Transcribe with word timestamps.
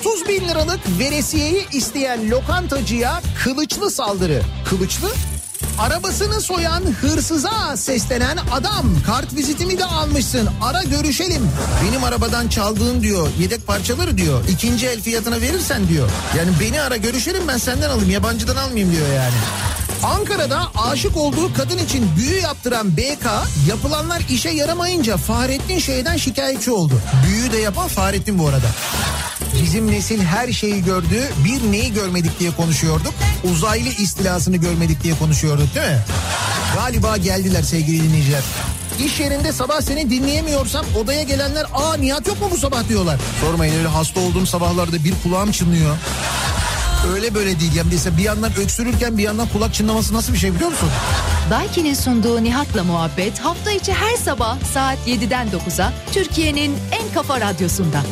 30 0.00 0.28
bin 0.28 0.48
liralık 0.48 0.80
veresiyeyi 0.98 1.66
isteyen 1.72 2.30
lokantacıya 2.30 3.22
kılıçlı 3.44 3.90
saldırı. 3.90 4.42
Kılıçlı? 4.64 5.08
Arabasını 5.78 6.40
soyan 6.40 6.82
hırsıza 7.00 7.76
seslenen 7.76 8.38
adam 8.52 8.86
kart 9.06 9.34
vizitimi 9.34 9.78
de 9.78 9.84
almışsın 9.84 10.48
ara 10.62 10.82
görüşelim. 10.82 11.50
Benim 11.84 12.04
arabadan 12.04 12.48
çaldığın 12.48 13.02
diyor 13.02 13.28
yedek 13.40 13.66
parçaları 13.66 14.18
diyor 14.18 14.44
ikinci 14.48 14.86
el 14.86 15.00
fiyatına 15.00 15.40
verirsen 15.40 15.88
diyor. 15.88 16.08
Yani 16.38 16.50
beni 16.60 16.80
ara 16.80 16.96
görüşelim 16.96 17.48
ben 17.48 17.58
senden 17.58 17.90
alayım 17.90 18.10
yabancıdan 18.10 18.56
almayayım 18.56 18.92
diyor 18.92 19.08
yani. 19.16 19.34
Ankara'da 20.02 20.62
aşık 20.74 21.16
olduğu 21.16 21.54
kadın 21.54 21.78
için 21.78 22.08
büyü 22.16 22.40
yaptıran 22.40 22.96
BK 22.96 23.26
yapılanlar 23.68 24.22
işe 24.30 24.50
yaramayınca 24.50 25.16
Fahrettin 25.16 25.78
şeyden 25.78 26.16
şikayetçi 26.16 26.70
oldu. 26.70 26.94
Büyüyü 27.26 27.52
de 27.52 27.58
yapan 27.58 27.88
Fahrettin 27.88 28.38
bu 28.38 28.48
arada. 28.48 28.66
Bizim 29.62 29.90
nesil 29.90 30.20
her 30.20 30.52
şeyi 30.52 30.84
gördü. 30.84 31.28
Bir 31.44 31.72
neyi 31.72 31.94
görmedik 31.94 32.40
diye 32.40 32.50
konuşuyorduk. 32.50 33.14
Uzaylı 33.52 33.88
istilasını 33.88 34.56
görmedik 34.56 35.02
diye 35.02 35.14
konuşuyorduk 35.18 35.74
değil 35.74 35.86
mi? 35.86 35.98
Galiba 36.76 37.16
geldiler 37.16 37.62
sevgili 37.62 38.02
dinleyiciler. 38.02 38.42
İş 39.06 39.20
yerinde 39.20 39.52
sabah 39.52 39.80
seni 39.80 40.10
dinleyemiyorsam 40.10 40.84
odaya 41.02 41.22
gelenler 41.22 41.66
aa 41.74 41.94
Nihat 41.96 42.26
yok 42.26 42.40
mu 42.40 42.48
bu 42.50 42.56
sabah 42.56 42.88
diyorlar. 42.88 43.16
Sormayın 43.40 43.78
öyle 43.78 43.88
hasta 43.88 44.20
olduğum 44.20 44.46
sabahlarda 44.46 45.04
bir 45.04 45.14
kulağım 45.22 45.52
çınlıyor. 45.52 45.96
Öyle 47.14 47.34
böyle 47.34 47.60
değil. 47.60 47.74
Yani 47.74 47.88
mesela 47.92 48.16
bir 48.16 48.22
yandan 48.22 48.52
öksürürken 48.56 49.18
bir 49.18 49.22
yandan 49.22 49.48
kulak 49.48 49.74
çınlaması 49.74 50.14
nasıl 50.14 50.32
bir 50.32 50.38
şey 50.38 50.54
biliyor 50.54 50.70
musun? 50.70 50.88
Daiki'nin 51.50 51.94
sunduğu 51.94 52.44
Nihat'la 52.44 52.84
muhabbet 52.84 53.38
hafta 53.38 53.70
içi 53.70 53.92
her 53.92 54.16
sabah 54.16 54.56
saat 54.74 54.98
7'den 55.06 55.48
9'a 55.48 55.92
Türkiye'nin 56.12 56.76
en 56.92 57.14
kafa 57.14 57.40
radyosunda. 57.40 58.02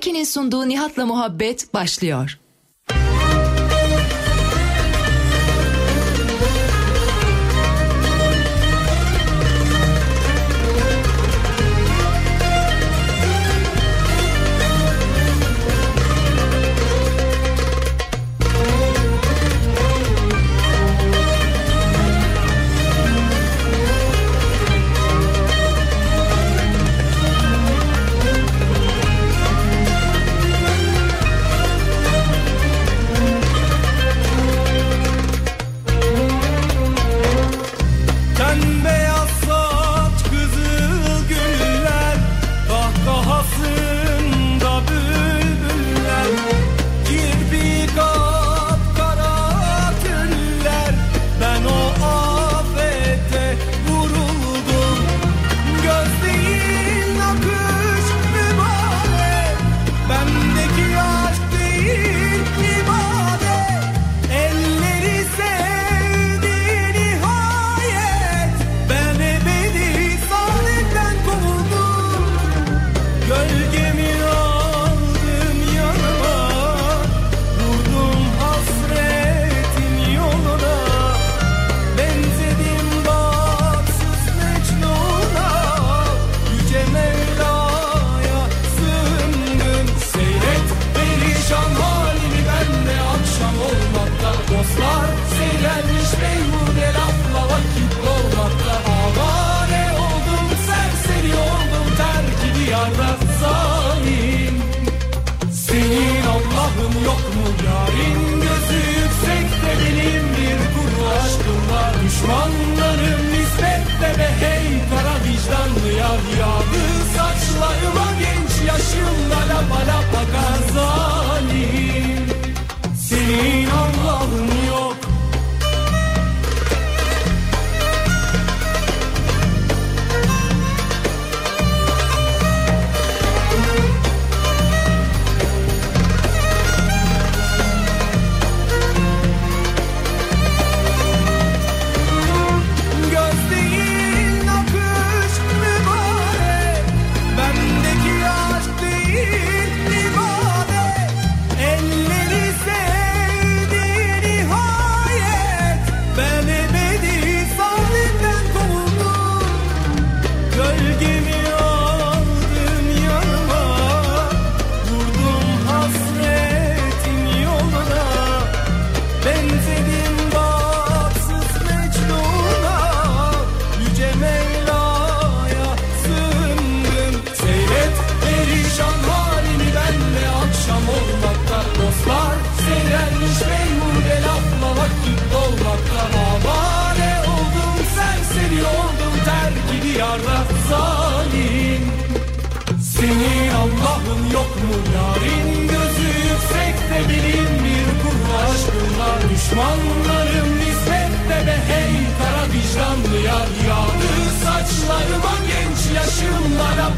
Uzmanı. 0.00 0.10
Daiki'nin 0.10 0.24
sunduğu 0.24 0.68
Nihat'la 0.68 1.06
muhabbet 1.06 1.74
başlıyor. 1.74 2.38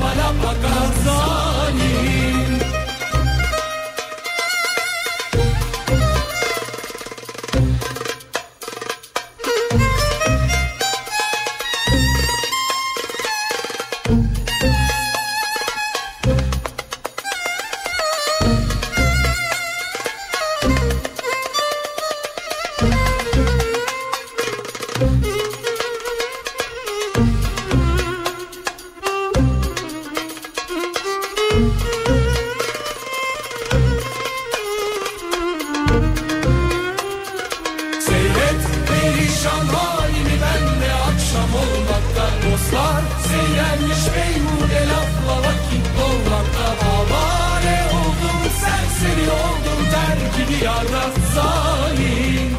طلبك 0.03 0.65
أرصاني 0.65 2.32
zalim 42.71 43.05
iğrenmiş 43.43 44.03
beyhude 44.15 44.81
lafla 44.91 45.37
vakit 45.47 45.87
dolmakta 45.99 46.67
Avare 46.93 47.79
oldum 47.99 48.41
serseri 48.61 49.31
oldum 49.31 49.81
terk 49.93 50.49
diyarda 50.49 51.05
zalim. 51.35 52.51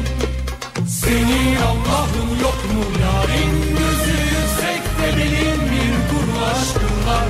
Senin 0.88 1.56
Allah'ın 1.56 2.30
yok 2.42 2.60
mu 2.74 2.84
yarim 3.02 3.54
Gözü 3.78 4.16
yüksekte 4.34 5.08
benim 5.16 5.60
bir 5.70 5.94
kuru 6.10 6.44
aşkım 6.44 6.96
var 7.06 7.26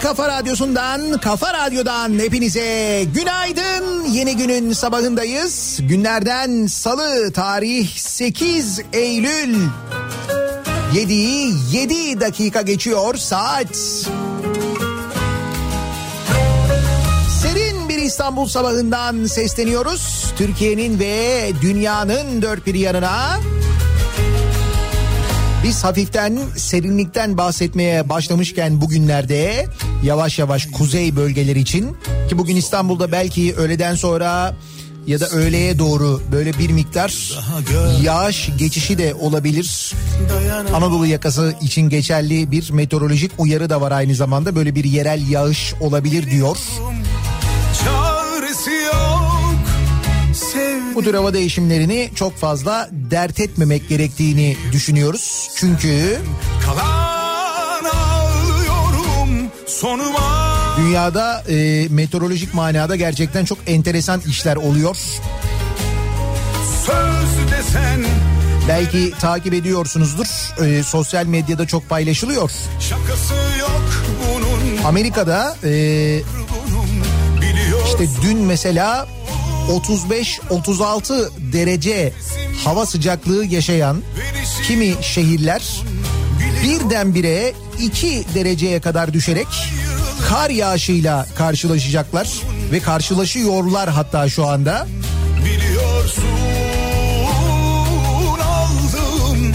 kafa 0.00 0.28
radyosundan, 0.28 1.18
kafa 1.18 1.52
radyodan 1.54 2.18
hepinize 2.18 3.04
günaydın. 3.14 4.04
Yeni 4.04 4.36
günün 4.36 4.72
sabahındayız. 4.72 5.78
Günlerden 5.82 6.66
salı 6.66 7.32
tarih 7.32 7.96
8 7.96 8.80
Eylül. 8.92 9.56
7'yi 10.94 11.54
7 11.72 12.20
dakika 12.20 12.62
geçiyor 12.62 13.14
saat. 13.14 13.76
Serin 17.42 17.88
bir 17.88 17.98
İstanbul 17.98 18.46
sabahından 18.46 19.26
sesleniyoruz. 19.26 20.34
Türkiye'nin 20.38 20.98
ve 20.98 21.50
dünyanın 21.62 22.42
dört 22.42 22.66
bir 22.66 22.74
yanına. 22.74 23.40
Biz 25.64 25.84
hafiften 25.84 26.38
serinlikten 26.56 27.38
bahsetmeye 27.38 28.08
başlamışken 28.08 28.80
bugünlerde 28.80 29.66
yavaş 30.02 30.38
yavaş 30.38 30.66
kuzey 30.66 31.16
bölgeleri 31.16 31.60
için 31.60 31.96
ki 32.28 32.38
bugün 32.38 32.56
İstanbul'da 32.56 33.12
belki 33.12 33.54
öğleden 33.54 33.94
sonra 33.94 34.54
ya 35.06 35.20
da 35.20 35.28
öğleye 35.28 35.78
doğru 35.78 36.22
böyle 36.32 36.58
bir 36.58 36.70
miktar 36.70 37.32
yağış 38.02 38.50
geçişi 38.58 38.98
de 38.98 39.14
olabilir. 39.14 39.94
Anadolu 40.74 41.06
yakası 41.06 41.54
için 41.62 41.88
geçerli 41.88 42.50
bir 42.50 42.70
meteorolojik 42.70 43.32
uyarı 43.38 43.70
da 43.70 43.80
var 43.80 43.92
aynı 43.92 44.14
zamanda 44.14 44.56
böyle 44.56 44.74
bir 44.74 44.84
yerel 44.84 45.28
yağış 45.28 45.74
olabilir 45.80 46.30
diyor. 46.30 46.56
Bu 50.94 51.02
tür 51.04 51.14
hava 51.14 51.34
değişimlerini 51.34 52.10
çok 52.14 52.36
fazla 52.36 52.88
dert 52.92 53.40
etmemek 53.40 53.88
gerektiğini 53.88 54.56
düşünüyoruz. 54.72 55.48
Çünkü 55.56 56.18
kalan 56.66 56.89
Sonuma 59.80 60.50
dünyada 60.78 61.44
e, 61.48 61.86
meteorolojik 61.90 62.54
manada 62.54 62.96
gerçekten 62.96 63.44
çok 63.44 63.58
enteresan 63.66 64.20
işler 64.20 64.56
oluyor. 64.56 64.96
söz 66.86 67.50
desen 67.52 68.04
Belki 68.68 69.12
takip 69.20 69.54
ediyorsunuzdur. 69.54 70.26
E, 70.64 70.82
sosyal 70.82 71.26
medyada 71.26 71.66
çok 71.66 71.88
paylaşılıyor. 71.88 72.50
Şakası 72.80 73.34
yok 73.60 73.82
bunun 74.34 74.84
Amerika'da 74.84 75.56
e, 75.64 75.70
bunun 76.68 76.88
işte 77.86 78.08
dün 78.22 78.38
mesela 78.38 79.08
35-36 80.50 81.30
derece 81.52 82.12
hava 82.64 82.86
sıcaklığı 82.86 83.44
yaşayan 83.44 84.02
kimi 84.66 84.94
şehirler 85.02 85.62
birdenbire 86.62 87.52
2 87.80 88.24
dereceye 88.34 88.80
kadar 88.80 89.12
düşerek 89.12 89.46
kar 90.28 90.50
yağışıyla 90.50 91.26
karşılaşacaklar 91.38 92.28
ve 92.72 92.80
karşılaşıyorlar 92.80 93.90
hatta 93.90 94.28
şu 94.28 94.46
anda. 94.46 94.86
Biliyorsun 95.44 96.24
aldım 98.40 99.52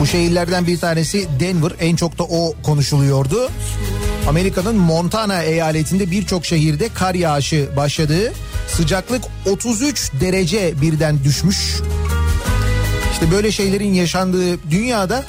Bu 0.00 0.06
şehirlerden 0.06 0.66
bir 0.66 0.78
tanesi 0.78 1.28
Denver 1.40 1.72
en 1.80 1.96
çok 1.96 2.18
da 2.18 2.22
o 2.22 2.54
konuşuluyordu. 2.62 3.50
Amerika'nın 4.28 4.76
Montana 4.76 5.42
eyaletinde 5.42 6.10
birçok 6.10 6.46
şehirde 6.46 6.88
kar 6.94 7.14
yağışı 7.14 7.68
başladı. 7.76 8.32
Sıcaklık 8.68 9.24
33 9.46 10.10
derece 10.20 10.74
birden 10.80 11.24
düşmüş. 11.24 11.80
İşte 13.20 13.32
böyle 13.32 13.52
şeylerin 13.52 13.94
yaşandığı 13.94 14.70
dünyada 14.70 15.24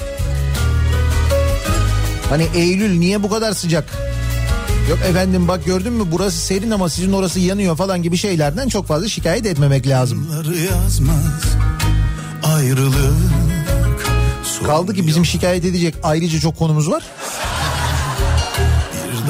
hani 2.30 2.48
Eylül 2.56 2.98
niye 2.98 3.24
bu 3.24 3.30
kadar 3.30 3.54
sıcak? 3.54 3.86
Yok 4.90 5.00
efendim 5.10 5.48
bak 5.48 5.66
gördün 5.66 5.94
mü 5.94 6.04
burası 6.12 6.38
serin 6.38 6.72
ama 6.72 6.90
sizin 6.90 7.14
orası 7.14 7.40
yanıyor 7.40 7.76
falan 7.76 8.04
gibi 8.04 8.18
şeylerden 8.18 8.68
çok 8.68 8.88
fazla 8.88 9.10
şikayet 9.10 9.46
etmemek 9.46 9.88
lazım. 9.88 10.28
Yazmaz 10.72 11.44
Ayrılık 12.44 13.14
Kaldı 14.66 14.94
ki 14.94 15.08
bizim 15.08 15.26
şikayet 15.26 15.66
edecek 15.66 15.96
ayrıca 16.04 16.40
çok 16.40 16.58
konumuz 16.58 16.92
var. 16.92 17.04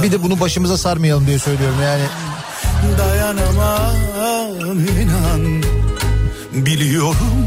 Bir 0.04 0.12
de 0.12 0.24
bunu 0.24 0.40
başımıza 0.40 0.78
sarmayalım 0.78 1.28
diye 1.28 1.40
söylüyorum 1.40 1.78
yani. 1.84 2.04
Dayanamam 2.98 4.80
inan 5.02 5.64
Biliyorum 6.54 7.41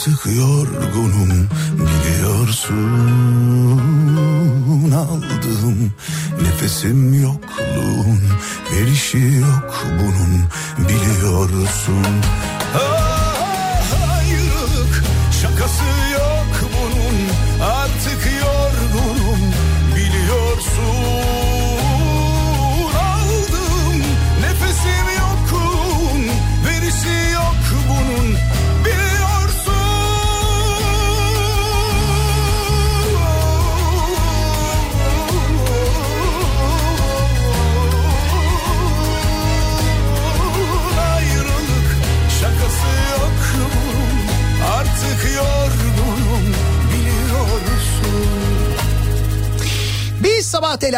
artık 0.00 0.26
yorgunum 0.26 1.48
biliyorsun. 1.74 2.70
Aldım 4.94 5.92
nefesim 6.42 7.22
yokluğun 7.22 8.20
verişi 8.72 9.18
yok 9.18 9.86
bunun 10.00 10.44
biliyorsun 10.88 12.39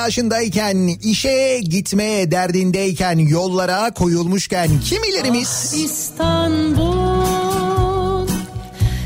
telaşındayken, 0.02 0.76
işe 1.02 1.60
gitmeye 1.60 2.30
derdindeyken, 2.30 3.18
yollara 3.18 3.90
koyulmuşken 3.90 4.80
kimilerimiz 4.80 5.74
İstanbul 5.84 7.28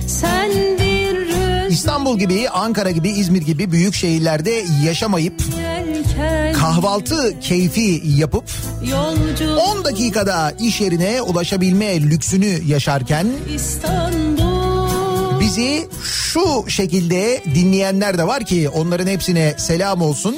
sen 0.07 0.51
bir 0.51 1.17
rüzgar 1.17 1.67
İstanbul 1.71 2.19
gibi, 2.19 2.49
Ankara 2.51 2.91
gibi, 2.91 3.09
İzmir 3.09 3.43
gibi 3.43 3.73
büyük 3.73 3.95
şehirlerde 3.95 4.65
yaşamayıp 4.85 5.43
kahvaltı 6.55 7.41
keyfi 7.41 8.03
yapıp 8.05 8.45
Yolcu 8.91 9.57
10 9.57 9.85
dakikada 9.85 10.53
iş 10.61 10.81
yerine 10.81 11.23
ulaşabilme 11.23 12.01
lüksünü 12.03 12.61
yaşarken 12.67 13.27
bizi 15.41 15.89
şu 16.03 16.71
şekilde 16.71 17.43
dinleyenler 17.55 18.19
de 18.19 18.27
var 18.27 18.45
ki 18.45 18.69
onların 18.69 19.07
hepsine 19.07 19.55
selam 19.59 20.03
olsun. 20.03 20.37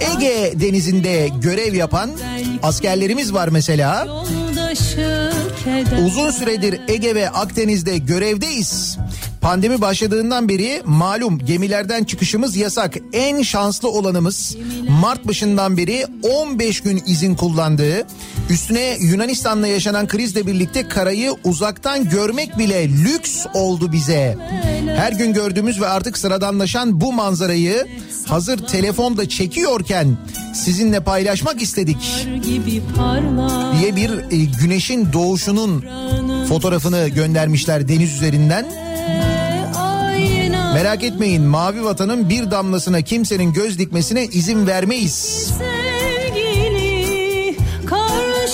Ege 0.00 0.52
denizinde 0.60 1.28
görev 1.42 1.74
yapan 1.74 2.10
askerlerimiz 2.62 3.34
var 3.34 3.48
mesela. 3.48 4.06
Uzun 6.06 6.30
süredir 6.30 6.80
Ege 6.88 7.14
ve 7.14 7.30
Akdeniz'de 7.30 7.98
görevdeyiz. 7.98 8.98
Pandemi 9.40 9.80
başladığından 9.80 10.48
beri 10.48 10.82
malum 10.84 11.38
gemilerden 11.38 12.04
çıkışımız 12.04 12.56
yasak. 12.56 12.96
En 13.12 13.42
şanslı 13.42 13.90
olanımız 13.90 14.56
Mart 14.88 15.28
başından 15.28 15.76
beri 15.76 16.06
15 16.22 16.80
gün 16.80 17.02
izin 17.06 17.34
kullandığı, 17.34 18.06
üstüne 18.50 18.96
Yunanistan'la 19.00 19.66
yaşanan 19.66 20.08
krizle 20.08 20.46
birlikte 20.46 20.88
karayı 20.88 21.32
uzaktan 21.44 22.08
görmek 22.08 22.58
bile 22.58 22.88
lüks 22.88 23.46
oldu 23.54 23.92
bize. 23.92 24.36
Her 24.96 25.12
gün 25.12 25.32
gördüğümüz 25.32 25.80
ve 25.80 25.86
artık 25.86 26.18
sıradanlaşan 26.18 27.00
bu 27.00 27.12
manzarayı 27.12 27.86
hazır 28.26 28.58
telefonda 28.58 29.28
çekiyorken 29.28 30.16
sizinle 30.54 31.00
paylaşmak 31.00 31.62
istedik 31.62 32.26
diye 33.78 33.96
bir 33.96 34.10
e, 34.10 34.44
güneşin 34.60 35.12
doğuşunun 35.12 35.84
fotoğrafını 36.48 37.08
göndermişler 37.08 37.88
deniz 37.88 38.14
üzerinden. 38.14 38.66
Merak 40.74 41.04
etmeyin 41.04 41.42
mavi 41.42 41.84
vatanın 41.84 42.28
bir 42.28 42.50
damlasına 42.50 43.02
kimsenin 43.02 43.52
göz 43.52 43.78
dikmesine 43.78 44.24
izin 44.24 44.66
vermeyiz. 44.66 45.50
Karşı 45.60 45.79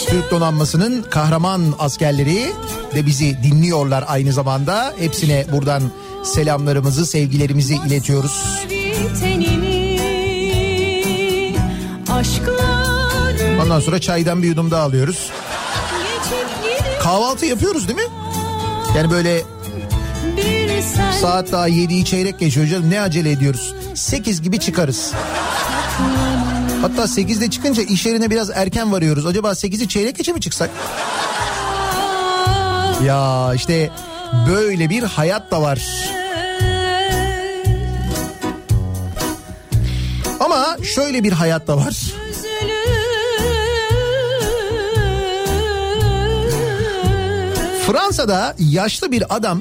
Türk 0.05 0.31
donanmasının 0.31 1.03
kahraman 1.03 1.75
askerleri 1.79 2.53
de 2.95 3.07
bizi 3.07 3.43
dinliyorlar 3.43 4.05
aynı 4.09 4.33
zamanda. 4.33 4.95
Hepsine 4.99 5.47
buradan 5.53 5.83
selamlarımızı, 6.25 7.07
sevgilerimizi 7.07 7.75
iletiyoruz. 7.75 8.65
Ondan 13.62 13.81
sonra 13.81 14.00
çaydan 14.00 14.43
bir 14.43 14.49
yudum 14.49 14.71
daha 14.71 14.83
alıyoruz. 14.83 15.31
Kahvaltı 17.03 17.47
yapıyoruz 17.47 17.88
değil 17.88 17.99
mi? 17.99 18.07
Yani 18.97 19.11
böyle 19.11 19.43
saat 21.21 21.53
daha 21.53 21.69
7'yi 21.69 22.05
çeyrek 22.05 22.38
geçiyor 22.38 22.67
canım 22.67 22.91
ne 22.91 23.00
acele 23.00 23.31
ediyoruz. 23.31 23.75
8 23.95 24.43
gibi 24.43 24.61
çıkarız. 24.61 25.12
Hatta 26.87 27.02
8'de 27.02 27.50
çıkınca 27.50 27.83
iş 27.83 28.07
yerine 28.07 28.31
biraz 28.31 28.50
erken 28.50 28.93
varıyoruz. 28.93 29.26
Acaba 29.26 29.50
8'i 29.50 29.88
çeyrek 29.88 30.16
geçe 30.16 30.33
mi 30.33 30.40
çıksak? 30.40 30.71
Ya 33.05 33.52
işte 33.55 33.90
böyle 34.49 34.90
bir 34.90 35.02
hayat 35.02 35.50
da 35.50 35.62
var. 35.62 35.78
Ama 40.40 40.76
şöyle 40.95 41.25
bir 41.25 41.33
hayat 41.33 41.66
da 41.66 41.76
var. 41.76 41.97
Fransa'da 47.87 48.55
yaşlı 48.59 49.12
bir 49.12 49.37
adam 49.37 49.61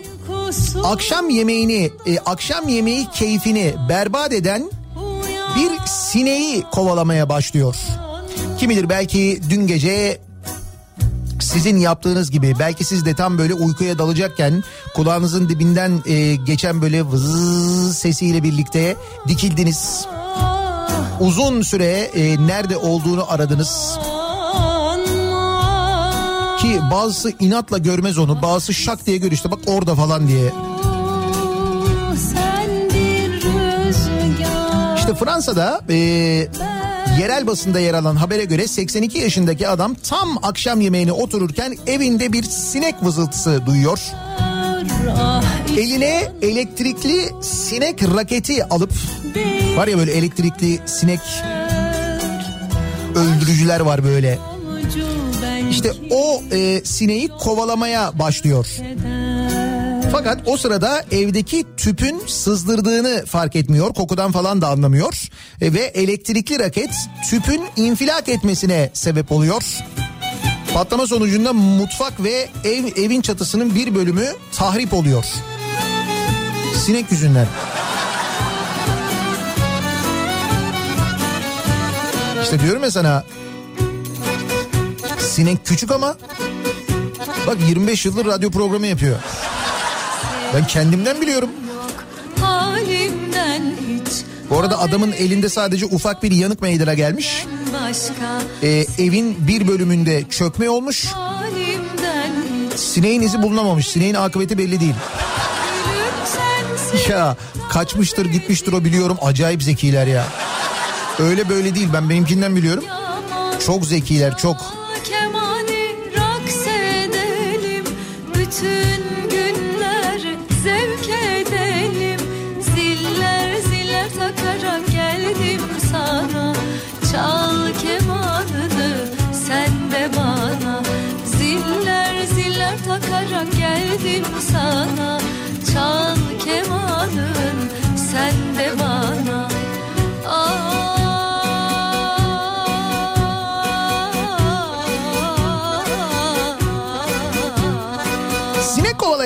akşam 0.84 1.30
yemeğini, 1.30 1.92
e, 2.06 2.20
akşam 2.20 2.68
yemeği 2.68 3.08
keyfini 3.14 3.76
berbat 3.90 4.34
eden 4.34 4.70
bir 5.56 5.72
sineği 5.86 6.64
kovalamaya 6.72 7.30
başlıyor. 7.30 7.76
Kim 8.60 8.70
bilir 8.70 8.90
belki 8.90 9.42
dün 9.50 9.68
gece 9.68 10.20
sizin 11.40 11.78
yaptığınız 11.78 12.32
gibi 12.32 12.54
belki 12.60 12.84
siz 12.84 13.06
de 13.06 13.16
tam 13.16 13.38
böyle 13.38 13.54
uykuya 13.54 13.98
dalacakken 13.98 14.64
kulağınızın 14.96 15.50
dibinden 15.50 16.02
e, 16.06 16.36
geçen 16.36 16.82
böyle 16.82 17.06
vız 17.06 17.98
sesiyle 17.98 18.44
birlikte 18.44 18.96
dikildiniz. 19.28 20.06
Uzun 21.20 21.62
süre 21.62 21.92
e, 22.16 22.48
nerede 22.48 22.78
olduğunu 22.78 23.32
aradınız. 23.32 24.00
Ki 26.60 26.80
bazısı 26.92 27.32
inatla 27.40 27.78
görmez 27.78 28.18
onu 28.18 28.42
bazısı 28.42 28.74
şak 28.74 29.06
diye 29.06 29.18
gör 29.18 29.32
işte 29.32 29.52
bak 29.52 29.60
orada 29.68 29.96
falan 29.96 30.28
diye. 30.28 30.52
Fransa'da 35.20 35.82
e, 35.90 35.96
yerel 37.20 37.48
basında 37.48 37.80
yer 37.80 37.94
alan 37.94 38.16
habere 38.16 38.46
göre 38.46 38.68
82 38.68 39.18
yaşındaki 39.18 39.68
adam 39.68 39.94
tam 39.94 40.40
akşam 40.44 40.82
yemeğine 40.82 41.12
otururken 41.12 41.78
evinde 41.88 42.34
bir 42.34 42.44
sinek 42.44 42.96
vızıltısı 43.04 43.66
duyuyor. 43.66 44.00
Eline 45.78 46.32
elektrikli 46.42 47.30
sinek 47.42 48.04
raketi 48.04 48.66
alıp 48.66 48.92
var 49.78 49.88
ya 49.88 49.98
böyle 49.98 50.12
elektrikli 50.12 50.80
sinek 50.86 51.20
öldürücüler 53.16 53.80
var 53.80 54.04
böyle. 54.04 54.40
İşte 55.70 55.92
o 56.12 56.44
e, 56.52 56.82
sineği 56.86 57.28
kovalamaya 57.28 58.20
başlıyor. 58.20 58.68
Fakat 60.18 60.42
o 60.46 60.58
sırada 60.58 61.04
evdeki 61.12 61.66
tüpün 61.78 62.22
sızdırdığını 62.28 63.26
fark 63.26 63.56
etmiyor. 63.56 63.94
Kokudan 63.94 64.32
falan 64.32 64.62
da 64.62 64.68
anlamıyor. 64.68 65.30
E, 65.62 65.74
ve 65.74 65.80
elektrikli 65.80 66.60
raket 66.60 66.90
tüpün 67.30 67.64
infilak 67.76 68.30
etmesine 68.30 68.90
sebep 68.94 69.32
oluyor. 69.32 69.64
Patlama 70.74 71.08
sonucunda 71.08 71.54
mutfak 71.54 72.24
ve 72.24 72.50
ev 72.64 72.86
evin 73.04 73.22
çatısının 73.22 73.76
bir 73.76 73.96
bölümü 73.96 74.28
tahrip 74.56 74.94
oluyor. 74.94 75.26
Sinek 76.86 77.12
yüzünden. 77.12 77.48
İşte 82.44 82.60
diyorum 82.60 82.84
ya 82.84 82.92
sana 82.92 83.24
sinek 85.20 85.66
küçük 85.66 85.92
ama 85.92 86.18
bak 87.48 87.58
25 87.68 88.06
yıldır 88.06 88.26
radyo 88.26 88.52
programı 88.52 88.88
yapıyor. 88.88 89.20
Ben 90.56 90.68
kendimden 90.68 91.22
biliyorum. 91.22 91.50
Bu 94.50 94.60
arada 94.60 94.80
adamın 94.80 95.12
elinde 95.12 95.50
sadece 95.50 95.86
ufak 95.86 96.24
bir 96.24 96.32
yanık 96.32 96.62
meydana 96.62 96.94
gelmiş. 96.94 97.46
Ee, 98.64 98.86
evin 99.00 99.48
bir 99.48 99.68
bölümünde 99.68 100.24
çökme 100.30 100.70
olmuş. 100.70 101.06
Sineğin 102.76 103.22
izi 103.22 103.42
bulunamamış. 103.42 103.88
Sineğin 103.88 104.14
akıbeti 104.14 104.58
belli 104.58 104.80
değil. 104.80 104.96
Ya 107.10 107.38
kaçmıştır 107.70 108.26
gitmiştir 108.26 108.74
o 108.74 108.84
biliyorum. 108.84 109.18
Acayip 109.22 109.64
zekiler 109.64 110.08
ya. 110.08 110.26
Öyle 111.20 111.50
böyle 111.50 111.76
değil 111.76 111.88
ben 111.94 112.10
benimkinden 112.10 112.56
biliyorum. 112.56 112.84
Çok 113.66 113.86
zekiler 113.86 114.38
çok. 114.38 114.85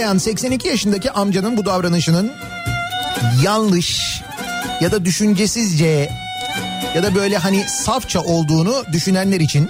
Kovalayan 0.09 0.17
82 0.17 0.67
yaşındaki 0.67 1.11
amcanın 1.11 1.57
bu 1.57 1.65
davranışının 1.65 2.31
yanlış 3.43 4.21
ya 4.81 4.91
da 4.91 5.05
düşüncesizce 5.05 6.09
ya 6.95 7.03
da 7.03 7.15
böyle 7.15 7.37
hani 7.37 7.65
safça 7.85 8.21
olduğunu 8.21 8.83
düşünenler 8.91 9.39
için 9.39 9.69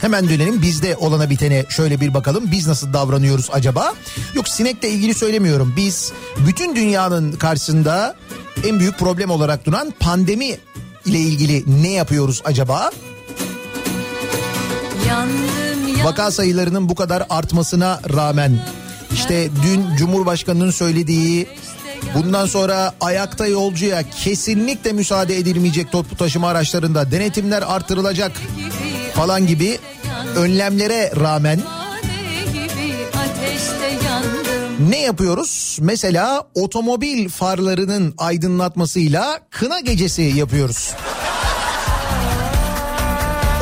hemen 0.00 0.28
dönelim 0.28 0.62
bizde 0.62 0.96
olana 0.96 1.30
bitene 1.30 1.64
şöyle 1.68 2.00
bir 2.00 2.14
bakalım 2.14 2.44
biz 2.52 2.66
nasıl 2.66 2.92
davranıyoruz 2.92 3.48
acaba? 3.52 3.94
Yok 4.34 4.48
sinekle 4.48 4.88
ilgili 4.88 5.14
söylemiyorum 5.14 5.74
biz 5.76 6.12
bütün 6.46 6.76
dünyanın 6.76 7.32
karşısında 7.32 8.14
en 8.66 8.78
büyük 8.78 8.98
problem 8.98 9.30
olarak 9.30 9.66
duran 9.66 9.92
pandemi 10.00 10.56
ile 11.06 11.18
ilgili 11.18 11.82
ne 11.82 11.90
yapıyoruz 11.90 12.42
acaba? 12.44 12.90
Yandım 15.08 16.04
Vaka 16.04 16.30
sayılarının 16.30 16.88
bu 16.88 16.94
kadar 16.94 17.26
artmasına 17.30 18.00
rağmen 18.12 18.60
işte 19.14 19.48
dün 19.62 19.96
Cumhurbaşkanı'nın 19.96 20.70
söylediği 20.70 21.48
Bundan 22.14 22.46
sonra 22.46 22.92
ayakta 23.00 23.46
yolcuya 23.46 24.02
kesinlikle 24.10 24.92
müsaade 24.92 25.36
edilmeyecek 25.36 25.92
toplu 25.92 26.16
taşıma 26.16 26.48
araçlarında 26.48 27.10
denetimler 27.10 27.62
artırılacak 27.62 28.32
falan 29.14 29.46
gibi 29.46 29.78
önlemlere 30.36 31.12
rağmen 31.20 31.60
ne 34.90 35.00
yapıyoruz? 35.00 35.78
Mesela 35.80 36.44
otomobil 36.54 37.28
farlarının 37.28 38.14
aydınlatmasıyla 38.18 39.40
kına 39.50 39.80
gecesi 39.80 40.22
yapıyoruz. 40.22 40.92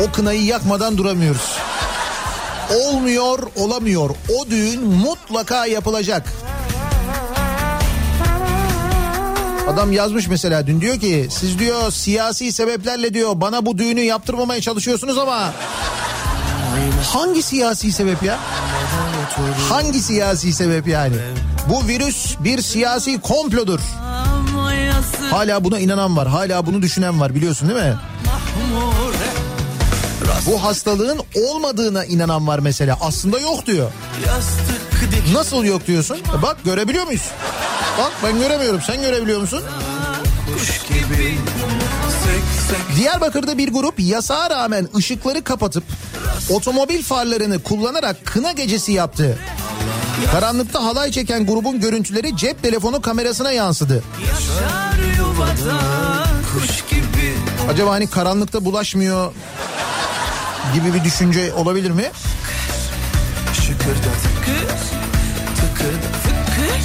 O 0.08 0.12
kınayı 0.12 0.44
yakmadan 0.44 0.98
duramıyoruz. 0.98 1.69
Olmuyor, 2.74 3.38
olamıyor. 3.56 4.10
O 4.38 4.50
düğün 4.50 4.84
mutlaka 4.86 5.66
yapılacak. 5.66 6.22
Adam 9.68 9.92
yazmış 9.92 10.28
mesela 10.28 10.66
dün 10.66 10.80
diyor 10.80 11.00
ki 11.00 11.28
siz 11.30 11.58
diyor 11.58 11.90
siyasi 11.90 12.52
sebeplerle 12.52 13.14
diyor 13.14 13.30
bana 13.34 13.66
bu 13.66 13.78
düğünü 13.78 14.00
yaptırmamaya 14.00 14.60
çalışıyorsunuz 14.60 15.18
ama 15.18 15.52
hangi 17.12 17.42
siyasi 17.42 17.92
sebep 17.92 18.22
ya? 18.22 18.38
Hangi 19.68 20.00
siyasi 20.02 20.52
sebep 20.52 20.88
yani? 20.88 21.14
Bu 21.68 21.88
virüs 21.88 22.36
bir 22.40 22.62
siyasi 22.62 23.20
komplodur. 23.20 23.80
Hala 25.30 25.64
buna 25.64 25.78
inanan 25.78 26.16
var. 26.16 26.28
Hala 26.28 26.66
bunu 26.66 26.82
düşünen 26.82 27.20
var 27.20 27.34
biliyorsun 27.34 27.68
değil 27.68 27.80
mi? 27.80 27.94
Bu 30.46 30.62
hastalığın 30.62 31.20
olmadığına 31.34 32.04
inanan 32.04 32.46
var 32.46 32.58
mesela. 32.58 32.98
Aslında 33.00 33.38
yok 33.40 33.66
diyor. 33.66 33.90
Nasıl 35.32 35.64
yok 35.64 35.86
diyorsun? 35.86 36.18
E 36.38 36.42
bak 36.42 36.64
görebiliyor 36.64 37.06
muyuz? 37.06 37.30
Bak 37.98 38.12
ben 38.24 38.38
göremiyorum. 38.38 38.80
Sen 38.86 39.02
görebiliyor 39.02 39.40
musun? 39.40 39.62
kuş 40.54 40.82
gibi 40.88 41.38
Diyarbakır'da 42.96 43.58
bir 43.58 43.72
grup 43.72 44.00
yasağa 44.00 44.50
rağmen 44.50 44.88
ışıkları 44.96 45.44
kapatıp 45.44 45.84
otomobil 46.50 47.02
farlarını 47.02 47.62
kullanarak 47.62 48.26
kına 48.26 48.52
gecesi 48.52 48.92
yaptı. 48.92 49.38
Karanlıkta 50.32 50.84
halay 50.84 51.10
çeken 51.10 51.46
grubun 51.46 51.80
görüntüleri 51.80 52.36
cep 52.36 52.62
telefonu 52.62 53.02
kamerasına 53.02 53.52
yansıdı. 53.52 54.02
Yuvada 55.18 55.90
Acaba 57.72 57.90
hani 57.90 58.06
karanlıkta 58.06 58.64
bulaşmıyor 58.64 59.32
gibi 60.74 60.94
bir 60.94 61.04
düşünce 61.04 61.52
olabilir 61.54 61.90
mi? 61.90 62.10
Şıkırda 63.52 64.10
tıkır 64.22 64.76
Tıkırda 65.56 66.08
fıkır 66.22 66.80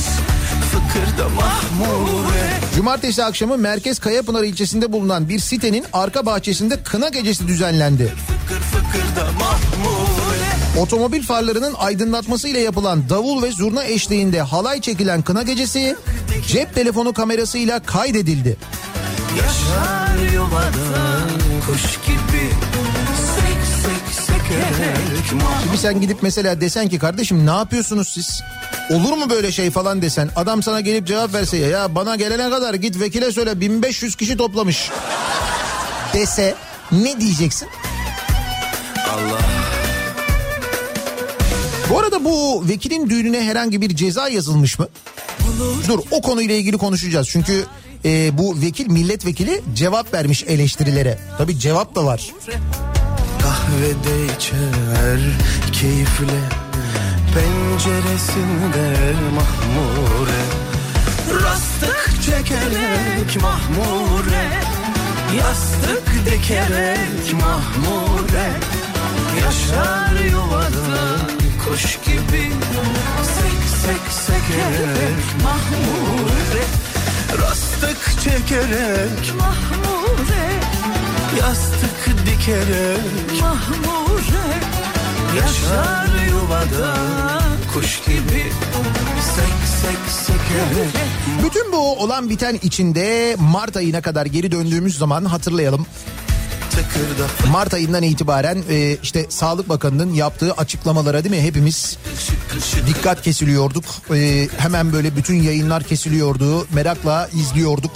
Fıkırda 0.71 1.29
mahmure 1.29 2.59
Cumartesi 2.75 3.23
akşamı 3.23 3.57
Merkez 3.57 3.99
Kayapınar 3.99 4.43
ilçesinde 4.43 4.91
bulunan 4.91 5.29
bir 5.29 5.39
sitenin 5.39 5.85
arka 5.93 6.25
bahçesinde 6.25 6.83
kına 6.83 7.09
gecesi 7.09 7.47
düzenlendi. 7.47 8.13
Fıkır 8.27 8.61
fıkırda 8.61 9.31
mahmure 9.31 10.81
Otomobil 10.81 11.23
farlarının 11.23 11.73
aydınlatmasıyla 11.73 12.59
yapılan 12.59 13.09
davul 13.09 13.43
ve 13.43 13.51
zurna 13.51 13.83
eşliğinde 13.83 14.41
halay 14.41 14.81
çekilen 14.81 15.21
kına 15.21 15.43
gecesi 15.43 15.95
cep 16.47 16.75
telefonu 16.75 17.13
kamerasıyla 17.13 17.79
kaydedildi. 17.79 18.57
Yaşar 19.37 20.33
yuvada 20.33 21.19
kuş 21.67 22.05
gibi 22.05 22.24
Şimdi 25.63 25.77
sen 25.77 26.01
gidip 26.01 26.17
mesela 26.21 26.61
desen 26.61 26.89
ki 26.89 26.99
kardeşim 26.99 27.45
ne 27.45 27.51
yapıyorsunuz 27.51 28.07
siz? 28.07 28.41
Olur 28.89 29.13
mu 29.17 29.29
böyle 29.29 29.51
şey 29.51 29.71
falan 29.71 30.01
desen 30.01 30.29
adam 30.35 30.63
sana 30.63 30.81
gelip 30.81 31.07
cevap 31.07 31.33
verse 31.33 31.57
ya, 31.57 31.67
ya 31.67 31.95
bana 31.95 32.15
gelene 32.15 32.49
kadar 32.49 32.73
git 32.73 32.99
vekile 32.99 33.31
söyle 33.31 33.61
1500 33.61 34.15
kişi 34.15 34.37
toplamış 34.37 34.89
dese 36.13 36.55
ne 36.91 37.21
diyeceksin? 37.21 37.67
Allah 39.09 39.39
Bu 41.89 41.99
arada 41.99 42.23
bu 42.23 42.67
vekilin 42.67 43.09
düğününe 43.09 43.43
herhangi 43.43 43.81
bir 43.81 43.95
ceza 43.95 44.29
yazılmış 44.29 44.79
mı? 44.79 44.87
Dur 45.87 45.99
o 46.11 46.21
konuyla 46.21 46.55
ilgili 46.55 46.77
konuşacağız 46.77 47.29
çünkü 47.29 47.65
e, 48.05 48.37
bu 48.37 48.61
vekil 48.61 48.87
milletvekili 48.87 49.61
cevap 49.75 50.13
vermiş 50.13 50.43
eleştirilere. 50.47 51.19
Tabi 51.37 51.59
cevap 51.59 51.95
da 51.95 52.05
var. 52.05 52.31
Kahvede 53.75 54.25
içer 54.25 55.19
keyifle. 55.71 56.41
Penceresinde 57.33 59.13
mahmure. 59.35 60.43
Rastık 61.43 62.21
çekerek 62.21 63.41
mahmure. 63.41 64.47
Yastık 65.37 66.25
dikerek 66.25 67.33
mahmure. 67.33 68.49
Yaşar 69.45 70.25
yuvada 70.31 71.17
kuş 71.65 71.99
gibi. 72.05 72.51
Sek 73.23 73.61
sek 73.81 74.11
sekerek 74.11 75.43
mahmure. 75.43 76.65
Rastık 77.41 78.21
çekerek 78.23 79.33
Mahmure 79.39 80.59
Yastık 81.39 82.25
dikerek 82.25 83.41
Mahmure 83.41 84.55
Yaşar 85.37 86.25
yuvada 86.29 86.95
kuş 87.73 88.01
gibi 88.05 88.43
Sek 89.35 89.55
sek 89.81 90.27
sekerek 90.27 90.89
Bütün 91.45 91.71
bu 91.71 92.03
olan 92.03 92.29
biten 92.29 92.59
içinde 92.63 93.35
Mart 93.39 93.77
ayına 93.77 94.01
kadar 94.01 94.25
geri 94.25 94.51
döndüğümüz 94.51 94.97
zaman 94.97 95.25
hatırlayalım. 95.25 95.85
Mart 97.51 97.73
ayından 97.73 98.03
itibaren 98.03 98.63
e, 98.69 98.97
işte 99.03 99.25
Sağlık 99.29 99.69
Bakanı'nın 99.69 100.13
yaptığı 100.13 100.53
açıklamalara 100.53 101.23
değil 101.23 101.35
mi 101.35 101.41
hepimiz 101.41 101.97
dikkat 102.87 103.21
kesiliyorduk. 103.21 103.85
E, 104.13 104.47
hemen 104.57 104.93
böyle 104.93 105.15
bütün 105.15 105.35
yayınlar 105.35 105.83
kesiliyordu. 105.83 106.67
Merakla 106.73 107.29
izliyorduk. 107.33 107.91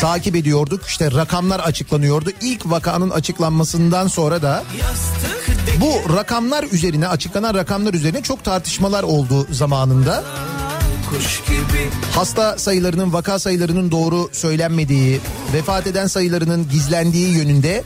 Takip 0.00 0.36
ediyorduk. 0.36 0.86
İşte 0.86 1.12
rakamlar 1.12 1.60
açıklanıyordu. 1.60 2.30
İlk 2.40 2.70
vakanın 2.70 3.10
açıklanmasından 3.10 4.08
sonra 4.08 4.42
da 4.42 4.64
bu 5.80 6.16
rakamlar 6.16 6.64
üzerine 6.64 7.08
açıklanan 7.08 7.54
rakamlar 7.54 7.94
üzerine 7.94 8.22
çok 8.22 8.44
tartışmalar 8.44 9.02
oldu 9.02 9.46
zamanında. 9.50 10.24
Hasta 12.14 12.58
sayılarının 12.58 13.12
vaka 13.12 13.38
sayılarının 13.38 13.90
doğru 13.90 14.28
söylenmediği, 14.32 15.20
vefat 15.52 15.86
eden 15.86 16.06
sayılarının 16.06 16.68
gizlendiği 16.68 17.36
yönünde 17.36 17.84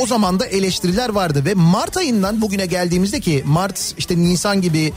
o 0.00 0.06
zaman 0.06 0.40
da 0.40 0.46
eleştiriler 0.46 1.08
vardı 1.08 1.44
ve 1.44 1.54
Mart 1.54 1.96
ayından 1.96 2.40
bugüne 2.40 2.66
geldiğimizde 2.66 3.20
ki 3.20 3.42
Mart 3.46 3.94
işte 3.98 4.18
Nisan 4.18 4.60
gibi 4.60 4.92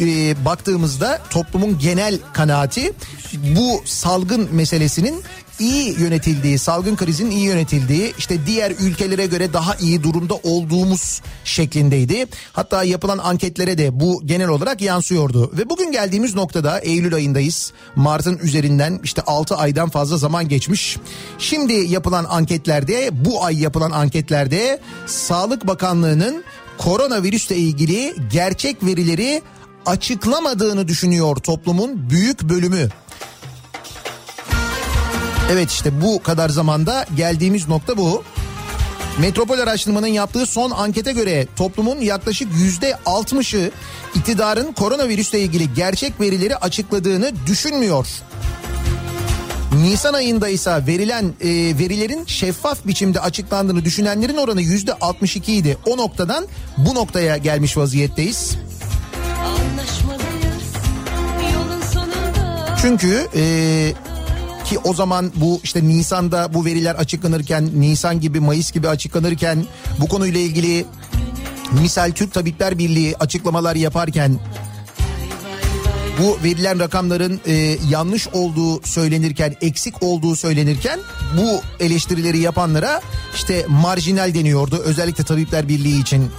e, 0.00 0.44
baktığımızda 0.44 1.20
toplumun 1.30 1.78
genel 1.78 2.18
kanaati 2.32 2.92
bu 3.34 3.82
salgın 3.84 4.48
meselesinin 4.52 5.22
iyi 5.58 6.00
yönetildiği, 6.00 6.58
salgın 6.58 6.96
krizin 6.96 7.30
iyi 7.30 7.44
yönetildiği, 7.44 8.14
işte 8.18 8.46
diğer 8.46 8.70
ülkelere 8.70 9.26
göre 9.26 9.52
daha 9.52 9.74
iyi 9.74 10.02
durumda 10.02 10.34
olduğumuz 10.34 11.22
şeklindeydi. 11.44 12.26
Hatta 12.52 12.84
yapılan 12.84 13.18
anketlere 13.18 13.78
de 13.78 14.00
bu 14.00 14.22
genel 14.26 14.48
olarak 14.48 14.80
yansıyordu. 14.82 15.50
Ve 15.58 15.70
bugün 15.70 15.92
geldiğimiz 15.92 16.34
noktada 16.34 16.78
Eylül 16.78 17.14
ayındayız. 17.14 17.72
Mart'ın 17.96 18.38
üzerinden 18.38 19.00
işte 19.04 19.22
6 19.22 19.56
aydan 19.56 19.88
fazla 19.88 20.16
zaman 20.16 20.48
geçmiş. 20.48 20.96
Şimdi 21.38 21.72
yapılan 21.72 22.24
anketlerde, 22.24 23.10
bu 23.12 23.44
ay 23.44 23.62
yapılan 23.62 23.90
anketlerde 23.90 24.80
Sağlık 25.06 25.66
Bakanlığı'nın 25.66 26.44
koronavirüsle 26.78 27.56
ilgili 27.56 28.14
gerçek 28.32 28.84
verileri 28.84 29.42
açıklamadığını 29.86 30.88
düşünüyor 30.88 31.36
toplumun 31.36 32.10
büyük 32.10 32.42
bölümü. 32.42 32.88
Evet 35.50 35.70
işte 35.70 36.00
bu 36.00 36.22
kadar 36.22 36.48
zamanda 36.48 37.06
geldiğimiz 37.16 37.68
nokta 37.68 37.96
bu. 37.96 38.24
Metropol 39.18 39.58
araştırmanın 39.58 40.06
yaptığı 40.06 40.46
son 40.46 40.70
ankete 40.70 41.12
göre 41.12 41.46
toplumun 41.56 42.00
yaklaşık 42.00 42.48
yüzde 42.54 42.98
altmışı 43.06 43.70
iktidarın 44.14 44.72
koronavirüsle 44.72 45.40
ilgili 45.40 45.74
gerçek 45.74 46.20
verileri 46.20 46.56
açıkladığını 46.56 47.32
düşünmüyor. 47.46 48.06
Nisan 49.82 50.14
ayında 50.14 50.48
ise 50.48 50.86
verilen 50.86 51.24
e, 51.40 51.48
verilerin 51.78 52.24
şeffaf 52.26 52.86
biçimde 52.86 53.20
açıklandığını 53.20 53.84
düşünenlerin 53.84 54.36
oranı 54.36 54.62
yüzde 54.62 54.94
62 54.94 55.54
idi. 55.54 55.78
O 55.86 55.96
noktadan 55.96 56.46
bu 56.76 56.94
noktaya 56.94 57.36
gelmiş 57.36 57.76
vaziyetteyiz. 57.76 58.56
Çünkü 62.82 63.28
e, 63.34 63.92
ki 64.66 64.78
o 64.78 64.94
zaman 64.94 65.32
bu 65.36 65.60
işte 65.62 65.88
Nisan'da 65.88 66.54
bu 66.54 66.64
veriler 66.64 66.94
açıklanırken 66.94 67.70
Nisan 67.74 68.20
gibi 68.20 68.40
Mayıs 68.40 68.72
gibi 68.72 68.88
açıklanırken 68.88 69.66
bu 70.00 70.08
konuyla 70.08 70.40
ilgili 70.40 70.86
misal 71.82 72.10
Türk 72.10 72.34
Tabipler 72.34 72.78
Birliği 72.78 73.16
açıklamalar 73.16 73.76
yaparken 73.76 74.38
bu 76.18 76.38
verilen 76.44 76.80
rakamların 76.80 77.40
e, 77.46 77.52
yanlış 77.90 78.28
olduğu 78.28 78.82
söylenirken, 78.82 79.54
eksik 79.60 80.02
olduğu 80.02 80.36
söylenirken 80.36 81.00
bu 81.36 81.60
eleştirileri 81.84 82.38
yapanlara 82.38 83.00
işte 83.34 83.66
marjinal 83.68 84.34
deniyordu. 84.34 84.82
Özellikle 84.84 85.24
Tabipler 85.24 85.68
Birliği 85.68 86.00
için 86.00 86.30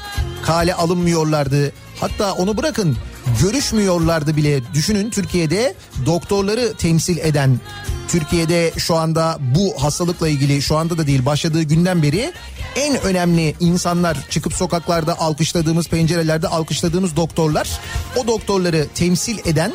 kale 0.46 0.74
alınmıyorlardı. 0.74 1.72
Hatta 2.00 2.34
onu 2.34 2.58
bırakın 2.58 2.98
görüşmüyorlardı 3.42 4.36
bile. 4.36 4.62
Düşünün 4.74 5.10
Türkiye'de 5.10 5.76
doktorları 6.06 6.74
temsil 6.74 7.18
eden 7.18 7.60
Türkiye'de 8.08 8.74
şu 8.78 8.96
anda 8.96 9.38
bu 9.56 9.84
hastalıkla 9.84 10.28
ilgili 10.28 10.62
şu 10.62 10.78
anda 10.78 10.98
da 10.98 11.08
değil 11.08 11.26
başladığı 11.26 11.64
günden 11.64 12.04
beri 12.04 12.34
en 12.76 13.02
önemli 13.02 13.56
insanlar 13.60 14.18
çıkıp 14.30 14.54
sokaklarda 14.54 15.20
alkışladığımız 15.20 15.88
pencerelerde 15.88 16.48
alkışladığımız 16.48 17.16
doktorlar 17.16 17.70
o 18.16 18.28
doktorları 18.28 18.88
temsil 18.96 19.38
eden 19.46 19.74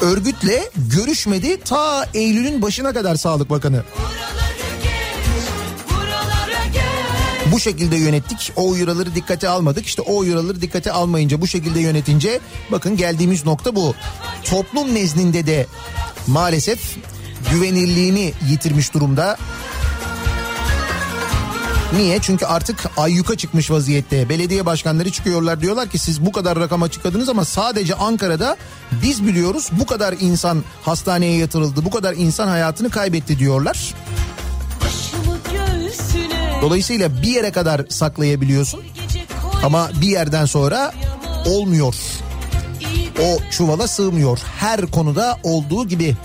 örgütle 0.00 0.70
görüşmedi 0.76 1.60
ta 1.60 2.06
Eylül'ün 2.14 2.62
başına 2.62 2.92
kadar 2.92 3.16
Sağlık 3.16 3.50
Bakanı. 3.50 3.82
Bu 7.52 7.60
şekilde 7.60 7.96
yönettik. 7.96 8.52
O 8.56 8.68
uyarıları 8.68 9.14
dikkate 9.14 9.48
almadık. 9.48 9.86
İşte 9.86 10.02
o 10.02 10.16
uyarıları 10.16 10.60
dikkate 10.60 10.92
almayınca 10.92 11.40
bu 11.40 11.46
şekilde 11.46 11.80
yönetince 11.80 12.40
bakın 12.70 12.96
geldiğimiz 12.96 13.46
nokta 13.46 13.76
bu. 13.76 13.94
Toplum 14.44 14.94
nezdinde 14.94 15.46
de 15.46 15.66
maalesef 16.26 16.96
güvenirliğini 17.50 18.32
yitirmiş 18.48 18.94
durumda. 18.94 19.36
Niye? 21.96 22.18
Çünkü 22.22 22.46
artık 22.46 22.78
ayyuka 22.96 23.36
çıkmış 23.36 23.70
vaziyette. 23.70 24.28
Belediye 24.28 24.66
başkanları 24.66 25.10
çıkıyorlar 25.10 25.60
diyorlar 25.60 25.88
ki 25.88 25.98
siz 25.98 26.26
bu 26.26 26.32
kadar 26.32 26.58
rakam 26.58 26.82
açıkladınız 26.82 27.28
ama 27.28 27.44
sadece 27.44 27.94
Ankara'da 27.94 28.56
biz 29.02 29.26
biliyoruz 29.26 29.68
bu 29.72 29.86
kadar 29.86 30.14
insan 30.20 30.64
hastaneye 30.82 31.36
yatırıldı. 31.38 31.84
Bu 31.84 31.90
kadar 31.90 32.14
insan 32.14 32.48
hayatını 32.48 32.90
kaybetti 32.90 33.38
diyorlar. 33.38 33.94
Dolayısıyla 36.62 37.22
bir 37.22 37.28
yere 37.28 37.52
kadar 37.52 37.86
saklayabiliyorsun 37.88 38.80
ama 39.64 39.90
bir 40.00 40.08
yerden 40.08 40.44
sonra 40.44 40.92
olmuyor. 41.46 41.94
O 43.22 43.38
çuvala 43.50 43.88
sığmıyor. 43.88 44.38
Her 44.58 44.86
konuda 44.86 45.38
olduğu 45.42 45.88
gibi. 45.88 46.16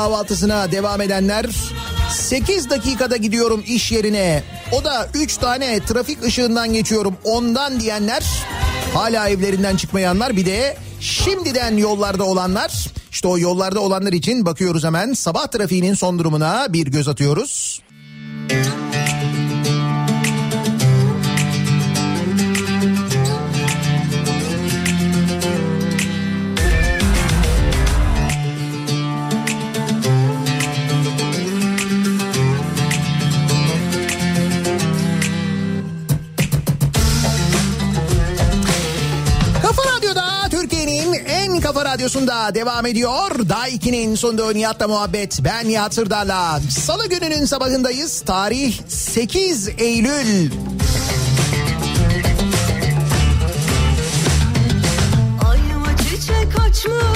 Kahvaltısına 0.00 0.72
devam 0.72 1.00
edenler 1.00 1.46
8 2.12 2.70
dakikada 2.70 3.16
gidiyorum 3.16 3.64
iş 3.66 3.92
yerine. 3.92 4.42
O 4.72 4.84
da 4.84 5.08
3 5.14 5.36
tane 5.36 5.80
trafik 5.80 6.24
ışığından 6.24 6.72
geçiyorum 6.72 7.16
ondan 7.24 7.80
diyenler. 7.80 8.24
Hala 8.94 9.28
evlerinden 9.28 9.76
çıkmayanlar 9.76 10.36
bir 10.36 10.46
de 10.46 10.76
şimdiden 11.00 11.76
yollarda 11.76 12.24
olanlar. 12.24 12.86
İşte 13.10 13.28
o 13.28 13.38
yollarda 13.38 13.80
olanlar 13.80 14.12
için 14.12 14.46
bakıyoruz 14.46 14.84
hemen 14.84 15.12
sabah 15.12 15.46
trafiğinin 15.46 15.94
son 15.94 16.18
durumuna 16.18 16.66
bir 16.72 16.86
göz 16.86 17.08
atıyoruz. 17.08 17.69
Radyosunda 42.10 42.54
devam 42.54 42.86
ediyor. 42.86 43.48
Daiki'nin 43.48 44.14
sunduğu 44.14 44.54
Nihat'la 44.54 44.88
muhabbet. 44.88 45.38
Ben 45.44 45.68
Nihat 45.68 45.94
Sırdar'la. 45.94 46.60
Salı 46.70 47.08
gününün 47.08 47.44
sabahındayız. 47.44 48.20
Tarih 48.20 48.80
8 48.88 49.68
Eylül. 49.78 50.50
Ay 55.50 55.58
mı 55.58 55.96
çiçek 55.98 56.60
açmış 56.60 57.09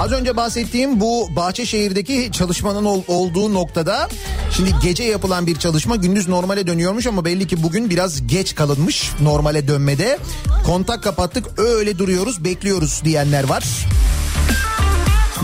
Az 0.00 0.12
önce 0.12 0.36
bahsettiğim 0.36 1.00
bu 1.00 1.28
Bahçeşehir'deki 1.36 2.30
çalışmanın 2.32 2.84
ol- 2.84 3.02
olduğu 3.08 3.54
noktada 3.54 4.08
şimdi 4.56 4.74
gece 4.82 5.04
yapılan 5.04 5.46
bir 5.46 5.58
çalışma 5.58 5.96
gündüz 5.96 6.28
normale 6.28 6.66
dönüyormuş 6.66 7.06
ama 7.06 7.24
belli 7.24 7.46
ki 7.46 7.62
bugün 7.62 7.90
biraz 7.90 8.26
geç 8.26 8.54
kalınmış 8.54 9.10
normale 9.20 9.68
dönmede. 9.68 10.18
Kontak 10.66 11.02
kapattık 11.02 11.58
öyle 11.58 11.98
duruyoruz 11.98 12.44
bekliyoruz 12.44 13.00
diyenler 13.04 13.44
var. 13.44 13.64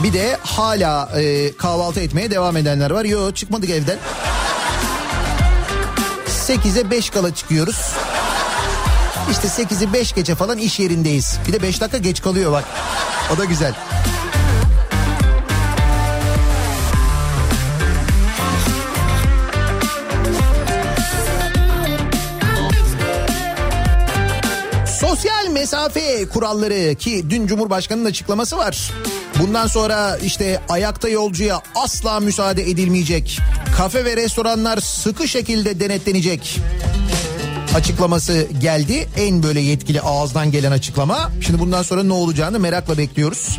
Bir 0.03 0.12
de 0.12 0.37
hala 0.42 1.21
e, 1.21 1.53
kahvaltı 1.57 2.01
etmeye 2.01 2.31
devam 2.31 2.57
edenler 2.57 2.90
var. 2.90 3.05
Yo 3.05 3.33
çıkmadık 3.33 3.71
evden. 3.71 3.99
8'e 6.49 6.90
5 6.90 7.11
kala 7.11 7.35
çıkıyoruz. 7.35 7.92
İşte 9.31 9.49
8'i 9.49 9.92
5 9.92 10.12
gece 10.14 10.35
falan 10.35 10.59
iş 10.59 10.79
yerindeyiz. 10.79 11.38
Bir 11.49 11.53
de 11.53 11.62
5 11.62 11.81
dakika 11.81 11.99
geç 11.99 12.23
kalıyor 12.23 12.53
bak. 12.53 12.64
O 13.35 13.38
da 13.38 13.45
güzel. 13.45 13.75
Mesafe 25.66 26.29
kuralları 26.29 26.94
ki 26.94 27.24
dün 27.31 27.46
Cumhurbaşkanı'nın 27.46 28.05
açıklaması 28.05 28.59
var. 28.59 28.92
Bundan 29.40 29.66
sonra 29.66 30.16
işte 30.16 30.61
ayakta 30.68 31.09
yolcuya 31.09 31.62
asla 31.74 32.20
müsaade 32.20 32.70
edilmeyecek. 32.70 33.40
Kafe 33.76 34.05
ve 34.05 34.16
restoranlar 34.16 34.79
sıkı 34.79 35.29
şekilde 35.29 35.81
denetlenecek. 35.81 36.61
Açıklaması 37.74 38.46
geldi. 38.61 39.09
En 39.16 39.42
böyle 39.42 39.61
yetkili 39.61 40.00
ağızdan 40.00 40.50
gelen 40.50 40.72
açıklama. 40.72 41.31
Şimdi 41.40 41.59
bundan 41.59 41.83
sonra 41.83 42.02
ne 42.02 42.12
olacağını 42.12 42.59
merakla 42.59 42.98
bekliyoruz. 42.98 43.59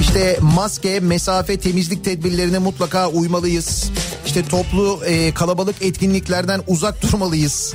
İşte 0.00 0.38
maske, 0.40 1.00
mesafe, 1.00 1.60
temizlik 1.60 2.04
tedbirlerine 2.04 2.58
mutlaka 2.58 3.08
uymalıyız. 3.08 3.90
İşte 4.26 4.44
toplu 4.44 5.00
e, 5.04 5.34
kalabalık 5.34 5.82
etkinliklerden 5.82 6.62
uzak 6.66 7.02
durmalıyız. 7.02 7.74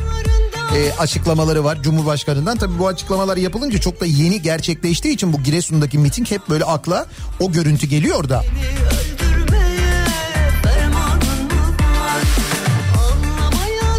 E, 0.76 0.92
açıklamaları 1.00 1.64
var 1.64 1.84
Cumhurbaşkanı'ndan. 1.84 2.58
Tabii 2.58 2.80
bu 2.80 2.88
açıklamalar 2.88 3.38
yapılınca 3.38 3.80
çok 3.80 4.02
da 4.02 4.06
yeni 4.06 4.42
gerçekleştiği 4.42 5.14
için 5.14 5.34
bu 5.34 5.44
Giresun'daki 5.44 5.98
miting 5.98 6.32
hep 6.32 6.50
böyle 6.50 6.66
akla 6.66 7.06
o 7.40 7.52
görüntü 7.52 7.88
geliyor 7.88 8.30
da. 8.30 8.44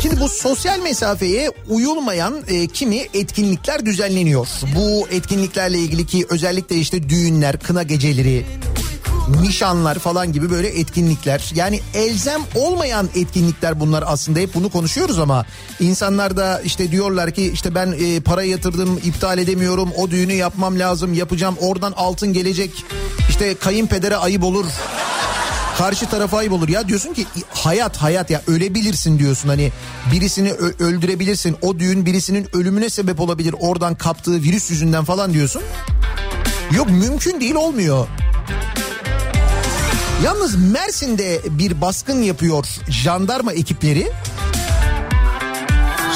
Şimdi 0.02 0.20
bu 0.20 0.28
sosyal 0.28 0.78
mesafeye 0.78 1.50
uyulmayan 1.68 2.34
e, 2.48 2.66
kimi 2.66 2.96
etkinlikler 3.14 3.86
düzenleniyor. 3.86 4.48
Bu 4.76 5.08
etkinliklerle 5.08 5.78
ilgili 5.78 6.06
ki 6.06 6.26
özellikle 6.30 6.76
işte 6.76 7.08
düğünler, 7.08 7.58
kına 7.58 7.82
geceleri, 7.82 8.46
nişanlar 9.28 9.98
falan 9.98 10.32
gibi 10.32 10.50
böyle 10.50 10.68
etkinlikler. 10.68 11.50
Yani 11.54 11.80
elzem 11.94 12.40
olmayan 12.54 13.08
etkinlikler 13.14 13.80
bunlar 13.80 14.04
aslında 14.06 14.38
hep 14.38 14.54
bunu 14.54 14.68
konuşuyoruz 14.68 15.18
ama 15.18 15.44
insanlar 15.80 16.36
da 16.36 16.60
işte 16.60 16.90
diyorlar 16.90 17.30
ki 17.30 17.50
işte 17.52 17.74
ben 17.74 17.94
e, 18.00 18.20
para 18.20 18.42
yatırdım 18.42 19.00
iptal 19.04 19.38
edemiyorum 19.38 19.90
o 19.96 20.10
düğünü 20.10 20.32
yapmam 20.32 20.78
lazım 20.78 21.14
yapacağım 21.14 21.56
oradan 21.60 21.92
altın 21.96 22.32
gelecek 22.32 22.84
işte 23.28 23.54
kayınpedere 23.54 24.16
ayıp 24.16 24.44
olur 24.44 24.64
karşı 25.78 26.06
tarafa 26.06 26.38
ayıp 26.38 26.52
olur. 26.52 26.68
Ya 26.68 26.88
diyorsun 26.88 27.14
ki 27.14 27.26
hayat 27.50 27.96
hayat 27.96 28.30
ya 28.30 28.42
ölebilirsin 28.46 29.18
diyorsun 29.18 29.48
hani 29.48 29.72
birisini 30.12 30.52
öldürebilirsin. 30.78 31.56
O 31.62 31.78
düğün 31.78 32.06
birisinin 32.06 32.46
ölümüne 32.52 32.90
sebep 32.90 33.20
olabilir 33.20 33.54
oradan 33.60 33.94
kaptığı 33.94 34.42
virüs 34.42 34.70
yüzünden 34.70 35.04
falan 35.04 35.32
diyorsun. 35.32 35.62
Yok 36.76 36.90
mümkün 36.90 37.40
değil 37.40 37.54
olmuyor. 37.54 38.06
Yalnız 40.24 40.54
Mersin'de 40.54 41.40
bir 41.50 41.80
baskın 41.80 42.22
yapıyor 42.22 42.66
jandarma 42.88 43.52
ekipleri. 43.52 44.12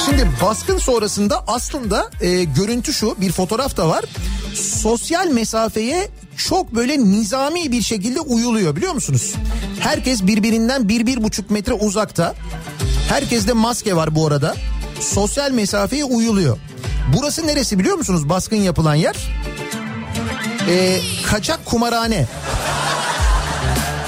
Şimdi 0.07 0.31
baskın 0.43 0.79
sonrasında 0.79 1.45
aslında 1.47 2.11
e, 2.21 2.45
görüntü 2.45 2.93
şu 2.93 3.21
bir 3.21 3.33
fotoğraf 3.33 3.77
da 3.77 3.89
var. 3.89 4.05
Sosyal 4.55 5.27
mesafeye 5.27 6.09
çok 6.37 6.75
böyle 6.75 6.99
nizami 6.99 7.73
bir 7.73 7.83
şekilde 7.83 8.21
uyuluyor 8.21 8.77
biliyor 8.77 8.93
musunuz? 8.93 9.35
Herkes 9.81 10.23
birbirinden 10.23 10.89
bir 10.89 11.07
bir 11.07 11.23
buçuk 11.23 11.51
metre 11.51 11.73
uzakta. 11.73 12.35
Herkeste 13.09 13.53
maske 13.53 13.97
var 13.97 14.15
bu 14.15 14.27
arada. 14.27 14.55
Sosyal 15.01 15.51
mesafeye 15.51 16.05
uyuluyor. 16.05 16.59
Burası 17.17 17.47
neresi 17.47 17.79
biliyor 17.79 17.97
musunuz 17.97 18.29
baskın 18.29 18.57
yapılan 18.57 18.95
yer? 18.95 19.17
E, 20.69 21.01
kaçak 21.27 21.67
kumarhane. 21.67 22.27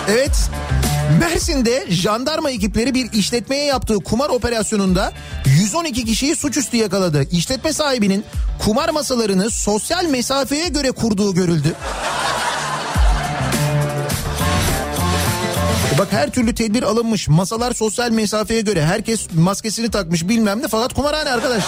Evet. 0.09 0.51
Mersin'de 1.21 1.87
jandarma 1.89 2.51
ekipleri 2.51 2.95
bir 2.95 3.13
işletmeye 3.13 3.65
yaptığı 3.65 3.99
kumar 3.99 4.31
operasyonunda 4.31 5.13
112 5.47 6.05
kişiyi 6.05 6.37
suçüstü 6.37 6.77
yakaladı. 6.77 7.27
İşletme 7.31 7.73
sahibinin 7.73 8.25
kumar 8.59 8.89
masalarını 8.89 9.51
sosyal 9.51 10.05
mesafeye 10.05 10.69
göre 10.69 10.91
kurduğu 10.91 11.35
görüldü. 11.35 11.75
E 15.95 15.99
Bak 15.99 16.09
her 16.11 16.31
türlü 16.31 16.55
tedbir 16.55 16.83
alınmış. 16.83 17.29
Masalar 17.29 17.73
sosyal 17.75 18.11
mesafeye 18.11 18.61
göre. 18.61 18.85
Herkes 18.85 19.27
maskesini 19.35 19.91
takmış 19.91 20.29
bilmem 20.29 20.63
ne 20.63 20.69
fakat 20.69 20.95
kumarhane 20.95 21.31
arkadaş. 21.31 21.65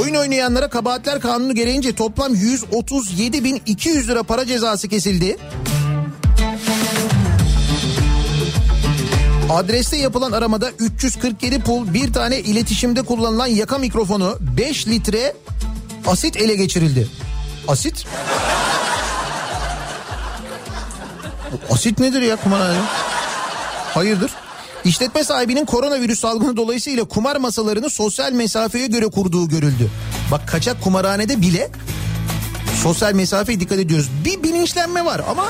Oyun 0.00 0.14
oynayanlara 0.14 0.68
kabahatler 0.70 1.20
kanunu 1.20 1.54
gereğince 1.54 1.94
toplam 1.94 2.34
137.200 2.34 4.08
lira 4.08 4.22
para 4.22 4.46
cezası 4.46 4.88
kesildi. 4.88 5.36
Adreste 9.50 9.96
yapılan 9.96 10.32
aramada 10.32 10.70
347 10.70 11.60
pul 11.60 11.94
bir 11.94 12.12
tane 12.12 12.40
iletişimde 12.40 13.02
kullanılan 13.02 13.46
yaka 13.46 13.78
mikrofonu 13.78 14.38
5 14.56 14.88
litre 14.88 15.34
asit 16.06 16.36
ele 16.36 16.54
geçirildi. 16.54 17.08
Asit? 17.68 18.06
Asit 21.70 21.98
nedir 21.98 22.22
ya 22.22 22.36
kumarhane? 22.36 22.78
Hayırdır? 23.94 24.30
İşletme 24.84 25.24
sahibinin 25.24 25.64
koronavirüs 25.64 26.20
salgını 26.20 26.56
dolayısıyla 26.56 27.04
kumar 27.04 27.36
masalarını 27.36 27.90
sosyal 27.90 28.32
mesafeye 28.32 28.86
göre 28.86 29.06
kurduğu 29.06 29.48
görüldü. 29.48 29.90
Bak 30.30 30.48
kaçak 30.48 30.82
kumarhanede 30.82 31.40
bile 31.40 31.70
sosyal 32.82 33.14
mesafeye 33.14 33.60
dikkat 33.60 33.78
ediyoruz. 33.78 34.08
Bir 34.24 34.42
bilinçlenme 34.42 35.04
var 35.04 35.20
ama 35.30 35.44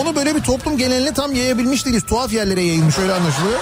onu 0.00 0.16
böyle 0.16 0.34
bir 0.36 0.40
toplum 0.40 0.78
geneline 0.78 1.14
tam 1.14 1.34
yayabilmiş 1.34 1.84
değiliz. 1.86 2.02
Tuhaf 2.06 2.32
yerlere 2.32 2.62
yayılmış 2.62 2.98
öyle 2.98 3.12
anlaşılıyor. 3.12 3.60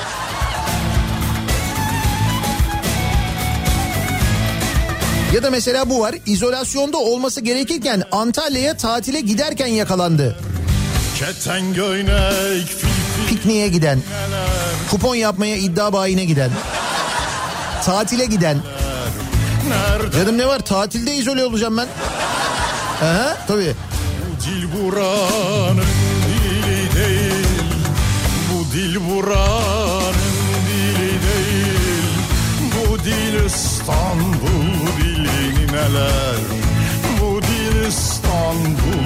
Ya 5.34 5.42
da 5.42 5.50
mesela 5.50 5.90
bu 5.90 6.00
var. 6.00 6.14
İzolasyonda 6.26 6.96
olması 6.98 7.40
gerekirken 7.40 8.02
Antalya'ya 8.12 8.76
tatile 8.76 9.20
giderken 9.20 9.66
yakalandı. 9.66 10.36
Keten 11.18 11.74
göynek 11.74 12.68
Pikniğe 13.36 13.68
giden, 13.68 14.00
kupon 14.90 15.14
yapmaya 15.14 15.56
iddia 15.56 15.92
bayine 15.92 16.24
giden, 16.24 16.50
tatile 17.84 18.26
giden. 18.26 18.58
Dedim 20.12 20.38
ne 20.38 20.46
var 20.46 20.58
tatilde 20.58 21.14
izole 21.14 21.44
olacağım 21.44 21.76
ben. 21.76 21.88
Aha, 23.06 23.36
tabii. 23.48 23.74
bu 24.20 24.44
dil 24.44 24.68
buranın 24.72 25.84
dili 26.28 26.94
değil 26.96 27.46
Bu 28.52 28.72
dil 28.72 28.96
buranın 29.10 30.14
dili 30.68 31.10
değil 31.10 32.10
Bu 32.72 32.98
dil 33.04 33.44
İstanbul 33.46 34.96
dili 35.00 35.66
neler 35.72 36.36
Bu 37.20 37.42
dil 37.42 37.86
İstanbul 37.88 39.05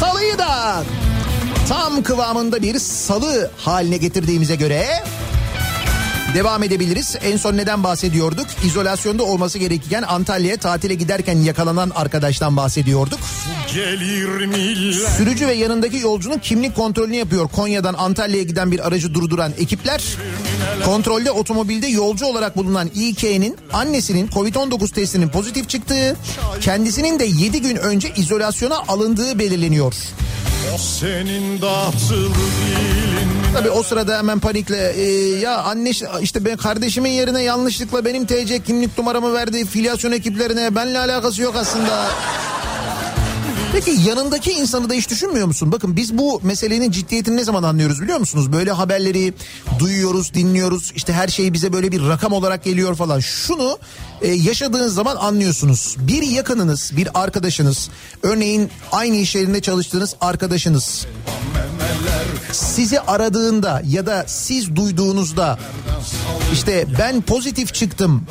Salıyı 0.00 0.38
da 0.38 0.82
tam 1.68 2.02
kıvamında 2.02 2.62
bir 2.62 2.78
salı 2.78 3.50
haline 3.56 3.96
getirdiğimize 3.96 4.54
göre 4.54 4.86
devam 6.34 6.62
edebiliriz. 6.62 7.16
En 7.22 7.36
son 7.36 7.56
neden 7.56 7.84
bahsediyorduk? 7.84 8.46
İzolasyonda 8.64 9.22
olması 9.22 9.58
gerekirken 9.58 10.02
Antalya'ya 10.02 10.56
tatile 10.56 10.94
giderken 10.94 11.38
yakalanan 11.38 11.90
arkadaştan 11.94 12.56
bahsediyorduk. 12.56 13.18
Sürücü 15.16 15.46
ve 15.46 15.52
yanındaki 15.52 15.96
yolcunun 15.96 16.38
kimlik 16.38 16.76
kontrolünü 16.76 17.16
yapıyor. 17.16 17.48
Konya'dan 17.48 17.94
Antalya'ya 17.94 18.42
giden 18.42 18.72
bir 18.72 18.86
aracı 18.86 19.14
durduran 19.14 19.52
ekipler 19.58 20.04
kontrolde 20.84 21.30
otomobilde 21.30 21.86
yolcu 21.86 22.26
olarak 22.26 22.56
bulunan 22.56 22.90
İK'nin 22.94 23.56
annesinin 23.72 24.28
Covid-19 24.28 24.94
testinin 24.94 25.28
pozitif 25.28 25.68
çıktığı, 25.68 26.16
kendisinin 26.60 27.18
de 27.18 27.24
7 27.24 27.60
gün 27.62 27.76
önce 27.76 28.12
izolasyona 28.16 28.78
alındığı 28.88 29.38
belirleniyor. 29.38 29.94
O 30.74 30.78
senin 30.78 31.62
dağıtılı 31.62 32.34
dilin 32.34 33.36
Tabii 33.56 33.70
o 33.70 33.82
sırada 33.82 34.18
hemen 34.18 34.40
panikle 34.40 34.92
e, 34.96 35.02
ya 35.38 35.58
anne 35.62 35.90
işte 36.20 36.44
ben 36.44 36.56
kardeşimin 36.56 37.10
yerine 37.10 37.42
yanlışlıkla 37.42 38.04
benim 38.04 38.26
TC 38.26 38.62
kimlik 38.62 38.98
numaramı 38.98 39.34
verdi 39.34 39.66
filyasyon 39.66 40.12
ekiplerine 40.12 40.74
benle 40.74 40.98
alakası 40.98 41.42
yok 41.42 41.56
aslında. 41.56 42.06
Peki 43.72 43.90
yanındaki 43.90 44.52
insanı 44.52 44.90
da 44.90 44.94
hiç 44.94 45.10
düşünmüyor 45.10 45.46
musun? 45.46 45.72
Bakın 45.72 45.96
biz 45.96 46.18
bu 46.18 46.40
meselenin 46.42 46.90
ciddiyetini 46.90 47.36
ne 47.36 47.44
zaman 47.44 47.62
anlıyoruz 47.62 48.02
biliyor 48.02 48.18
musunuz? 48.18 48.52
Böyle 48.52 48.72
haberleri 48.72 49.34
duyuyoruz, 49.78 50.34
dinliyoruz. 50.34 50.92
İşte 50.96 51.12
her 51.12 51.28
şey 51.28 51.52
bize 51.52 51.72
böyle 51.72 51.92
bir 51.92 52.08
rakam 52.08 52.32
olarak 52.32 52.64
geliyor 52.64 52.94
falan. 52.94 53.20
Şunu 53.20 53.78
e, 54.22 54.28
yaşadığınız 54.28 54.94
zaman 54.94 55.16
anlıyorsunuz. 55.16 55.96
Bir 55.98 56.22
yakınınız, 56.22 56.92
bir 56.96 57.08
arkadaşınız, 57.22 57.90
örneğin 58.22 58.70
aynı 58.92 59.16
iş 59.16 59.34
yerinde 59.34 59.60
çalıştığınız 59.60 60.14
arkadaşınız 60.20 61.06
sizi 62.52 63.00
aradığında 63.00 63.82
ya 63.86 64.06
da 64.06 64.24
siz 64.26 64.76
duyduğunuzda 64.76 65.58
işte 66.52 66.86
ben 66.98 67.22
pozitif 67.22 67.74
çıktım. 67.74 68.26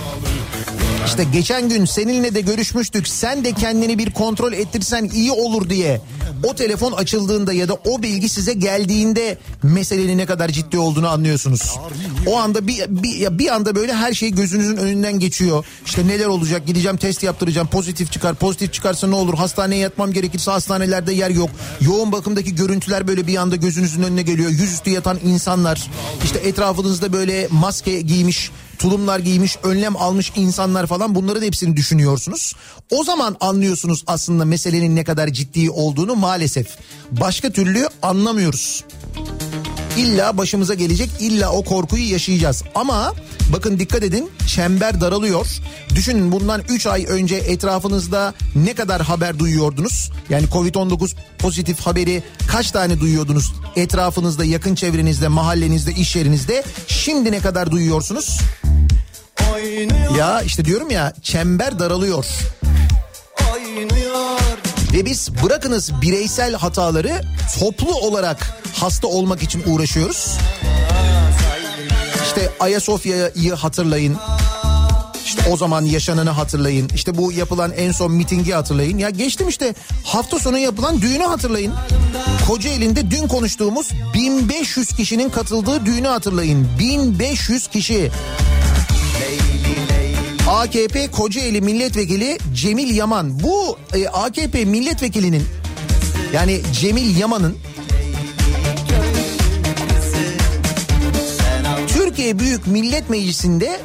İşte 1.05 1.23
geçen 1.23 1.69
gün 1.69 1.86
seninle 1.86 2.36
de 2.36 2.41
görüşmüştük. 2.41 3.08
Sen 3.08 3.45
de 3.45 3.51
kendini 3.51 3.97
bir 3.97 4.12
kontrol 4.12 4.53
ettirsen 4.53 5.10
iyi 5.13 5.31
olur 5.31 5.69
diye 5.69 6.01
o 6.43 6.55
telefon 6.55 6.91
açıldığında 6.91 7.53
ya 7.53 7.67
da 7.67 7.73
o 7.73 8.01
bilgi 8.01 8.29
size 8.29 8.53
geldiğinde 8.53 9.38
meselenin 9.63 10.17
ne 10.17 10.25
kadar 10.25 10.49
ciddi 10.49 10.77
olduğunu 10.77 11.10
anlıyorsunuz. 11.10 11.75
O 12.27 12.38
anda 12.38 12.67
bir, 12.67 12.86
bir, 12.89 13.39
bir 13.39 13.55
anda 13.55 13.75
böyle 13.75 13.93
her 13.93 14.13
şey 14.13 14.31
gözünüzün 14.31 14.77
önünden 14.77 15.19
geçiyor. 15.19 15.65
İşte 15.86 16.08
neler 16.08 16.25
olacak 16.25 16.67
gideceğim 16.67 16.97
test 16.97 17.23
yaptıracağım 17.23 17.67
pozitif 17.67 18.12
çıkar 18.12 18.36
pozitif 18.36 18.73
çıkarsa 18.73 19.08
ne 19.08 19.15
olur 19.15 19.34
hastaneye 19.34 19.81
yatmam 19.81 20.13
gerekirse 20.13 20.51
hastanelerde 20.51 21.13
yer 21.13 21.29
yok. 21.29 21.49
Yoğun 21.81 22.12
bakımdaki 22.12 22.55
görüntüler 22.55 23.08
böyle 23.08 23.27
bir 23.27 23.36
anda 23.38 23.55
gözünüzün 23.55 24.03
önüne 24.03 24.21
geliyor. 24.21 24.49
Yüzüstü 24.49 24.89
yatan 24.89 25.19
insanlar 25.25 25.89
işte 26.23 26.39
etrafınızda 26.39 27.13
böyle 27.13 27.47
maske 27.51 28.01
giymiş 28.01 28.51
tulumlar 28.75 29.19
giymiş, 29.19 29.57
önlem 29.63 29.97
almış 29.97 30.31
insanlar 30.35 30.88
falan 30.88 31.15
bunların 31.15 31.41
hepsini 31.41 31.77
düşünüyorsunuz. 31.77 32.53
O 32.91 33.03
zaman 33.03 33.38
anlıyorsunuz 33.39 34.03
aslında 34.07 34.45
meselenin 34.45 34.95
ne 34.95 35.03
kadar 35.03 35.27
ciddi 35.27 35.69
olduğunu 35.69 36.15
maalesef. 36.15 36.67
Başka 37.11 37.51
türlü 37.51 37.89
anlamıyoruz. 38.01 38.83
İlla 39.97 40.38
başımıza 40.38 40.73
gelecek, 40.73 41.10
illa 41.19 41.51
o 41.51 41.63
korkuyu 41.63 42.12
yaşayacağız. 42.12 42.63
Ama 42.75 43.13
bakın 43.53 43.79
dikkat 43.79 44.03
edin 44.03 44.29
çember 44.47 45.01
daralıyor. 45.01 45.47
Düşünün 45.95 46.31
bundan 46.31 46.62
3 46.69 46.88
ay 46.88 47.05
önce 47.10 47.36
etrafınızda 47.36 48.34
ne 48.55 48.73
kadar 48.73 49.01
haber 49.01 49.39
duyuyordunuz? 49.39 50.12
Yani 50.29 50.45
Covid-19 50.45 51.15
pozitif 51.39 51.79
haberi 51.79 52.23
kaç 52.51 52.71
tane 52.71 52.99
duyuyordunuz? 52.99 53.53
Etrafınızda, 53.75 54.45
yakın 54.45 54.75
çevrenizde, 54.75 55.27
mahallenizde, 55.27 55.91
iş 55.91 56.15
yerinizde. 56.15 56.63
Şimdi 56.88 57.31
ne 57.31 57.39
kadar 57.39 57.71
duyuyorsunuz? 57.71 58.39
Ya 60.17 60.41
işte 60.41 60.65
diyorum 60.65 60.91
ya 60.91 61.13
çember 61.21 61.79
daralıyor. 61.79 62.25
Ve 64.95 65.05
biz 65.05 65.29
bırakınız 65.43 66.01
bireysel 66.01 66.53
hataları 66.53 67.21
toplu 67.60 67.95
olarak 67.95 68.62
hasta 68.73 69.08
olmak 69.08 69.43
için 69.43 69.63
uğraşıyoruz. 69.65 70.38
İşte 72.23 72.51
Ayasofya'yı 72.60 73.53
hatırlayın. 73.53 74.17
İşte 75.25 75.41
o 75.51 75.58
zaman 75.58 75.86
yaşananı 75.86 76.29
hatırlayın. 76.29 76.89
İşte 76.95 77.17
bu 77.17 77.31
yapılan 77.31 77.71
en 77.71 77.91
son 77.91 78.12
mitingi 78.12 78.51
hatırlayın. 78.51 78.97
Ya 78.97 79.10
geçtim 79.10 79.47
işte 79.47 79.75
hafta 80.03 80.39
sonu 80.39 80.58
yapılan 80.58 81.01
düğünü 81.01 81.23
hatırlayın. 81.23 81.73
Kocaeli'nde 82.47 83.12
dün 83.12 83.27
konuştuğumuz 83.27 83.91
1500 84.13 84.93
kişinin 84.93 85.29
katıldığı 85.29 85.86
düğünü 85.86 86.08
hatırlayın. 86.08 86.67
1500 86.79 87.67
kişi. 87.67 88.12
AKP 90.47 91.12
Kocaeli 91.12 91.62
Milletvekili 91.62 92.38
Cemil 92.53 92.95
Yaman. 92.95 93.43
Bu 93.43 93.77
e, 93.93 94.08
AKP 94.08 94.65
milletvekilinin 94.65 95.43
yani 96.34 96.62
Cemil 96.73 97.17
Yaman'ın 97.17 97.58
Türkiye 101.88 102.39
Büyük 102.39 102.67
Millet 102.67 103.10
Meclisi'nde 103.10 103.79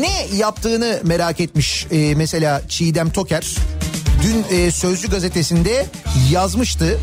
ne 0.00 0.36
yaptığını 0.36 1.00
merak 1.04 1.40
etmiş 1.40 1.86
e, 1.90 2.14
mesela 2.14 2.62
Çiğdem 2.68 3.10
Toker. 3.10 3.56
Dün 4.22 4.56
e, 4.56 4.70
Sözcü 4.70 5.10
gazetesinde 5.10 5.86
yazmıştı. 6.30 6.98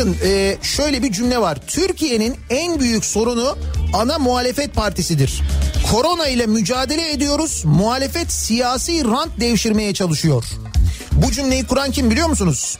Bakın 0.00 0.16
e, 0.24 0.56
şöyle 0.62 1.02
bir 1.02 1.12
cümle 1.12 1.38
var. 1.38 1.58
Türkiye'nin 1.66 2.36
en 2.50 2.80
büyük 2.80 3.04
sorunu 3.04 3.58
ana 3.92 4.18
muhalefet 4.18 4.74
partisidir. 4.74 5.42
Korona 5.90 6.28
ile 6.28 6.46
mücadele 6.46 7.12
ediyoruz. 7.12 7.62
Muhalefet 7.64 8.32
siyasi 8.32 9.04
rant 9.04 9.40
devşirmeye 9.40 9.94
çalışıyor. 9.94 10.44
Bu 11.12 11.32
cümleyi 11.32 11.66
kuran 11.66 11.90
kim 11.90 12.10
biliyor 12.10 12.28
musunuz? 12.28 12.78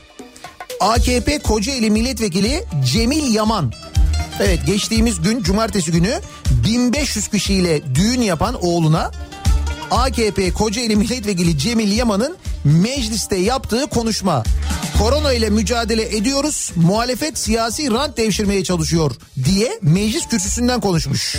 AKP 0.79 1.39
Kocaeli 1.39 1.89
Milletvekili 1.89 2.63
Cemil 2.93 3.33
Yaman. 3.33 3.73
Evet 4.39 4.59
geçtiğimiz 4.65 5.21
gün 5.21 5.43
cumartesi 5.43 5.91
günü 5.91 6.21
1500 6.67 7.27
kişiyle 7.27 7.95
düğün 7.95 8.21
yapan 8.21 8.65
oğluna 8.65 9.11
AKP 9.91 10.53
Kocaeli 10.53 10.95
Milletvekili 10.95 11.57
Cemil 11.57 11.97
Yaman'ın 11.97 12.37
mecliste 12.63 13.35
yaptığı 13.35 13.87
konuşma. 13.87 14.43
Korona 15.01 15.33
ile 15.33 15.49
mücadele 15.49 16.17
ediyoruz. 16.17 16.71
Muhalefet 16.75 17.37
siyasi 17.37 17.91
rant 17.91 18.17
devşirmeye 18.17 18.63
çalışıyor 18.63 19.11
diye 19.45 19.79
meclis 19.81 20.27
kürsüsünden 20.27 20.81
konuşmuş. 20.81 21.35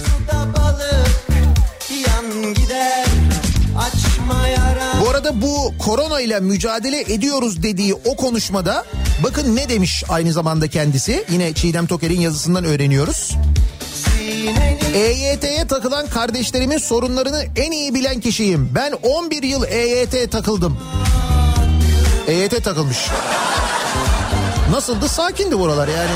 Bu 5.01 5.11
arada 5.11 5.43
bu 5.43 5.75
korona 5.79 6.21
ile 6.21 6.41
mücadele 6.41 7.01
ediyoruz 7.01 7.63
dediği 7.63 7.95
o 7.95 8.17
konuşmada 8.17 8.85
bakın 9.23 9.57
ne 9.57 9.69
demiş 9.69 10.05
aynı 10.09 10.33
zamanda 10.33 10.69
kendisi. 10.69 11.25
Yine 11.31 11.53
Çiğdem 11.53 11.87
Toker'in 11.87 12.21
yazısından 12.21 12.65
öğreniyoruz. 12.65 13.37
EYT'ye 14.95 15.67
takılan 15.67 16.07
kardeşlerimin 16.07 16.79
sorunlarını 16.79 17.45
en 17.57 17.71
iyi 17.71 17.95
bilen 17.95 18.21
kişiyim. 18.21 18.71
Ben 18.75 18.93
11 18.93 19.43
yıl 19.43 19.65
EYT 19.65 20.33
takıldım. 20.33 20.79
EYT 22.29 22.65
takılmış. 22.65 22.99
Nasıldı? 24.71 25.09
Sakindi 25.09 25.59
buralar 25.59 25.89
yani. 25.89 26.11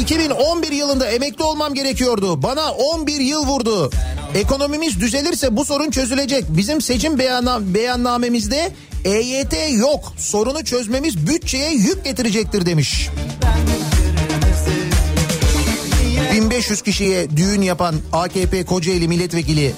2011 0.00 0.72
yılında 0.72 1.06
emekli 1.06 1.44
olmam 1.44 1.74
gerekiyordu. 1.74 2.42
Bana 2.42 2.72
11 2.72 3.20
yıl 3.20 3.46
vurdu. 3.46 3.90
Ekonomimiz 4.34 5.00
düzelirse 5.00 5.56
bu 5.56 5.64
sorun 5.64 5.90
çözülecek. 5.90 6.44
Bizim 6.48 6.80
seçim 6.80 7.18
beyanna 7.18 7.74
beyannamemizde 7.74 8.72
EYT 9.04 9.54
yok. 9.78 10.12
Sorunu 10.18 10.64
çözmemiz 10.64 11.26
bütçeye 11.26 11.72
yük 11.72 12.04
getirecektir 12.04 12.66
demiş. 12.66 13.08
1500 16.32 16.82
kişiye 16.82 17.36
düğün 17.36 17.62
yapan 17.62 17.94
AKP 18.12 18.64
Kocaeli 18.64 19.08
milletvekili 19.08 19.74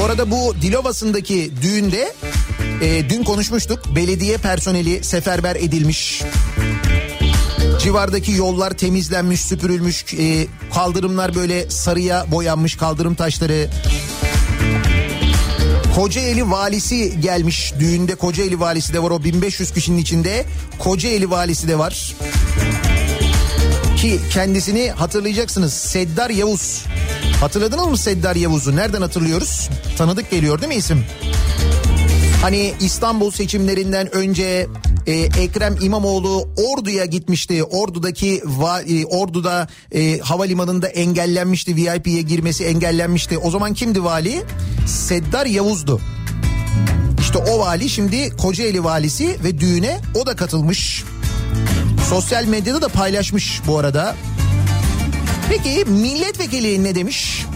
Bu 0.00 0.04
arada 0.04 0.30
bu 0.30 0.54
Dilovası'ndaki 0.62 1.52
düğünde 1.62 2.12
e, 2.82 3.10
dün 3.10 3.24
konuşmuştuk. 3.24 3.96
Belediye 3.96 4.36
personeli 4.36 5.04
seferber 5.04 5.56
edilmiş. 5.56 6.22
Civardaki 7.80 8.32
yollar 8.32 8.70
temizlenmiş, 8.70 9.40
süpürülmüş. 9.40 10.14
E, 10.14 10.46
kaldırımlar 10.74 11.34
böyle 11.34 11.70
sarıya 11.70 12.26
boyanmış 12.30 12.76
kaldırım 12.76 13.14
taşları. 13.14 13.70
Kocaeli 15.94 16.50
valisi 16.50 17.20
gelmiş. 17.20 17.74
Düğünde 17.78 18.14
Kocaeli 18.14 18.60
valisi 18.60 18.92
de 18.92 19.02
var 19.02 19.10
o 19.10 19.24
1500 19.24 19.72
kişinin 19.72 19.98
içinde. 19.98 20.44
Kocaeli 20.78 21.30
valisi 21.30 21.68
de 21.68 21.78
var. 21.78 22.14
Ki 23.96 24.20
kendisini 24.32 24.90
hatırlayacaksınız. 24.90 25.72
Seddar 25.72 26.30
Yavuz. 26.30 26.84
Hatırladınız 27.40 27.86
mı 27.86 27.98
Seddar 27.98 28.36
Yavuz'u? 28.36 28.76
Nereden 28.76 29.00
hatırlıyoruz? 29.00 29.68
Tanıdık 29.98 30.30
geliyor 30.30 30.60
değil 30.60 30.68
mi 30.68 30.74
isim? 30.74 31.04
Hani 32.42 32.74
İstanbul 32.80 33.30
seçimlerinden 33.30 34.14
önce 34.14 34.66
e, 35.06 35.12
Ekrem 35.12 35.76
İmamoğlu 35.80 36.48
Ordu'ya 36.56 37.04
gitmişti. 37.04 37.64
Ordu'daki 37.64 38.42
va, 38.44 38.82
e, 38.82 39.04
Ordu'da 39.04 39.68
e, 39.92 40.18
havalimanında 40.18 40.88
engellenmişti. 40.88 41.76
VIP'ye 41.76 42.22
girmesi 42.22 42.64
engellenmişti. 42.64 43.38
O 43.38 43.50
zaman 43.50 43.74
kimdi 43.74 44.04
vali? 44.04 44.42
Seddar 44.86 45.46
Yavuz'du. 45.46 46.00
İşte 47.20 47.38
o 47.38 47.58
vali 47.58 47.88
şimdi 47.88 48.36
Kocaeli 48.36 48.84
valisi 48.84 49.36
ve 49.44 49.60
düğüne 49.60 50.00
o 50.14 50.26
da 50.26 50.36
katılmış. 50.36 51.04
Sosyal 52.08 52.44
medyada 52.44 52.82
da 52.82 52.88
paylaşmış 52.88 53.60
bu 53.66 53.78
arada. 53.78 54.16
Peki 55.50 55.84
milletvekili 55.84 56.84
ne 56.84 56.94
demiş? 56.94 57.46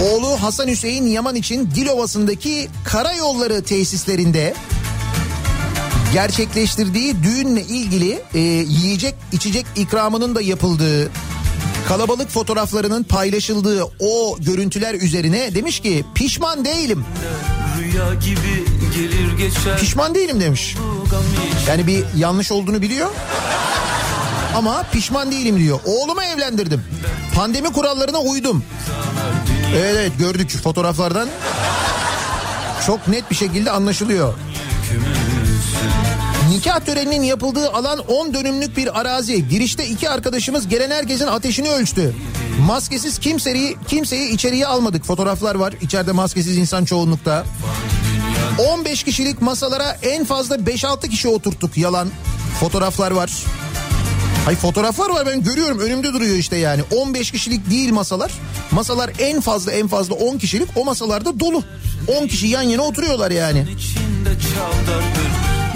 Oğlu 0.00 0.42
Hasan 0.42 0.68
Hüseyin 0.68 1.06
Yaman 1.06 1.34
için 1.34 1.70
Dilovası'ndaki 1.74 2.68
karayolları 2.84 3.62
tesislerinde 3.62 4.54
gerçekleştirdiği 6.12 7.22
düğünle 7.22 7.62
ilgili 7.62 8.22
e, 8.34 8.38
yiyecek 8.68 9.14
içecek 9.32 9.66
ikramının 9.76 10.34
da 10.34 10.40
yapıldığı 10.40 11.10
kalabalık 11.88 12.30
fotoğraflarının 12.30 13.02
paylaşıldığı 13.04 13.84
o 14.00 14.36
görüntüler 14.40 14.94
üzerine 14.94 15.54
demiş 15.54 15.80
ki 15.80 16.04
pişman 16.14 16.64
değilim. 16.64 17.04
Rüya 17.78 18.14
gibi 18.14 18.64
gelir 18.94 19.38
geçer. 19.38 19.78
Pişman 19.78 20.14
değilim 20.14 20.40
demiş. 20.40 20.76
Yani 21.68 21.86
bir 21.86 22.04
yanlış 22.16 22.52
olduğunu 22.52 22.82
biliyor. 22.82 23.10
Ama 24.58 24.82
pişman 24.92 25.32
değilim 25.32 25.58
diyor. 25.58 25.80
Oğlumu 25.84 26.22
evlendirdim. 26.22 26.84
Pandemi 27.34 27.72
kurallarına 27.72 28.18
uydum. 28.18 28.64
Evet 29.76 29.94
evet 29.98 30.12
gördük 30.18 30.50
fotoğraflardan. 30.62 31.28
Çok 32.86 33.08
net 33.08 33.30
bir 33.30 33.36
şekilde 33.36 33.70
anlaşılıyor. 33.70 34.34
Nikah 36.50 36.80
töreninin 36.80 37.22
yapıldığı 37.22 37.70
alan 37.72 37.98
10 37.98 38.34
dönümlük 38.34 38.76
bir 38.76 39.00
arazi. 39.00 39.48
Girişte 39.48 39.86
iki 39.86 40.10
arkadaşımız 40.10 40.68
gelen 40.68 40.90
herkesin 40.90 41.26
ateşini 41.26 41.70
ölçtü. 41.70 42.14
Maskesiz 42.66 43.18
kimseyi, 43.18 43.76
kimseyi 43.88 44.30
içeriye 44.30 44.66
almadık. 44.66 45.04
Fotoğraflar 45.04 45.54
var. 45.54 45.74
İçeride 45.80 46.12
maskesiz 46.12 46.56
insan 46.56 46.84
çoğunlukta. 46.84 47.44
15 48.72 49.02
kişilik 49.02 49.42
masalara 49.42 49.96
en 50.02 50.24
fazla 50.24 50.56
5-6 50.56 51.08
kişi 51.08 51.28
oturttuk. 51.28 51.76
Yalan. 51.78 52.08
Fotoğraflar 52.60 53.10
var. 53.10 53.30
Hay 54.48 54.56
fotoğraflar 54.56 55.10
var 55.10 55.26
ben 55.26 55.42
görüyorum 55.42 55.78
önümde 55.78 56.12
duruyor 56.12 56.36
işte 56.36 56.56
yani. 56.56 56.82
15 56.96 57.30
kişilik 57.30 57.70
değil 57.70 57.92
masalar. 57.92 58.32
Masalar 58.70 59.10
en 59.18 59.40
fazla 59.40 59.72
en 59.72 59.88
fazla 59.88 60.14
10 60.14 60.38
kişilik 60.38 60.68
o 60.76 60.84
masalarda 60.84 61.40
dolu. 61.40 61.62
10 62.20 62.26
kişi 62.26 62.46
yan 62.46 62.62
yana 62.62 62.82
oturuyorlar 62.82 63.30
yani. 63.30 63.66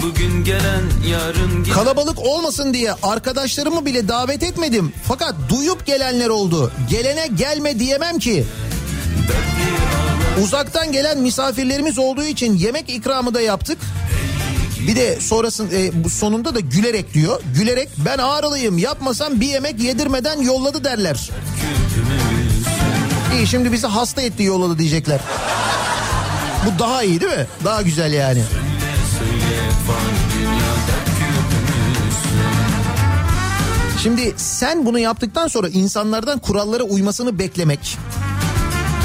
Bugün 0.01 0.43
gelen 0.43 0.81
yarın 1.07 1.63
giden 1.63 1.73
Kalabalık 1.75 2.19
olmasın 2.19 2.73
diye 2.73 2.93
arkadaşlarımı 3.03 3.85
bile 3.85 4.07
davet 4.07 4.43
etmedim. 4.43 4.93
Fakat 5.07 5.35
duyup 5.49 5.85
gelenler 5.85 6.29
oldu. 6.29 6.71
Gelene 6.89 7.27
gelme 7.27 7.79
diyemem 7.79 8.19
ki. 8.19 8.45
Uzaktan 10.43 10.91
gelen 10.91 11.19
misafirlerimiz 11.19 11.99
olduğu 11.99 12.25
için 12.25 12.53
yemek 12.53 12.89
ikramı 12.89 13.33
da 13.33 13.41
yaptık. 13.41 13.77
Bir 14.87 14.95
de 14.95 15.19
sonrasın 15.19 15.69
e, 15.73 16.09
sonunda 16.09 16.55
da 16.55 16.59
gülerek 16.59 17.13
diyor. 17.13 17.41
Gülerek 17.55 17.89
ben 18.05 18.17
ağrılıyım 18.17 18.77
yapmasam 18.77 19.41
bir 19.41 19.47
yemek 19.47 19.79
yedirmeden 19.79 20.41
yolladı 20.41 20.83
derler. 20.83 21.29
İyi 23.37 23.47
şimdi 23.47 23.71
bizi 23.71 23.87
hasta 23.87 24.21
etti 24.21 24.43
yolladı 24.43 24.77
diyecekler. 24.79 25.19
Bu 26.65 26.79
daha 26.79 27.03
iyi 27.03 27.21
değil 27.21 27.31
mi? 27.31 27.47
Daha 27.65 27.81
güzel 27.81 28.13
yani. 28.13 28.41
Şimdi 34.03 34.33
sen 34.37 34.85
bunu 34.85 34.99
yaptıktan 34.99 35.47
sonra 35.47 35.67
insanlardan 35.67 36.39
kurallara 36.39 36.83
uymasını 36.83 37.39
beklemek. 37.39 37.97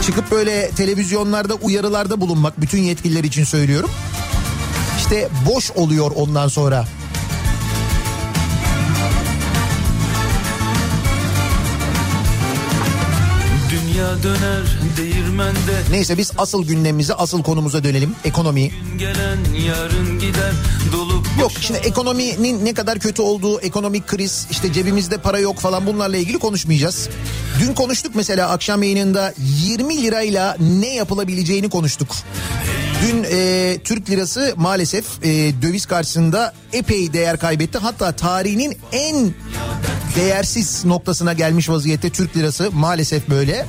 Çıkıp 0.07 0.31
böyle 0.31 0.71
televizyonlarda 0.71 1.55
uyarılarda 1.55 2.21
bulunmak 2.21 2.61
bütün 2.61 2.79
yetkililer 2.79 3.25
için 3.25 3.45
söylüyorum. 3.45 3.91
İşte 5.11 5.29
boş 5.55 5.71
oluyor 5.71 6.11
ondan 6.17 6.49
sonra. 6.49 6.85
Döner 14.23 14.63
değirmende 14.97 15.83
Neyse 15.91 16.19
biz 16.19 16.33
asıl 16.39 16.67
gündemimize 16.67 17.15
asıl 17.15 17.43
konumuza 17.43 17.85
dönelim. 17.85 18.15
Ekonomi. 18.25 18.71
Gelen 18.99 19.39
yarın 19.67 20.19
gider 20.19 20.53
dolup 20.93 21.27
Yok 21.41 21.53
şimdi 21.61 21.79
ekonominin 21.79 22.65
ne 22.65 22.75
kadar 22.75 22.99
kötü 22.99 23.23
olduğu, 23.23 23.61
ekonomik 23.61 24.07
kriz, 24.07 24.47
işte 24.51 24.73
cebimizde 24.73 25.19
para 25.19 25.39
yok 25.39 25.59
falan 25.59 25.87
bunlarla 25.87 26.17
ilgili 26.17 26.39
konuşmayacağız. 26.39 27.09
Dün 27.61 27.75
konuştuk 27.75 28.13
mesela 28.15 28.51
akşam 28.51 28.83
yayınında 28.83 29.35
20 29.39 30.03
lirayla 30.03 30.57
ne 30.61 30.95
yapılabileceğini 30.95 31.71
konuştuk. 31.71 32.09
Dün 33.03 33.27
e, 33.31 33.79
Türk 33.85 34.11
lirası 34.11 34.55
maalesef 34.57 35.05
e, 35.23 35.29
döviz 35.63 35.87
karşısında 35.87 36.53
epey 36.73 37.13
değer 37.13 37.39
kaybetti. 37.39 37.79
Hatta 37.79 38.13
tarihinin 38.13 38.79
en 38.93 39.35
değersiz 40.19 40.85
noktasına 40.85 41.33
gelmiş 41.33 41.69
vaziyette 41.69 42.11
Türk 42.11 42.37
lirası 42.37 42.71
maalesef 42.73 43.29
böyle. 43.29 43.67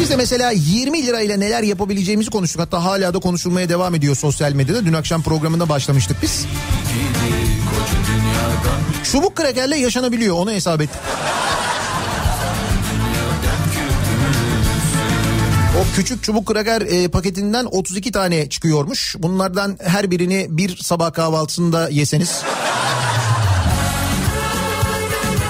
Biz 0.00 0.10
de 0.10 0.16
mesela 0.16 0.50
20 0.50 1.06
lirayla 1.06 1.36
neler 1.36 1.62
yapabileceğimizi 1.62 2.30
konuştuk. 2.30 2.60
Hatta 2.60 2.84
hala 2.84 3.14
da 3.14 3.18
konuşulmaya 3.18 3.68
devam 3.68 3.94
ediyor 3.94 4.16
sosyal 4.16 4.52
medyada. 4.52 4.84
Dün 4.84 4.92
akşam 4.92 5.22
programında 5.22 5.68
başlamıştık 5.68 6.16
biz. 6.22 6.46
Çubuk 9.12 9.36
krakerle 9.36 9.76
yaşanabiliyor 9.76 10.36
onu 10.36 10.50
hesap 10.50 10.80
ettik. 10.80 11.00
O 15.80 15.96
küçük 15.96 16.22
çubuk 16.22 16.46
kraker 16.46 16.80
e, 16.80 17.08
paketinden 17.08 17.64
32 17.64 18.12
tane 18.12 18.48
çıkıyormuş. 18.48 19.16
Bunlardan 19.18 19.78
her 19.82 20.10
birini 20.10 20.46
bir 20.50 20.76
sabah 20.76 21.12
kahvaltısında 21.12 21.88
yeseniz. 21.88 22.42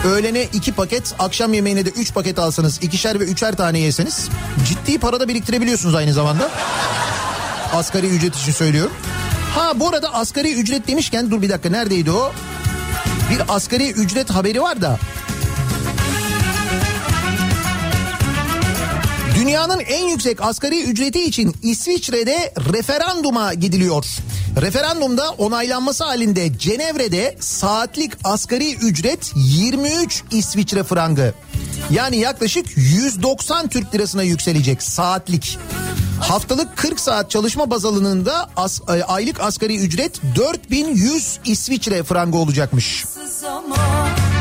Öğlene 0.05 0.43
iki 0.53 0.73
paket, 0.73 1.15
akşam 1.19 1.55
yemeğine 1.55 1.85
de 1.85 1.91
üç 1.91 2.15
paket 2.15 2.39
alsanız, 2.39 2.79
ikişer 2.83 3.21
ve 3.21 3.25
üçer 3.25 3.57
tane 3.57 3.79
yeseniz 3.79 4.29
ciddi 4.69 4.99
para 4.99 5.21
da 5.21 5.29
biriktirebiliyorsunuz 5.29 5.95
aynı 5.95 6.13
zamanda. 6.13 6.51
Asgari 7.73 8.07
ücret 8.07 8.37
için 8.37 8.53
söylüyorum. 8.53 8.93
Ha 9.55 9.73
bu 9.81 9.89
arada 9.89 10.15
asgari 10.15 10.55
ücret 10.55 10.89
demişken 10.89 11.31
dur 11.31 11.43
bir 11.43 11.49
dakika 11.49 11.71
neredeydi 11.71 12.11
o? 12.11 12.33
Bir 13.31 13.43
asgari 13.49 13.91
ücret 13.91 14.31
haberi 14.31 14.63
var 14.63 14.83
da. 14.83 14.99
Dünyanın 19.37 19.81
en 19.81 20.05
yüksek 20.05 20.43
asgari 20.43 20.83
ücreti 20.83 21.23
için 21.23 21.57
İsviçre'de 21.63 22.55
referanduma 22.73 23.55
gidiliyor. 23.55 24.05
Referandumda 24.57 25.31
onaylanması 25.31 26.05
halinde 26.05 26.59
Cenevre'de 26.59 27.37
saatlik 27.41 28.13
asgari 28.25 28.75
ücret 28.75 29.33
23 29.37 30.23
İsviçre 30.31 30.85
frangı. 30.85 31.35
Yani 31.91 32.17
yaklaşık 32.17 32.67
190 32.77 33.69
Türk 33.69 33.95
lirasına 33.95 34.23
yükselecek 34.23 34.83
saatlik. 34.83 35.59
Haftalık 36.21 36.77
40 36.77 37.01
saat 37.01 37.31
çalışma 37.31 37.71
baz 37.71 37.85
alanında 37.85 38.51
as, 38.57 38.81
e, 38.89 39.05
aylık 39.05 39.41
asgari 39.41 39.79
ücret 39.79 40.21
4100 40.37 41.39
İsviçre 41.45 42.03
frangı 42.03 42.39
olacakmış. 42.39 43.05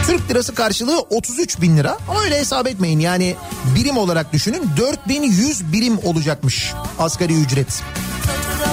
Türk 0.07 0.29
lirası 0.31 0.55
karşılığı 0.55 0.99
33 0.99 1.61
bin 1.61 1.77
lira 1.77 1.97
ama 2.09 2.21
öyle 2.21 2.39
hesap 2.39 2.67
etmeyin 2.67 2.99
yani 2.99 3.35
birim 3.75 3.97
olarak 3.97 4.33
düşünün 4.33 4.63
4100 4.77 5.73
birim 5.73 5.99
olacakmış 6.03 6.73
asgari 6.99 7.33
ücret. 7.41 7.83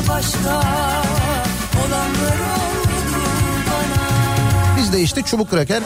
Başka 0.09 0.63
bana 4.95 5.01
Biz 5.01 5.01
de 5.01 5.03
işte 5.03 5.23
çubuk 5.23 5.51
kraker 5.51 5.83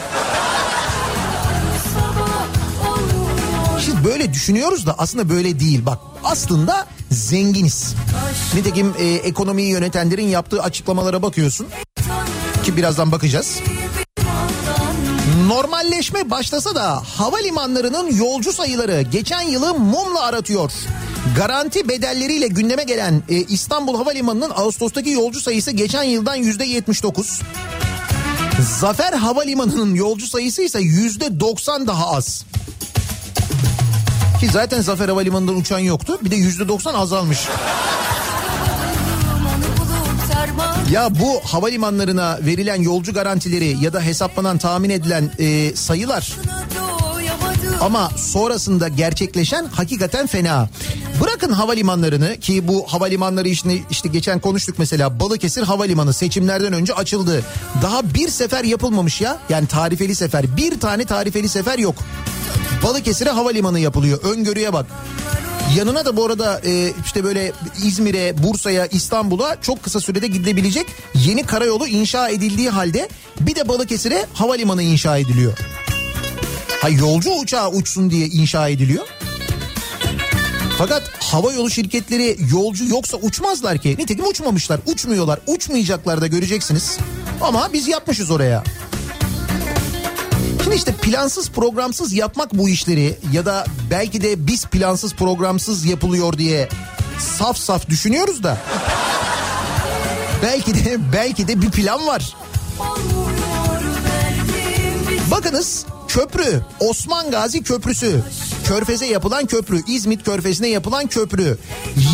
Şimdi 3.85 4.03
böyle 4.03 4.33
düşünüyoruz 4.33 4.85
da 4.85 4.95
aslında 4.97 5.29
böyle 5.29 5.59
değil 5.59 5.85
bak 5.85 5.99
aslında 6.23 6.87
zenginiz. 7.11 7.95
Nitekim 8.53 8.93
e, 8.99 9.05
ekonomiyi 9.05 9.69
yönetenlerin 9.69 10.27
yaptığı 10.27 10.63
açıklamalara 10.63 11.21
bakıyorsun 11.21 11.67
ki 12.63 12.77
birazdan 12.77 13.11
bakacağız. 13.11 13.59
Normalleşme 15.47 16.29
başlasa 16.29 16.75
da 16.75 17.03
havalimanlarının 17.17 18.15
yolcu 18.15 18.53
sayıları 18.53 19.01
geçen 19.01 19.41
yılı 19.41 19.73
mumla 19.73 20.21
aratıyor. 20.21 20.71
Garanti 21.35 21.89
bedelleriyle 21.89 22.47
gündeme 22.47 22.83
gelen 22.83 23.23
e, 23.29 23.35
İstanbul 23.35 23.97
Havalimanı'nın 23.97 24.49
Ağustos'taki 24.55 25.09
yolcu 25.09 25.41
sayısı 25.41 25.71
geçen 25.71 26.03
yıldan 26.03 26.35
yüzde 26.35 26.65
79. 26.65 27.41
Zafer 28.61 29.13
Havalimanı'nın 29.13 29.95
yolcu 29.95 30.27
sayısı 30.27 30.61
ise 30.61 30.79
yüzde 30.79 31.39
90 31.39 31.87
daha 31.87 32.11
az. 32.11 32.45
Ki 34.39 34.49
zaten 34.53 34.81
Zafer 34.81 35.09
Havalimanı'ndan 35.09 35.55
uçan 35.55 35.79
yoktu. 35.79 36.19
Bir 36.21 36.31
de 36.31 36.35
yüzde 36.35 36.67
90 36.67 36.93
azalmış. 36.93 37.39
Ya 40.91 41.19
bu 41.19 41.39
havalimanlarına 41.45 42.39
verilen 42.41 42.81
yolcu 42.81 43.13
garantileri 43.13 43.77
ya 43.81 43.93
da 43.93 44.01
hesaplanan 44.01 44.57
tahmin 44.57 44.89
edilen 44.89 45.31
e, 45.39 45.75
sayılar 45.75 46.35
ama 47.81 48.09
sonrasında 48.15 48.87
gerçekleşen 48.87 49.65
hakikaten 49.65 50.27
fena. 50.27 50.69
Bırakın 51.23 51.51
havalimanlarını 51.51 52.37
ki 52.39 52.67
bu 52.67 52.85
havalimanları 52.87 53.49
işte, 53.49 53.77
işte 53.91 54.09
geçen 54.09 54.39
konuştuk 54.39 54.75
mesela 54.79 55.19
Balıkesir 55.19 55.63
Havalimanı 55.63 56.13
seçimlerden 56.13 56.73
önce 56.73 56.93
açıldı. 56.93 57.43
Daha 57.81 58.13
bir 58.13 58.29
sefer 58.29 58.63
yapılmamış 58.63 59.21
ya 59.21 59.37
yani 59.49 59.67
tarifeli 59.67 60.15
sefer 60.15 60.57
bir 60.57 60.79
tane 60.79 61.05
tarifeli 61.05 61.49
sefer 61.49 61.79
yok. 61.79 61.95
Balıkesir'e 62.83 63.29
havalimanı 63.29 63.79
yapılıyor 63.79 64.23
öngörüye 64.23 64.73
bak. 64.73 64.85
Yanına 65.77 66.05
da 66.05 66.17
bu 66.17 66.25
arada 66.25 66.61
e, 66.65 66.93
işte 67.05 67.23
böyle 67.23 67.51
İzmir'e, 67.83 68.43
Bursa'ya, 68.43 68.85
İstanbul'a 68.85 69.61
çok 69.61 69.83
kısa 69.83 69.99
sürede 69.99 70.27
gidilebilecek 70.27 70.87
yeni 71.13 71.43
karayolu 71.43 71.87
inşa 71.87 72.29
edildiği 72.29 72.69
halde 72.69 73.09
bir 73.39 73.55
de 73.55 73.67
Balıkesir'e 73.67 74.25
havalimanı 74.33 74.83
inşa 74.83 75.17
ediliyor. 75.17 75.53
Ha 76.81 76.89
yolcu 76.89 77.31
uçağı 77.31 77.69
uçsun 77.69 78.09
diye 78.09 78.27
inşa 78.27 78.69
ediliyor. 78.69 79.07
Fakat 80.77 81.03
hava 81.19 81.53
yolu 81.53 81.69
şirketleri 81.69 82.37
yolcu 82.51 82.85
yoksa 82.85 83.17
uçmazlar 83.17 83.77
ki. 83.77 83.95
Nitekim 83.99 84.25
uçmamışlar, 84.25 84.79
uçmuyorlar, 84.85 85.39
uçmayacaklar 85.47 86.21
da 86.21 86.27
göreceksiniz. 86.27 86.97
Ama 87.41 87.69
biz 87.73 87.87
yapmışız 87.87 88.31
oraya. 88.31 88.63
Şimdi 90.63 90.75
işte 90.75 90.91
plansız 90.93 91.49
programsız 91.49 92.13
yapmak 92.13 92.53
bu 92.53 92.69
işleri 92.69 93.17
ya 93.31 93.45
da 93.45 93.65
belki 93.91 94.21
de 94.21 94.47
biz 94.47 94.65
plansız 94.65 95.13
programsız 95.13 95.85
yapılıyor 95.85 96.37
diye 96.37 96.69
saf 97.37 97.57
saf 97.57 97.89
düşünüyoruz 97.89 98.43
da. 98.43 98.57
Belki 100.43 100.85
de 100.85 100.97
belki 101.13 101.47
de 101.47 101.61
bir 101.61 101.71
plan 101.71 102.07
var. 102.07 102.35
Bakınız 105.31 105.85
köprü 106.09 106.61
Osman 106.79 107.31
Gazi 107.31 107.63
Köprüsü. 107.63 108.23
Körfez'e 108.67 109.05
yapılan 109.05 109.45
köprü, 109.45 109.81
İzmit 109.87 110.23
Körfezi'ne 110.23 110.67
yapılan 110.67 111.07
köprü. 111.07 111.57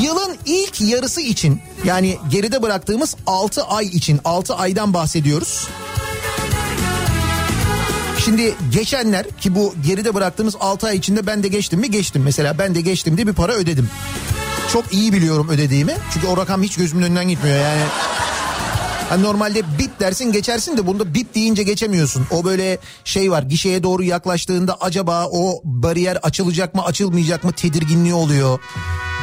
Yılın 0.04 0.36
ilk 0.46 0.82
yarısı 0.82 1.22
için 1.22 1.62
yani 1.84 2.18
geride 2.30 2.62
bıraktığımız 2.62 3.16
6 3.28 3.64
ay 3.64 3.86
için 3.86 4.20
6 4.26 4.56
aydan 4.56 4.94
bahsediyoruz. 4.94 5.68
Şimdi 8.26 8.56
geçenler 8.72 9.30
ki 9.30 9.56
bu 9.56 9.74
geride 9.88 10.14
bıraktığımız 10.14 10.56
6 10.60 10.88
ay 10.88 10.98
içinde 10.98 11.28
ben 11.28 11.44
de 11.44 11.48
geçtim 11.48 11.80
mi 11.80 11.92
geçtim. 11.92 12.24
Mesela 12.24 12.58
ben 12.60 12.76
de 12.76 12.82
geçtim 12.82 13.18
diye 13.18 13.28
bir 13.28 13.34
para 13.34 13.54
ödedim. 13.54 13.90
Çok 14.74 14.94
iyi 14.94 15.14
biliyorum 15.14 15.50
ödediğimi. 15.50 15.94
Çünkü 16.14 16.28
o 16.28 16.38
rakam 16.38 16.64
hiç 16.64 16.76
gözümün 16.76 17.04
önünden 17.04 17.28
gitmiyor 17.28 17.58
yani. 17.58 17.82
Hani 19.10 19.24
normalde 19.24 19.78
bip 19.80 20.00
dersin 20.00 20.32
geçersin 20.32 20.78
de 20.78 20.88
bunda 20.88 21.14
bip 21.14 21.36
deyince 21.36 21.64
geçemiyorsun. 21.64 22.28
O 22.32 22.46
böyle 22.46 22.78
şey 23.04 23.32
var 23.32 23.44
gişeye 23.44 23.84
doğru 23.84 24.04
yaklaştığında 24.04 24.78
acaba 24.80 25.26
o 25.32 25.62
bariyer 25.64 26.16
açılacak 26.16 26.76
mı 26.76 26.84
açılmayacak 26.84 27.44
mı 27.44 27.52
tedirginliği 27.52 28.14
oluyor. 28.14 28.60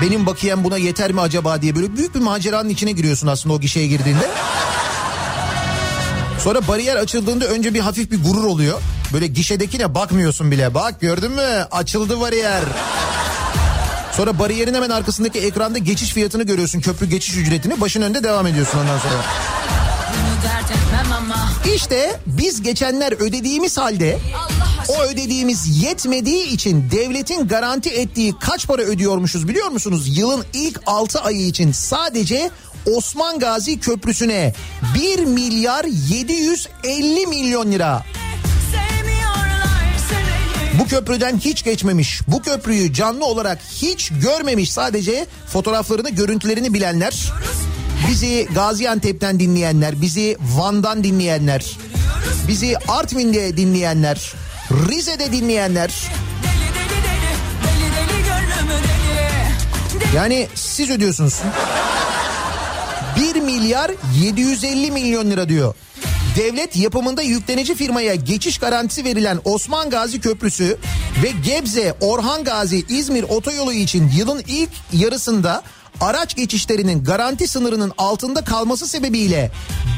Benim 0.03 0.27
bakiyem 0.27 0.65
buna 0.65 0.77
yeter 0.77 1.13
mi 1.13 1.21
acaba 1.21 1.63
diye 1.63 1.77
böyle 1.77 1.97
büyük 1.97 2.15
bir 2.15 2.21
maceranın 2.21 2.69
içine 2.69 2.93
giriyorsun 2.93 3.27
aslında 3.27 3.55
o 3.55 3.61
gişeye 3.61 3.87
girdiğinde. 3.87 4.31
Sonra 6.41 6.69
bariyer 6.69 6.97
açıldığında 6.97 7.47
önce 7.47 7.75
bir 7.75 7.81
hafif 7.81 8.11
bir 8.11 8.23
gurur 8.23 8.45
oluyor. 8.45 8.81
Böyle 9.13 9.27
gişedekine 9.27 9.95
bakmıyorsun 9.95 10.51
bile. 10.51 10.75
Bak 10.75 11.01
gördün 11.01 11.31
mü 11.31 11.67
açıldı 11.71 12.21
bariyer. 12.21 12.63
Sonra 14.13 14.39
bariyerin 14.39 14.75
hemen 14.75 14.91
arkasındaki 14.91 15.39
ekranda 15.39 15.79
geçiş 15.79 16.13
fiyatını 16.13 16.43
görüyorsun. 16.43 16.81
Köprü 16.81 17.07
geçiş 17.07 17.37
ücretini. 17.37 17.81
Başın 17.81 18.03
önünde 18.03 18.25
devam 18.25 18.47
ediyorsun 18.47 18.79
ondan 18.79 18.99
sonra. 18.99 19.23
İşte 21.75 22.21
biz 22.27 22.63
geçenler 22.63 23.13
ödediğimiz 23.13 23.79
halde 23.79 24.19
o 24.89 25.03
ödediğimiz 25.03 25.83
yetmediği 25.83 26.47
için 26.47 26.91
devletin 26.91 27.49
garanti 27.49 27.91
ettiği 27.91 28.35
kaç 28.41 28.67
para 28.67 28.83
ödüyormuşuz 28.83 29.49
biliyor 29.49 29.69
musunuz? 29.69 30.19
Yılın 30.19 30.45
ilk 30.53 30.81
6 30.87 31.21
ayı 31.21 31.47
için 31.47 31.73
sadece 31.73 32.51
Osman 32.87 33.39
Gazi 33.39 33.81
Köprüsü'ne 33.81 34.55
1 34.95 35.25
milyar 35.25 35.85
750 35.85 37.27
milyon 37.27 37.73
lira. 37.73 38.05
Bu 40.79 40.87
köprüden 40.89 41.39
hiç 41.39 41.65
geçmemiş, 41.65 42.21
bu 42.29 42.43
köprüyü 42.43 42.93
canlı 42.93 43.25
olarak 43.25 43.59
hiç 43.77 44.11
görmemiş 44.23 44.73
sadece 44.73 45.27
fotoğraflarını, 45.47 46.11
görüntülerini 46.11 46.75
bilenler, 46.75 47.33
bizi 48.09 48.49
Gaziantep'ten 48.55 49.41
dinleyenler, 49.41 50.01
bizi 50.01 50.37
Van'dan 50.41 51.05
dinleyenler, 51.05 51.77
bizi 52.49 52.77
Artvin'de 52.89 53.57
dinleyenler, 53.57 54.33
Rize'de 54.71 55.33
dinleyenler. 55.33 55.93
Yani 60.17 60.49
siz 60.55 60.91
ödüyorsunuz. 60.91 61.41
1 63.17 63.41
milyar 63.41 63.91
750 64.23 64.91
milyon 64.91 65.31
lira 65.31 65.49
diyor. 65.49 65.75
Devlet 66.37 66.77
yapımında 66.77 67.23
yüklenici 67.23 67.75
firmaya 67.75 68.15
geçiş 68.15 68.59
garantisi 68.59 69.05
verilen 69.05 69.41
Osman 69.45 69.91
Gazi 69.91 70.21
Köprüsü 70.21 70.79
ve 71.23 71.31
Gebze 71.45 71.95
Orhan 72.01 72.45
Gazi 72.45 72.85
İzmir 72.89 73.23
otoyolu 73.23 73.73
için 73.73 74.11
yılın 74.17 74.43
ilk 74.47 74.71
yarısında 74.93 75.63
araç 76.03 76.37
geçişlerinin 76.37 77.05
garanti 77.05 77.49
sınırının 77.49 77.93
altında 77.99 78.45
kalması 78.45 78.87
sebebiyle 78.87 79.51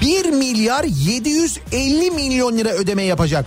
1 0.03 0.25
milyar 0.25 0.85
750 0.85 2.11
milyon 2.11 2.57
lira 2.57 2.69
ödeme 2.69 3.03
yapacak. 3.03 3.47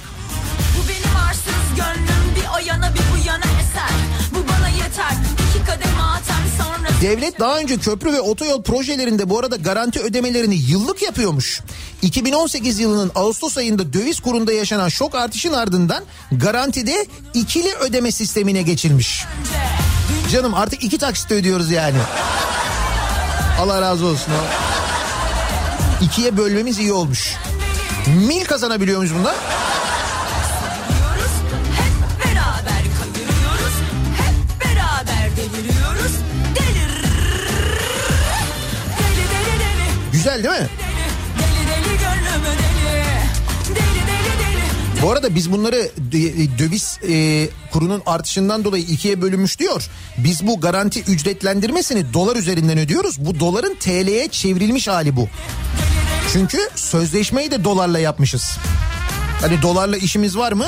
Bu 0.77 0.89
benim 0.89 1.17
arsız 1.29 1.75
gönlüm 1.75 2.35
bir 2.35 2.45
o 2.55 2.67
yana 2.67 2.93
bir 2.93 2.99
bu 2.99 3.27
yana 3.27 3.45
eser. 3.61 3.89
Bu 4.31 4.37
bana 4.49 4.67
yeter 4.69 5.17
iki 5.49 5.65
kademe 5.65 6.01
atar 6.01 6.43
sonra. 6.57 7.01
Devlet 7.01 7.39
daha 7.39 7.59
önce 7.59 7.77
köprü 7.77 8.13
ve 8.13 8.21
otoyol 8.21 8.63
projelerinde 8.63 9.29
bu 9.29 9.39
arada 9.39 9.55
garanti 9.55 9.99
ödemelerini 9.99 10.55
yıllık 10.55 11.01
yapıyormuş. 11.01 11.61
2018 12.01 12.79
yılının 12.79 13.11
Ağustos 13.15 13.57
ayında 13.57 13.93
döviz 13.93 14.19
kurunda 14.19 14.53
yaşanan 14.53 14.89
şok 14.89 15.15
artışın 15.15 15.53
ardından 15.53 16.03
garantide 16.31 17.05
ikili 17.33 17.75
ödeme 17.75 18.11
sistemine 18.11 18.61
geçilmiş. 18.61 19.25
Canım 20.31 20.53
artık 20.53 20.83
iki 20.83 20.97
taksitle 20.97 21.35
ödüyoruz 21.35 21.71
yani. 21.71 21.97
Allah 23.59 23.81
razı 23.81 24.05
olsun. 24.05 24.33
İkiye 26.01 26.37
bölmemiz 26.37 26.79
iyi 26.79 26.93
olmuş. 26.93 27.35
Mil 28.07 28.45
kazanabiliyor 28.45 28.97
muyuz 28.97 29.15
bunda? 29.15 29.35
Diyoruz, 30.89 31.31
hep 31.77 32.25
beraber 32.25 32.83
kayırıyoruz, 32.99 33.73
hep 34.17 34.61
beraber 34.65 35.31
deliriyoruz. 35.37 36.11
Delir. 36.55 37.03
Deli 38.99 39.23
deli 39.29 39.59
deli, 39.59 40.11
Güzel 40.11 40.43
değil 40.43 40.61
mi? 40.61 40.67
Bu 45.07 45.11
arada 45.11 45.35
biz 45.35 45.51
bunları 45.51 45.89
dö- 46.11 46.59
döviz 46.59 46.99
e, 47.09 47.47
kurunun 47.71 48.01
artışından 48.05 48.63
dolayı 48.63 48.83
ikiye 48.83 49.21
bölünmüş 49.21 49.59
diyor. 49.59 49.87
Biz 50.17 50.47
bu 50.47 50.59
garanti 50.61 51.01
ücretlendirmesini 51.01 52.13
dolar 52.13 52.35
üzerinden 52.35 52.77
ödüyoruz. 52.77 53.25
Bu 53.25 53.39
doların 53.39 53.75
TL'ye 53.79 54.27
çevrilmiş 54.27 54.87
hali 54.87 55.15
bu. 55.15 55.27
Çünkü 56.33 56.57
sözleşmeyi 56.75 57.51
de 57.51 57.63
dolarla 57.63 57.99
yapmışız. 57.99 58.57
Hani 59.41 59.61
dolarla 59.61 59.97
işimiz 59.97 60.37
var 60.37 60.51
mı? 60.51 60.67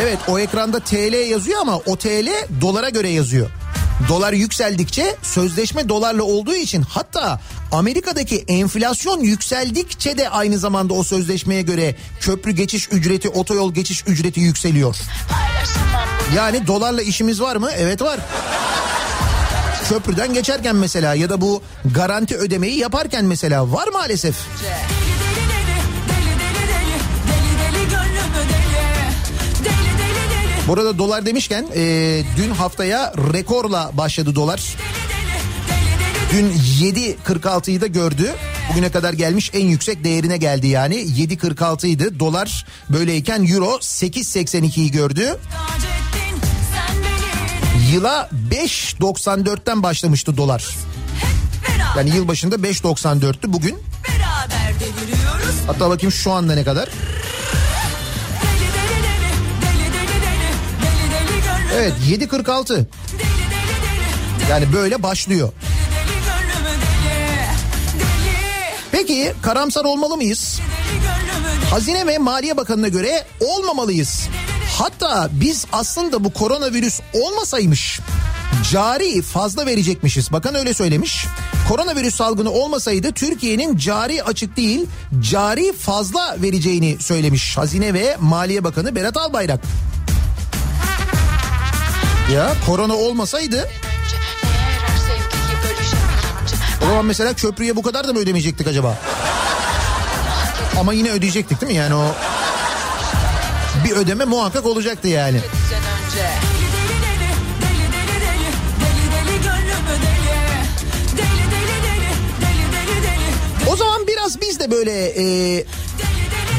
Evet 0.00 0.18
o 0.28 0.38
ekranda 0.38 0.80
TL 0.80 1.30
yazıyor 1.30 1.60
ama 1.60 1.76
o 1.76 1.96
TL 1.96 2.28
dolara 2.60 2.88
göre 2.88 3.08
yazıyor. 3.08 3.50
Dolar 4.08 4.32
yükseldikçe 4.32 5.16
sözleşme 5.22 5.88
dolarla 5.88 6.22
olduğu 6.22 6.54
için 6.54 6.82
hatta 6.82 7.40
Amerika'daki 7.72 8.44
enflasyon 8.48 9.20
yükseldikçe 9.20 10.18
de 10.18 10.28
aynı 10.28 10.58
zamanda 10.58 10.94
o 10.94 11.04
sözleşmeye 11.04 11.62
göre 11.62 11.94
köprü 12.20 12.50
geçiş 12.50 12.88
ücreti, 12.92 13.28
otoyol 13.28 13.74
geçiş 13.74 14.04
ücreti 14.06 14.40
yükseliyor. 14.40 14.96
Yani 16.36 16.66
dolarla 16.66 17.02
işimiz 17.02 17.40
var 17.40 17.56
mı? 17.56 17.70
Evet 17.78 18.02
var. 18.02 18.20
Köprüden 19.88 20.34
geçerken 20.34 20.76
mesela 20.76 21.14
ya 21.14 21.30
da 21.30 21.40
bu 21.40 21.62
garanti 21.94 22.36
ödemeyi 22.36 22.78
yaparken 22.78 23.24
mesela 23.24 23.72
var 23.72 23.88
maalesef. 23.88 24.36
Deli 24.62 24.97
Bu 30.68 30.72
arada 30.72 30.98
dolar 30.98 31.26
demişken 31.26 31.66
e, 31.76 32.22
dün 32.36 32.50
haftaya 32.50 33.12
rekorla 33.32 33.90
başladı 33.92 34.34
dolar. 34.34 34.76
Dün 36.32 36.52
7.46'yı 36.52 37.80
da 37.80 37.86
gördü. 37.86 38.34
Bugüne 38.70 38.90
kadar 38.90 39.12
gelmiş 39.12 39.50
en 39.54 39.66
yüksek 39.66 40.04
değerine 40.04 40.36
geldi 40.36 40.66
yani. 40.66 40.94
7.46 40.94 41.86
idi. 41.86 42.18
Dolar 42.18 42.66
böyleyken 42.90 43.46
euro 43.46 43.76
8.82'yi 43.76 44.90
gördü. 44.90 45.38
Yıla 47.92 48.30
5.94'ten 48.50 49.82
başlamıştı 49.82 50.36
dolar. 50.36 50.68
Yani 51.96 52.16
yıl 52.16 52.28
başında 52.28 52.54
5.94'tü 52.54 53.52
bugün. 53.52 53.78
Hatta 55.66 55.90
bakayım 55.90 56.12
şu 56.12 56.32
anda 56.32 56.54
ne 56.54 56.64
kadar. 56.64 56.88
Evet 61.74 61.92
7.46. 62.08 62.68
deli 62.68 62.78
deli 62.78 62.84
deli, 64.38 64.50
Yani 64.50 64.72
böyle 64.72 65.02
başlıyor. 65.02 65.52
Peki 68.92 69.32
karamsar 69.42 69.84
olmalı 69.84 70.16
mıyız? 70.16 70.60
Hazine 71.70 72.06
ve 72.06 72.18
Maliye 72.18 72.56
Bakanı'na 72.56 72.88
göre 72.88 73.26
olmamalıyız. 73.40 74.28
Hatta 74.78 75.28
biz 75.32 75.66
aslında 75.72 76.24
bu 76.24 76.32
koronavirüs 76.32 77.00
olmasaymış 77.12 78.00
cari 78.72 79.22
fazla 79.22 79.66
verecekmişiz. 79.66 80.32
Bakan 80.32 80.54
öyle 80.54 80.74
söylemiş. 80.74 81.26
Koronavirüs 81.68 82.14
salgını 82.14 82.50
olmasaydı 82.50 83.12
Türkiye'nin 83.12 83.76
cari 83.76 84.22
açık 84.22 84.56
değil 84.56 84.86
cari 85.20 85.72
fazla 85.72 86.36
vereceğini 86.42 86.96
söylemiş. 87.00 87.56
Hazine 87.56 87.94
ve 87.94 88.16
Maliye 88.20 88.64
Bakanı 88.64 88.96
Berat 88.96 89.16
Albayrak. 89.16 89.60
Ya 92.34 92.54
korona 92.66 92.94
olmasaydı 92.94 93.68
o 96.82 96.86
zaman 96.86 97.04
mesela 97.04 97.34
köprüye 97.34 97.76
bu 97.76 97.82
kadar 97.82 98.08
da 98.08 98.12
mı 98.12 98.18
ödemeyecektik 98.18 98.66
acaba? 98.66 98.98
Ama 100.80 100.92
yine 100.92 101.10
ödeyecektik 101.10 101.60
değil 101.60 101.72
mi 101.72 101.78
yani 101.78 101.94
o 101.94 102.04
bir 103.84 103.90
ödeme 103.90 104.24
muhakkak 104.24 104.66
olacaktı 104.66 105.08
yani. 105.08 105.36
Deli 105.36 105.44
deli, 111.16 111.82
deli 112.40 112.72
deli 112.72 113.02
deli, 113.02 113.68
şöyle 114.88 115.12
e, 115.58 115.64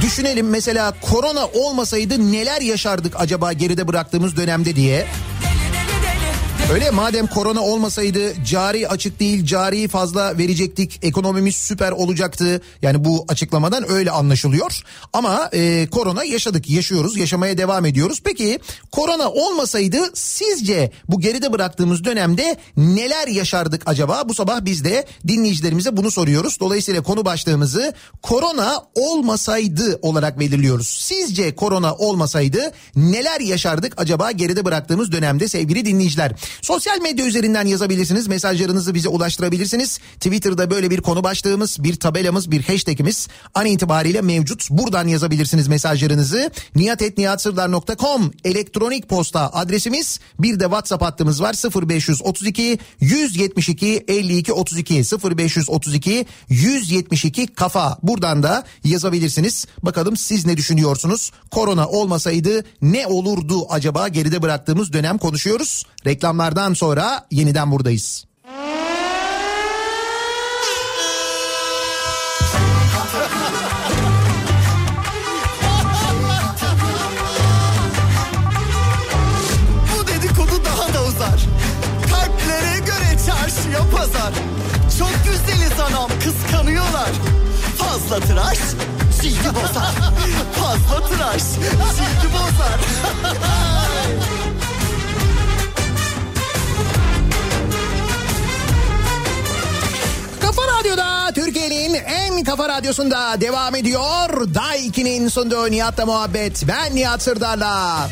düşünelim 0.01 0.49
mesela 0.49 0.93
korona 1.01 1.45
olmasaydı 1.45 2.31
neler 2.31 2.61
yaşardık 2.61 3.13
acaba 3.19 3.53
geride 3.53 3.87
bıraktığımız 3.87 4.37
dönemde 4.37 4.75
diye. 4.75 5.07
Öyle 6.73 6.89
madem 6.91 7.27
korona 7.27 7.61
olmasaydı 7.61 8.43
cari 8.45 8.87
açık 8.87 9.19
değil 9.19 9.45
cari 9.45 9.87
fazla 9.87 10.37
verecektik 10.37 10.99
ekonomimiz 11.01 11.55
süper 11.55 11.91
olacaktı. 11.91 12.61
Yani 12.81 13.05
bu 13.05 13.25
açıklamadan 13.27 13.91
öyle 13.91 14.11
anlaşılıyor. 14.11 14.81
Ama 15.13 15.49
e, 15.53 15.87
korona 15.91 16.23
yaşadık 16.23 16.69
yaşıyoruz 16.69 17.17
yaşamaya 17.17 17.57
devam 17.57 17.85
ediyoruz. 17.85 18.21
Peki 18.23 18.59
korona 18.91 19.31
olmasaydı 19.31 19.97
sizce 20.13 20.91
bu 21.07 21.19
geride 21.19 21.53
bıraktığımız 21.53 22.03
dönemde 22.03 22.57
neler 22.77 23.27
yaşardık 23.27 23.81
acaba? 23.85 24.29
Bu 24.29 24.33
sabah 24.33 24.65
biz 24.65 24.83
de 24.83 25.05
dinleyicilerimize 25.27 25.97
bunu 25.97 26.11
soruyoruz. 26.11 26.59
Dolayısıyla 26.59 27.03
konu 27.03 27.25
başlığımızı 27.25 27.93
korona 28.21 28.83
olmasaydı 28.95 29.99
olarak 30.01 30.39
belirliyoruz. 30.39 30.87
Sizce 30.87 31.55
korona 31.55 31.95
olmasaydı 31.95 32.71
neler 32.95 33.41
yaşardık 33.41 33.93
acaba 33.97 34.31
geride 34.31 34.65
bıraktığımız 34.65 35.11
dönemde 35.11 35.47
sevgili 35.47 35.85
dinleyiciler? 35.85 36.31
Sosyal 36.61 37.01
medya 37.01 37.25
üzerinden 37.25 37.65
yazabilirsiniz. 37.65 38.27
Mesajlarınızı 38.27 38.93
bize 38.93 39.09
ulaştırabilirsiniz. 39.09 39.99
Twitter'da 40.13 40.71
böyle 40.71 40.89
bir 40.89 41.01
konu 41.01 41.23
başlığımız, 41.23 41.83
bir 41.83 41.95
tabelamız, 41.95 42.51
bir 42.51 42.63
hashtagimiz 42.63 43.27
an 43.53 43.65
itibariyle 43.65 44.21
mevcut. 44.21 44.69
Buradan 44.69 45.07
yazabilirsiniz 45.07 45.67
mesajlarınızı. 45.67 46.51
niyatetniyatsırdar.com 46.75 48.31
elektronik 48.43 49.09
posta 49.09 49.49
adresimiz. 49.53 50.19
Bir 50.39 50.59
de 50.59 50.63
WhatsApp 50.63 51.03
hattımız 51.03 51.41
var 51.41 51.55
0532 51.89 52.79
172 52.99 54.05
52 54.07 54.53
32 54.53 55.03
0532 55.23 56.25
172 56.49 57.47
kafa. 57.47 57.97
Buradan 58.03 58.43
da 58.43 58.63
yazabilirsiniz. 58.83 59.65
Bakalım 59.83 60.17
siz 60.17 60.45
ne 60.45 60.57
düşünüyorsunuz? 60.57 61.31
Korona 61.51 61.87
olmasaydı 61.87 62.63
ne 62.81 63.07
olurdu 63.07 63.67
acaba 63.69 64.07
geride 64.07 64.41
bıraktığımız 64.41 64.93
dönem 64.93 65.17
konuşuyoruz. 65.17 65.83
Reklamlardan 66.49 66.73
sonra 66.73 67.25
yeniden 67.31 67.71
buradayız. 67.71 68.25
Bu 79.93 80.07
dedikodu 80.07 80.65
daha 80.65 80.93
da 80.93 81.03
uzar. 81.07 81.39
Kalplere 82.09 82.79
göre 82.79 83.17
çarşıya 83.25 83.79
pazar. 83.95 84.33
Çok 84.99 85.11
güzeliz 85.25 85.79
anam 85.79 86.09
kıskanıyorlar. 86.23 87.09
Fazla 87.77 88.19
tıraş 88.19 88.59
cildi 89.21 89.49
bozar. 89.55 89.93
Fazla 90.59 91.07
tıraş 91.07 91.43
cildi 91.43 92.33
bozar. 92.33 92.79
Kafa 100.49 100.79
Radyo'da 100.79 101.31
Türkiye'nin 101.35 101.93
en 101.93 102.43
kafa 102.43 102.69
radyosunda 102.69 103.41
devam 103.41 103.75
ediyor. 103.75 104.53
Day 104.55 104.87
2'nin 104.87 105.27
sunduğu 105.27 105.71
Nihat'la 105.71 106.05
muhabbet. 106.05 106.63
Ben 106.67 106.95
Nihat 106.95 107.21
Sırdar'la. 107.21 108.09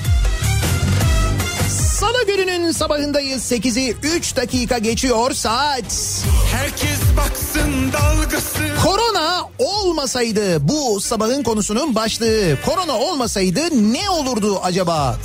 Salı 1.69 2.27
gününün 2.27 2.71
sabahındayız. 2.71 3.51
8'i 3.51 3.95
3 4.03 4.35
dakika 4.35 4.77
geçiyor 4.77 5.31
saat. 5.31 6.23
Herkes 6.51 6.99
baksın 7.17 7.93
dalgası 7.93 8.59
Korona 8.83 9.41
olmasaydı 9.59 10.67
bu 10.67 11.01
sabahın 11.01 11.43
konusunun 11.43 11.95
başlığı. 11.95 12.57
Korona 12.65 12.97
olmasaydı 12.97 13.93
ne 13.93 14.09
olurdu 14.09 14.59
acaba? 14.63 15.17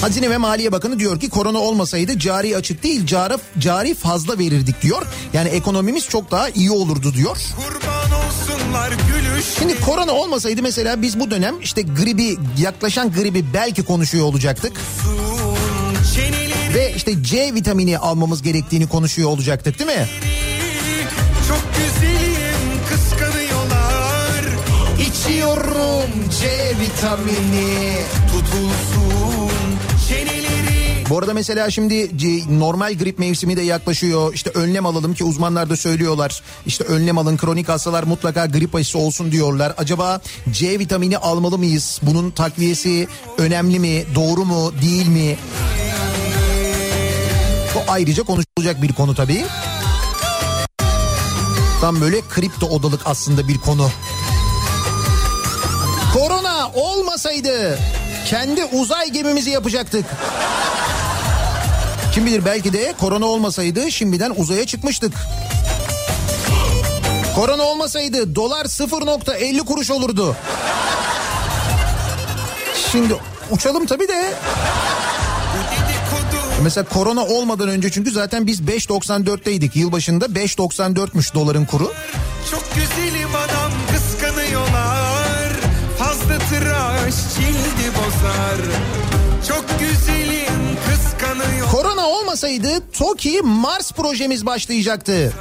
Hazine 0.00 0.30
ve 0.30 0.36
Maliye 0.36 0.72
Bakanı 0.72 0.98
diyor 0.98 1.20
ki 1.20 1.28
korona 1.28 1.58
olmasaydı 1.58 2.18
cari 2.18 2.56
açık 2.56 2.82
değil 2.82 3.06
cari, 3.06 3.34
cari 3.58 3.94
fazla 3.94 4.38
verirdik 4.38 4.82
diyor. 4.82 5.06
Yani 5.32 5.48
ekonomimiz 5.48 6.08
çok 6.08 6.30
daha 6.30 6.48
iyi 6.48 6.70
olurdu 6.70 7.14
diyor. 7.14 7.36
Şimdi 9.58 9.80
korona 9.80 10.12
olmasaydı 10.12 10.62
mesela 10.62 11.02
biz 11.02 11.20
bu 11.20 11.30
dönem 11.30 11.54
işte 11.62 11.82
gribi 11.82 12.38
yaklaşan 12.58 13.12
gribi 13.12 13.44
belki 13.54 13.82
konuşuyor 13.82 14.24
olacaktık. 14.24 14.80
Ve 16.74 16.92
işte 16.96 17.22
C 17.22 17.54
vitamini 17.54 17.98
almamız 17.98 18.42
gerektiğini 18.42 18.88
konuşuyor 18.88 19.28
olacaktık 19.30 19.78
değil 19.78 19.90
mi? 19.90 20.06
çok 21.48 21.62
güzelim 21.76 22.80
kıskanıyorlar 22.88 24.44
İçiyorum 25.00 26.10
C 26.40 26.46
vitamini. 26.80 27.96
Tutulsun 28.32 29.25
Bu 31.10 31.18
arada 31.18 31.34
mesela 31.34 31.70
şimdi 31.70 32.10
normal 32.58 32.94
grip 32.98 33.18
mevsimi 33.18 33.56
de 33.56 33.62
yaklaşıyor. 33.62 34.34
İşte 34.34 34.50
önlem 34.50 34.86
alalım 34.86 35.14
ki 35.14 35.24
uzmanlar 35.24 35.70
da 35.70 35.76
söylüyorlar. 35.76 36.42
İşte 36.66 36.84
önlem 36.84 37.18
alın 37.18 37.36
kronik 37.36 37.68
hastalar 37.68 38.02
mutlaka 38.02 38.46
grip 38.46 38.74
aşısı 38.74 38.98
olsun 38.98 39.32
diyorlar. 39.32 39.74
Acaba 39.78 40.20
C 40.52 40.78
vitamini 40.78 41.18
almalı 41.18 41.58
mıyız? 41.58 42.00
Bunun 42.02 42.30
takviyesi 42.30 43.08
önemli 43.38 43.78
mi? 43.78 44.04
Doğru 44.14 44.44
mu? 44.44 44.72
Değil 44.82 45.08
mi? 45.08 45.36
Bu 47.74 47.78
ayrıca 47.88 48.22
konuşulacak 48.22 48.82
bir 48.82 48.92
konu 48.92 49.14
tabii. 49.14 49.44
Tam 51.80 52.00
böyle 52.00 52.20
kripto 52.20 52.66
odalık 52.66 53.00
aslında 53.04 53.48
bir 53.48 53.58
konu. 53.58 53.90
Korona 56.14 56.70
olmasaydı 56.74 57.78
kendi 58.26 58.64
uzay 58.64 59.10
gemimizi 59.10 59.50
yapacaktık. 59.50 60.04
Kim 62.14 62.26
bilir 62.26 62.44
belki 62.44 62.72
de 62.72 62.94
korona 63.00 63.26
olmasaydı 63.26 63.92
şimdiden 63.92 64.32
uzaya 64.36 64.66
çıkmıştık. 64.66 65.12
Korona 67.34 67.62
olmasaydı 67.62 68.34
dolar 68.34 68.64
0.50 68.64 69.64
kuruş 69.64 69.90
olurdu. 69.90 70.36
Şimdi 72.92 73.16
uçalım 73.50 73.86
tabii 73.86 74.08
de. 74.08 74.34
Mesela 76.62 76.84
korona 76.88 77.24
olmadan 77.24 77.68
önce 77.68 77.90
çünkü 77.90 78.10
zaten 78.10 78.46
biz 78.46 78.60
5.94'teydik. 78.60 79.78
Yılbaşında 79.78 80.26
5.94'müş 80.26 81.34
doların 81.34 81.64
kuru. 81.64 81.92
çok 82.50 82.64
güzelim 82.74 83.34
adam 83.34 83.72
tıraş 87.06 87.34
cildi 87.34 87.92
bozar 87.96 88.56
Çok 89.48 89.80
güzelim 89.80 90.76
kıskanıyor 90.86 91.70
Korona 91.70 92.06
olmasaydı 92.06 92.90
TOKİ 92.92 93.42
Mars 93.42 93.92
projemiz 93.92 94.46
başlayacaktı. 94.46 95.32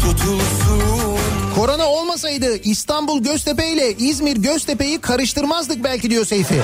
Tutulsun 0.00 1.18
Korona 1.54 1.86
olmasaydı 1.86 2.56
İstanbul 2.56 3.22
Göztepe 3.22 3.68
ile 3.68 3.92
İzmir 3.92 4.36
Göztepe'yi 4.36 5.00
karıştırmazdık 5.00 5.84
belki 5.84 6.10
diyor 6.10 6.24
Seyfi. 6.24 6.60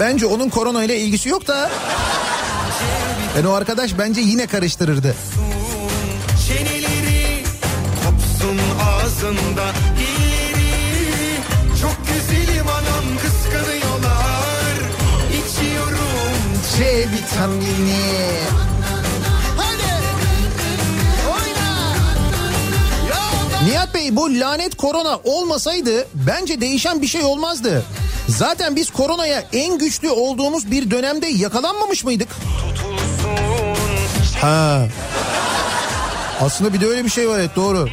Bence 0.00 0.26
onun 0.26 0.48
korona 0.48 0.84
ile 0.84 1.00
ilgisi 1.00 1.28
yok 1.28 1.46
da. 1.46 1.70
Yani 3.36 3.48
o 3.48 3.52
arkadaş 3.52 3.98
bence 3.98 4.20
yine 4.20 4.46
karıştırırdı. 4.46 5.14
Çeneleri 5.36 5.59
ağzında 9.20 9.72
dilleri 9.98 11.36
Çok 11.80 11.96
güzelim 12.06 12.68
anam 12.68 13.18
kıskanıyorlar 13.22 14.74
İçiyorum 15.28 16.38
C 16.76 16.84
vitamini. 16.98 18.20
Nihat 23.64 23.94
Bey 23.94 24.16
bu 24.16 24.40
lanet 24.40 24.76
korona 24.76 25.16
olmasaydı 25.24 26.06
bence 26.14 26.60
değişen 26.60 27.02
bir 27.02 27.06
şey 27.06 27.24
olmazdı. 27.24 27.84
Zaten 28.28 28.76
biz 28.76 28.90
koronaya 28.90 29.44
en 29.52 29.78
güçlü 29.78 30.10
olduğumuz 30.10 30.70
bir 30.70 30.90
dönemde 30.90 31.26
yakalanmamış 31.26 32.04
mıydık? 32.04 32.28
Ha. 34.40 34.86
Aslında 36.40 36.72
bir 36.72 36.80
de 36.80 36.86
öyle 36.86 37.04
bir 37.04 37.10
şey 37.10 37.28
var 37.28 37.38
evet 37.38 37.56
doğru. 37.56 37.88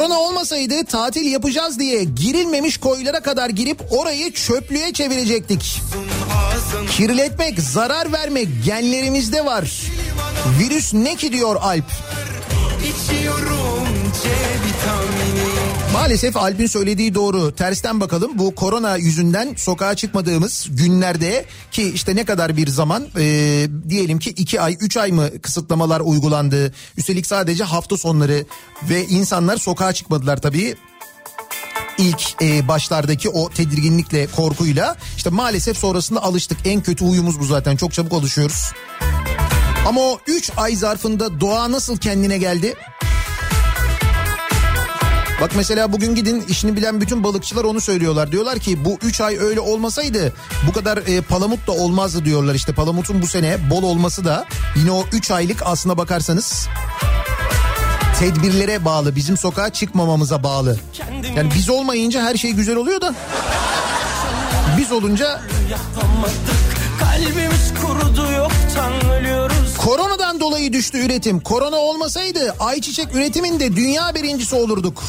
Korona 0.00 0.20
olmasaydı 0.20 0.84
tatil 0.84 1.32
yapacağız 1.32 1.78
diye 1.78 2.04
girilmemiş 2.04 2.76
koylara 2.78 3.20
kadar 3.20 3.50
girip 3.50 3.92
orayı 3.92 4.32
çöplüğe 4.32 4.92
çevirecektik. 4.92 5.80
Kirletmek, 6.90 7.60
zarar 7.60 8.12
vermek 8.12 8.48
genlerimizde 8.64 9.44
var. 9.44 9.70
Virüs 10.58 10.94
ne 10.94 11.16
ki 11.16 11.32
diyor 11.32 11.56
Alp. 11.60 11.84
İçiyorum 12.78 13.88
C 14.22 14.28
vitamini 14.64 15.39
Maalesef 15.92 16.36
Alp'in 16.36 16.66
söylediği 16.66 17.14
doğru. 17.14 17.54
Tersten 17.54 18.00
bakalım 18.00 18.38
bu 18.38 18.54
korona 18.54 18.96
yüzünden 18.96 19.54
sokağa 19.56 19.94
çıkmadığımız 19.94 20.66
günlerde 20.70 21.44
ki 21.70 21.92
işte 21.94 22.16
ne 22.16 22.24
kadar 22.24 22.56
bir 22.56 22.68
zaman 22.68 23.06
e, 23.18 23.66
diyelim 23.88 24.18
ki 24.18 24.30
iki 24.30 24.60
ay 24.60 24.76
üç 24.80 24.96
ay 24.96 25.12
mı 25.12 25.40
kısıtlamalar 25.42 26.00
uygulandı. 26.00 26.72
Üstelik 26.96 27.26
sadece 27.26 27.64
hafta 27.64 27.96
sonları 27.96 28.44
ve 28.90 29.06
insanlar 29.06 29.56
sokağa 29.56 29.92
çıkmadılar 29.92 30.36
tabii 30.36 30.74
ilk 31.98 32.42
e, 32.42 32.68
başlardaki 32.68 33.28
o 33.28 33.50
tedirginlikle 33.50 34.26
korkuyla 34.26 34.96
işte 35.16 35.30
maalesef 35.30 35.78
sonrasında 35.78 36.22
alıştık. 36.22 36.58
En 36.64 36.80
kötü 36.80 37.04
huyumuz 37.04 37.40
bu 37.40 37.44
zaten 37.44 37.76
çok 37.76 37.92
çabuk 37.92 38.12
alışıyoruz. 38.12 38.72
Ama 39.86 40.00
o 40.00 40.18
3 40.26 40.50
ay 40.56 40.76
zarfında 40.76 41.40
doğa 41.40 41.70
nasıl 41.70 41.96
kendine 41.96 42.38
geldi? 42.38 42.74
Bak 45.40 45.50
mesela 45.56 45.92
bugün 45.92 46.14
gidin 46.14 46.40
işini 46.40 46.76
bilen 46.76 47.00
bütün 47.00 47.24
balıkçılar 47.24 47.64
onu 47.64 47.80
söylüyorlar. 47.80 48.32
Diyorlar 48.32 48.58
ki 48.58 48.84
bu 48.84 48.98
3 49.02 49.20
ay 49.20 49.38
öyle 49.38 49.60
olmasaydı 49.60 50.32
bu 50.68 50.72
kadar 50.72 50.96
e, 50.96 51.20
palamut 51.20 51.66
da 51.66 51.72
olmazdı 51.72 52.24
diyorlar. 52.24 52.54
İşte 52.54 52.72
palamutun 52.72 53.22
bu 53.22 53.26
sene 53.26 53.70
bol 53.70 53.82
olması 53.82 54.24
da 54.24 54.46
yine 54.76 54.90
o 54.92 55.04
3 55.12 55.30
aylık 55.30 55.62
aslına 55.64 55.98
bakarsanız 55.98 56.68
tedbirlere 58.18 58.84
bağlı. 58.84 59.16
Bizim 59.16 59.36
sokağa 59.36 59.70
çıkmamamıza 59.70 60.42
bağlı. 60.42 60.76
Yani 61.36 61.50
biz 61.54 61.68
olmayınca 61.70 62.22
her 62.22 62.34
şey 62.36 62.52
güzel 62.52 62.76
oluyor 62.76 63.00
da 63.00 63.14
biz 64.78 64.92
olunca 64.92 65.40
kalbimiz 67.00 67.72
kurudu 67.82 68.32
yoktan 68.32 69.10
ölüyoruz 69.10 69.59
koronadan 69.84 70.40
dolayı 70.40 70.72
düştü 70.72 70.98
üretim. 70.98 71.40
Korona 71.40 71.76
olmasaydı 71.76 72.54
ayçiçek 72.60 73.14
üretiminde 73.14 73.76
dünya 73.76 74.14
birincisi 74.14 74.56
olurduk. 74.56 75.02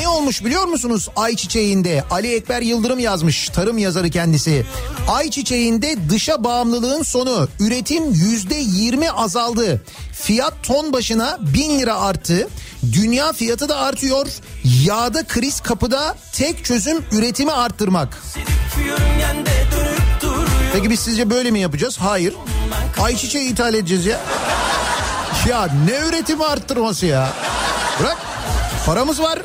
Ne 0.00 0.08
olmuş 0.08 0.44
biliyor 0.44 0.64
musunuz 0.64 1.08
ayçiçeğinde? 1.16 2.04
Ali 2.10 2.34
Ekber 2.34 2.62
Yıldırım 2.62 2.98
yazmış 2.98 3.48
tarım 3.48 3.78
yazarı 3.78 4.10
kendisi. 4.10 4.66
Ayçiçeğinde 5.08 5.96
dışa 6.10 6.44
bağımlılığın 6.44 7.02
sonu 7.02 7.48
üretim 7.60 8.12
yüzde 8.12 8.54
yirmi 8.54 9.10
azaldı. 9.10 9.82
Fiyat 10.12 10.54
ton 10.62 10.92
başına 10.92 11.38
bin 11.40 11.78
lira 11.78 12.00
arttı. 12.00 12.48
Dünya 12.92 13.32
fiyatı 13.32 13.68
da 13.68 13.76
artıyor. 13.76 14.26
Yağda 14.84 15.26
kriz 15.26 15.60
kapıda 15.60 16.16
tek 16.32 16.64
çözüm 16.64 17.04
üretimi 17.12 17.52
arttırmak. 17.52 18.22
duruyor 18.78 18.98
Peki 20.72 20.90
biz 20.90 21.00
sizce 21.00 21.30
böyle 21.30 21.50
mi 21.50 21.60
yapacağız? 21.60 21.98
Hayır. 22.00 22.34
Ayçiçeği 23.02 23.50
ithal 23.52 23.74
edeceğiz 23.74 24.06
ya. 24.06 24.20
Ya 25.48 25.68
ne 25.88 26.08
üretimi 26.08 26.44
arttırması 26.44 27.06
ya? 27.06 27.28
Bırak. 28.00 28.16
Paramız 28.86 29.22
var. 29.22 29.38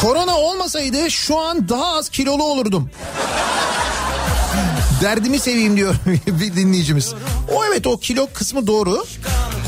Korona 0.00 0.38
olmasaydı 0.38 1.10
şu 1.10 1.38
an 1.38 1.68
daha 1.68 1.96
az 1.96 2.08
kilolu 2.08 2.44
olurdum. 2.44 2.90
Derdimi 5.00 5.38
seveyim 5.38 5.76
diyor 5.76 5.94
bir 6.26 6.56
dinleyicimiz. 6.56 7.14
O 7.54 7.64
evet 7.64 7.86
o 7.86 7.98
kilo 7.98 8.26
kısmı 8.34 8.66
doğru. 8.66 9.04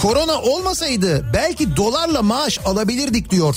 Korona 0.03 0.41
olmasaydı 0.43 1.26
belki 1.35 1.76
dolarla 1.76 2.22
maaş 2.22 2.59
alabilirdik 2.64 3.31
diyor. 3.31 3.57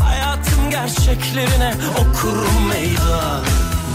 Hayatın 0.00 0.70
gerçeklerine 0.70 1.74
okurum 1.92 2.68
meydan 2.68 3.44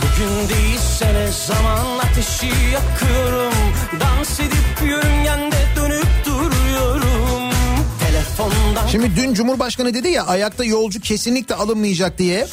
Bugün 0.01 0.49
değilse 0.55 1.13
ne 1.13 1.27
zaman 1.47 1.99
ateşi 1.99 2.45
yakıyorum 2.45 3.53
Dans 3.99 4.39
edip 4.39 4.89
yörüngende 4.89 5.55
dönüp 5.75 6.07
duruyorum 6.25 7.51
Telefondan 7.99 8.87
Şimdi 8.87 9.15
dün 9.15 9.33
Cumhurbaşkanı 9.33 9.93
dedi 9.93 10.09
ya 10.09 10.25
ayakta 10.25 10.63
yolcu 10.65 11.01
kesinlikle 11.01 11.55
alınmayacak 11.55 12.17
diye. 12.17 12.47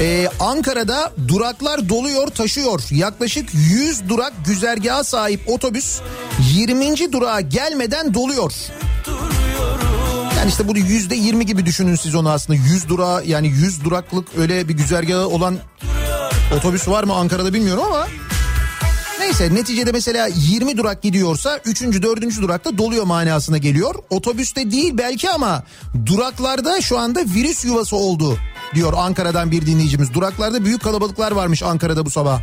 Ee, 0.00 0.28
Ankara'da 0.40 1.12
duraklar 1.28 1.88
doluyor 1.88 2.26
taşıyor. 2.26 2.82
Yaklaşık 2.90 3.48
100 3.54 4.08
durak 4.08 4.32
güzergaha 4.46 5.04
sahip 5.04 5.40
otobüs 5.48 6.00
20. 6.52 7.12
durağa 7.12 7.40
gelmeden 7.40 8.14
doluyor. 8.14 8.52
Yani 10.36 10.48
işte 10.48 10.68
bunu 10.68 10.78
yüzde 10.78 11.14
20 11.14 11.46
gibi 11.46 11.66
düşünün 11.66 11.94
siz 11.94 12.14
onu 12.14 12.30
aslında. 12.30 12.58
100 12.58 12.88
durağı 12.88 13.26
yani 13.26 13.48
100 13.48 13.84
duraklık 13.84 14.28
öyle 14.38 14.68
bir 14.68 14.74
güzergahı 14.74 15.28
olan 15.28 15.58
otobüs 16.56 16.88
var 16.88 17.04
mı 17.04 17.14
Ankara'da 17.14 17.54
bilmiyorum 17.54 17.84
ama. 17.86 18.06
Neyse 19.20 19.54
neticede 19.54 19.92
mesela 19.92 20.28
20 20.34 20.76
durak 20.76 21.02
gidiyorsa 21.02 21.60
3. 21.64 21.82
4. 21.82 22.42
durakta 22.42 22.78
doluyor 22.78 23.04
manasına 23.04 23.58
geliyor. 23.58 23.94
Otobüste 24.10 24.70
değil 24.70 24.98
belki 24.98 25.30
ama 25.30 25.64
duraklarda 26.06 26.80
şu 26.80 26.98
anda 26.98 27.20
virüs 27.20 27.64
yuvası 27.64 27.96
oldu 27.96 28.38
diyor 28.74 28.92
Ankara'dan 28.96 29.50
bir 29.50 29.66
dinleyicimiz. 29.66 30.14
Duraklarda 30.14 30.64
büyük 30.64 30.82
kalabalıklar 30.82 31.32
varmış 31.32 31.62
Ankara'da 31.62 32.06
bu 32.06 32.10
sabah. 32.10 32.40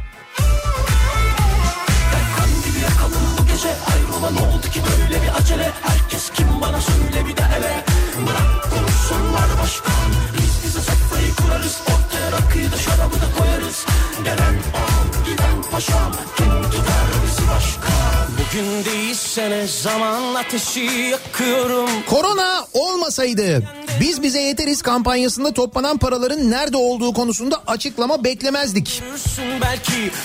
Bugün 16.07 16.36
değilse 18.65 19.49
ne 19.49 19.67
zaman 19.67 20.35
ateşi 20.35 20.79
yakıyorum 20.79 21.89
Korona 22.09 22.65
olmasaydı 22.73 23.63
biz 23.99 24.23
bize 24.23 24.41
yeteriz 24.41 24.81
kampanyasında 24.81 25.51
toplanan 25.51 25.97
paraların 25.97 26.51
nerede 26.51 26.77
olduğu 26.77 27.13
konusunda 27.13 27.61
açıklama 27.67 28.23
beklemezdik. 28.23 29.03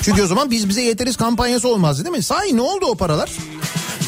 Çünkü 0.02 0.22
o 0.22 0.26
zaman 0.26 0.50
biz 0.50 0.68
bize 0.68 0.82
yeteriz 0.82 1.16
kampanyası 1.16 1.68
olmazdı 1.68 2.04
değil 2.04 2.16
mi? 2.16 2.22
Sahi 2.22 2.56
ne 2.56 2.60
oldu 2.60 2.86
o 2.86 2.94
paralar? 2.94 3.30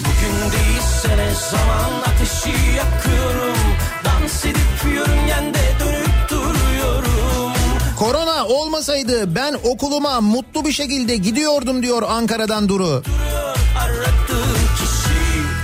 Bugün 0.01 0.53
değilse 0.53 1.17
ne 1.17 1.31
zaman 1.51 1.91
ateşi 2.01 2.77
yakıyorum 2.77 3.59
Dans 4.05 4.45
edip 4.45 4.95
yörüngende 4.95 5.59
dönüp 5.81 6.31
duruyorum 6.31 7.53
Korona 7.99 8.47
olmasaydı 8.47 9.35
ben 9.35 9.57
okuluma 9.65 10.21
mutlu 10.21 10.65
bir 10.65 10.73
şekilde 10.73 11.17
gidiyordum 11.17 11.83
diyor 11.83 12.03
Ankara'dan 12.09 12.69
Duru. 12.69 13.03
Kişi 13.03 13.25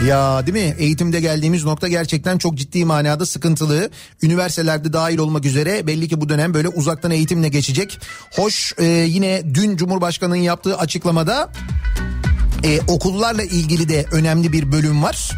Ya 0.06 0.46
değil 0.46 0.66
mi? 0.66 0.74
Eğitimde 0.78 1.20
geldiğimiz 1.20 1.64
nokta 1.64 1.88
gerçekten 1.88 2.38
çok 2.38 2.54
ciddi 2.54 2.84
manada 2.84 3.26
sıkıntılı. 3.26 3.90
Üniversitelerde 4.22 4.92
dahil 4.92 5.18
olmak 5.18 5.44
üzere 5.44 5.86
belli 5.86 6.08
ki 6.08 6.20
bu 6.20 6.28
dönem 6.28 6.54
böyle 6.54 6.68
uzaktan 6.68 7.10
eğitimle 7.10 7.48
geçecek. 7.48 7.98
Hoş 8.36 8.74
e, 8.78 8.84
yine 8.84 9.42
dün 9.54 9.76
Cumhurbaşkanı'nın 9.76 10.36
yaptığı 10.36 10.78
açıklamada 10.78 11.52
e, 12.64 12.80
okullarla 12.88 13.42
ilgili 13.42 13.88
de 13.88 14.06
önemli 14.12 14.52
bir 14.52 14.72
bölüm 14.72 15.02
var. 15.02 15.30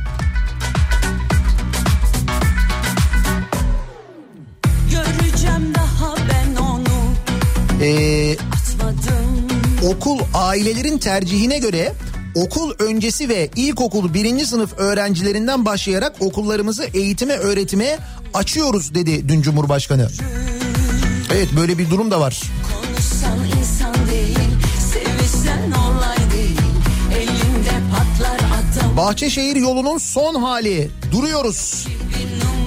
E, 7.82 8.32
atmadım 8.32 9.48
okul 9.82 10.20
ailelerin 10.34 10.98
tercihine 10.98 11.58
göre 11.58 11.92
okul 12.35 12.72
öncesi 12.78 13.28
ve 13.28 13.51
ilkokul 13.57 14.14
birinci 14.14 14.47
sınıf 14.47 14.78
öğrencilerinden 14.78 15.64
başlayarak 15.64 16.16
okullarımızı 16.20 16.85
eğitime 16.95 17.35
öğretime 17.35 17.99
açıyoruz 18.35 18.95
dedi 18.95 19.28
dün 19.28 19.43
Cumhurbaşkanı. 19.43 20.09
Evet 21.35 21.49
böyle 21.57 21.78
bir 21.78 21.91
durum 21.91 22.11
da 22.11 22.20
var. 22.20 22.43
Konuşsan 22.72 23.39
insan 23.61 23.95
değil 24.11 24.39
Sevişsen 24.93 25.72
olay 25.72 26.16
değil 26.33 26.59
Elinde 27.14 27.70
patlar 27.93 28.37
adam 28.37 28.97
Bahçeşehir 28.97 29.57
yolunun 29.57 29.99
son 29.99 30.35
hali. 30.35 30.91
Duruyoruz. 31.12 31.87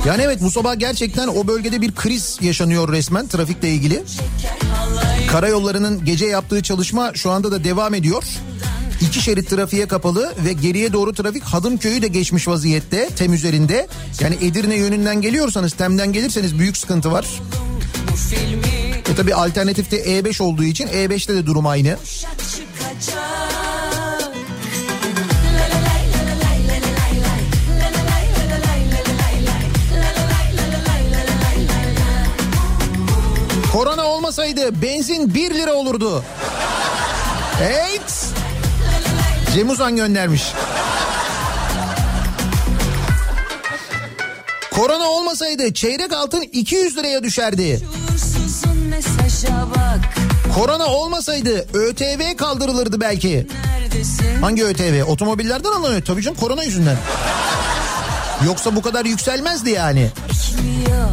Yani 0.08 0.22
evet 0.22 0.42
bu 0.42 0.52
sabah 0.52 0.80
gerçekten 0.80 1.28
o 1.28 1.48
bölgede 1.48 1.82
bir 1.82 1.96
kriz 1.96 2.38
yaşanıyor 2.42 2.92
resmen 2.92 3.28
trafikle 3.28 3.70
ilgili. 3.70 4.04
Karayollarının 5.32 6.06
gece 6.06 6.26
yaptığı 6.26 6.64
çalışma 6.64 7.14
şu 7.14 7.32
anda 7.32 7.52
da 7.52 7.64
devam 7.64 7.94
ediyor. 7.94 8.24
İki 9.02 9.22
şerit 9.22 9.50
trafiğe 9.50 9.88
kapalı 9.88 10.34
ve 10.46 10.54
geriye 10.54 10.94
doğru 10.94 11.14
trafik 11.14 11.44
Hadımköy'ü 11.44 12.02
de 12.02 12.08
geçmiş 12.08 12.48
vaziyette 12.48 13.10
tem 13.10 13.34
üzerinde. 13.34 13.88
Yani 14.20 14.36
Edirne 14.42 14.76
yönünden 14.76 15.22
geliyorsanız 15.22 15.74
Tem'den 15.74 16.14
gelirseniz 16.14 16.60
büyük 16.60 16.78
sıkıntı 16.78 17.12
var. 17.12 17.26
E 19.12 19.16
tabi 19.16 19.36
alternatifte 19.36 19.98
E5 19.98 20.44
olduğu 20.44 20.64
için 20.64 20.88
E5'te 20.88 21.36
de 21.36 21.46
durum 21.46 21.68
aynı. 21.68 21.98
çıkacak 22.06 23.46
olmasaydı 34.26 34.82
benzin 34.82 35.34
1 35.34 35.54
lira 35.54 35.74
olurdu. 35.74 36.24
Evet. 37.62 38.25
Cem 39.56 39.70
Uzan 39.70 39.96
göndermiş. 39.96 40.44
Korona 44.72 45.08
olmasaydı 45.10 45.74
çeyrek 45.74 46.14
altın 46.14 46.42
200 46.42 46.98
liraya 46.98 47.24
düşerdi. 47.24 47.82
Korona 50.56 50.86
olmasaydı 50.86 51.68
ÖTV 51.74 52.38
kaldırılırdı 52.38 53.02
belki. 53.02 53.48
neredesin 53.66 54.42
Hangi 54.42 54.66
ÖTV? 54.66 55.04
Otomobillerden 55.04 55.70
alınıyor 55.72 56.02
tabii 56.02 56.22
canım 56.22 56.38
korona 56.40 56.64
yüzünden. 56.64 56.98
Yoksa 58.46 58.76
bu 58.76 58.82
kadar 58.82 59.06
yükselmezdi 59.06 59.70
yani. 59.70 60.12
Ekmiyor 60.30 61.10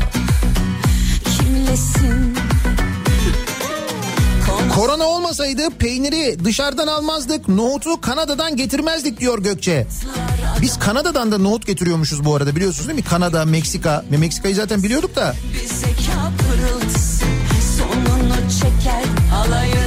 Kimlesin 1.38 2.21
Olmasaydı 5.42 5.70
peyniri 5.78 6.44
dışarıdan 6.44 6.86
almazdık, 6.86 7.48
nohutu 7.48 8.00
Kanada'dan 8.00 8.56
getirmezdik 8.56 9.20
diyor 9.20 9.38
Gökçe. 9.38 9.86
Biz 10.60 10.78
Kanada'dan 10.78 11.32
da 11.32 11.38
nohut 11.38 11.66
getiriyormuşuz 11.66 12.24
bu 12.24 12.34
arada 12.34 12.56
biliyorsunuz 12.56 12.88
değil 12.88 12.98
mi? 12.98 13.04
Kanada, 13.04 13.44
Meksika 13.44 14.04
ve 14.12 14.16
Meksika'yı 14.16 14.54
zaten 14.54 14.82
biliyorduk 14.82 15.16
da. 15.16 15.34
Bir 15.54 15.68
zeka 15.68 16.32
pırıltısı 16.38 17.24
Sonunu 17.78 18.50
çeker 18.60 19.04
alayın 19.34 19.81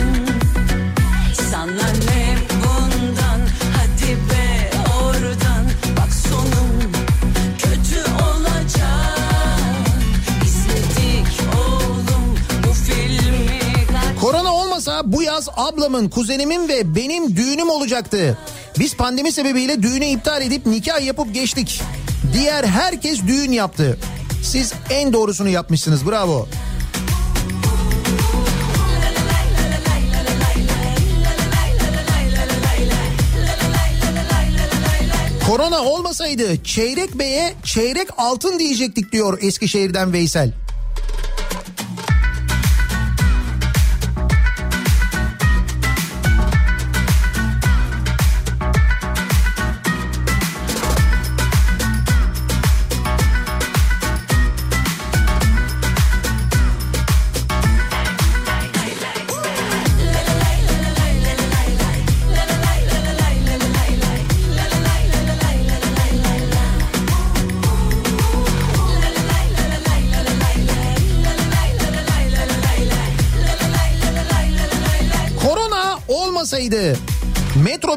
Bu 15.03 15.23
yaz 15.23 15.49
ablamın, 15.57 16.09
kuzenimin 16.09 16.67
ve 16.67 16.95
benim 16.95 17.35
düğünüm 17.35 17.69
olacaktı. 17.69 18.37
Biz 18.79 18.95
pandemi 18.95 19.31
sebebiyle 19.31 19.83
düğünü 19.83 20.05
iptal 20.05 20.41
edip 20.41 20.65
nikah 20.65 21.05
yapıp 21.05 21.33
geçtik. 21.33 21.81
Diğer 22.33 22.63
herkes 22.63 23.21
düğün 23.27 23.51
yaptı. 23.51 23.97
Siz 24.43 24.73
en 24.89 25.13
doğrusunu 25.13 25.49
yapmışsınız 25.49 26.09
bravo. 26.09 26.47
Korona 35.47 35.81
olmasaydı 35.83 36.63
çeyrek 36.63 37.19
beye 37.19 37.53
çeyrek 37.63 38.07
altın 38.17 38.59
diyecektik 38.59 39.11
diyor 39.11 39.37
Eskişehir'den 39.41 40.13
Veysel. 40.13 40.64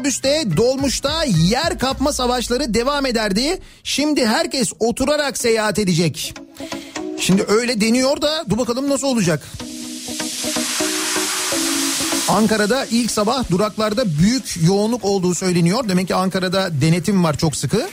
Metrobüste 0.09 0.57
dolmuşta 0.57 1.23
yer 1.23 1.79
kapma 1.79 2.13
savaşları 2.13 2.73
devam 2.73 3.05
ederdi. 3.05 3.59
Şimdi 3.83 4.25
herkes 4.25 4.73
oturarak 4.79 5.37
seyahat 5.37 5.79
edecek. 5.79 6.33
Şimdi 7.19 7.45
öyle 7.47 7.81
deniyor 7.81 8.21
da 8.21 8.45
dur 8.49 8.57
bakalım 8.57 8.89
nasıl 8.89 9.07
olacak. 9.07 9.43
Ankara'da 12.27 12.85
ilk 12.85 13.11
sabah 13.11 13.51
duraklarda 13.51 14.19
büyük 14.19 14.57
yoğunluk 14.63 15.05
olduğu 15.05 15.35
söyleniyor. 15.35 15.89
Demek 15.89 16.07
ki 16.07 16.15
Ankara'da 16.15 16.81
denetim 16.81 17.23
var 17.23 17.37
çok 17.37 17.55
sıkı. 17.55 17.89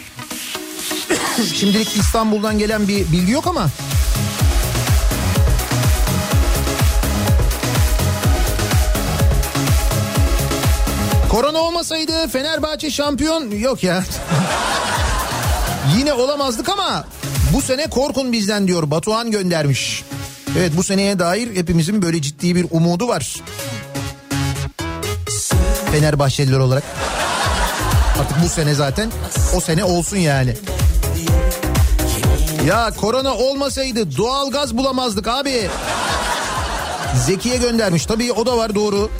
Şimdilik 1.54 1.96
İstanbul'dan 1.96 2.58
gelen 2.58 2.88
bir 2.88 3.12
bilgi 3.12 3.32
yok 3.32 3.46
ama 3.46 3.68
olmasaydı 11.76 12.28
Fenerbahçe 12.28 12.90
şampiyon 12.90 13.50
yok 13.50 13.82
ya. 13.82 14.04
Yine 15.96 16.12
olamazdık 16.12 16.68
ama 16.68 17.04
bu 17.52 17.62
sene 17.62 17.90
korkun 17.90 18.32
bizden 18.32 18.68
diyor 18.68 18.90
Batuhan 18.90 19.30
göndermiş. 19.30 20.04
Evet 20.58 20.72
bu 20.76 20.82
seneye 20.82 21.18
dair 21.18 21.56
hepimizin 21.56 22.02
böyle 22.02 22.22
ciddi 22.22 22.54
bir 22.54 22.66
umudu 22.70 23.08
var. 23.08 23.36
Fenerbahçeliler 25.92 26.58
olarak. 26.58 26.82
Artık 28.20 28.44
bu 28.44 28.48
sene 28.48 28.74
zaten 28.74 29.10
o 29.56 29.60
sene 29.60 29.84
olsun 29.84 30.16
yani. 30.16 30.56
Ya 32.66 32.90
korona 33.00 33.34
olmasaydı 33.34 34.16
doğalgaz 34.16 34.76
bulamazdık 34.76 35.28
abi. 35.28 35.68
Zekiye 37.26 37.56
göndermiş. 37.56 38.06
Tabii 38.06 38.32
o 38.32 38.46
da 38.46 38.56
var 38.56 38.74
doğru. 38.74 39.10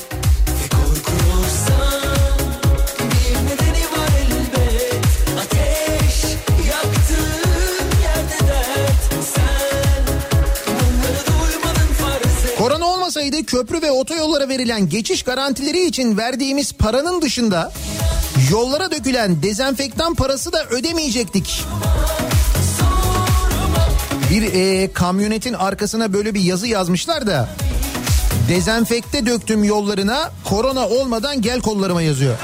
Köprü 13.46 13.82
ve 13.82 13.90
otoyollara 13.90 14.48
verilen 14.48 14.88
geçiş 14.88 15.22
garantileri 15.22 15.86
için 15.86 16.16
verdiğimiz 16.16 16.72
paranın 16.72 17.22
dışında 17.22 17.72
yollara 18.50 18.90
dökülen 18.90 19.42
dezenfektan 19.42 20.14
parası 20.14 20.52
da 20.52 20.64
ödemeyecektik. 20.64 21.64
Bir 24.30 24.42
e, 24.42 24.92
kamyonetin 24.92 25.52
arkasına 25.52 26.12
böyle 26.12 26.34
bir 26.34 26.40
yazı 26.40 26.66
yazmışlar 26.66 27.26
da 27.26 27.48
dezenfekte 28.48 29.26
döktüm 29.26 29.64
yollarına 29.64 30.30
korona 30.44 30.88
olmadan 30.88 31.42
gel 31.42 31.60
kollarıma 31.60 32.02
yazıyor. 32.02 32.36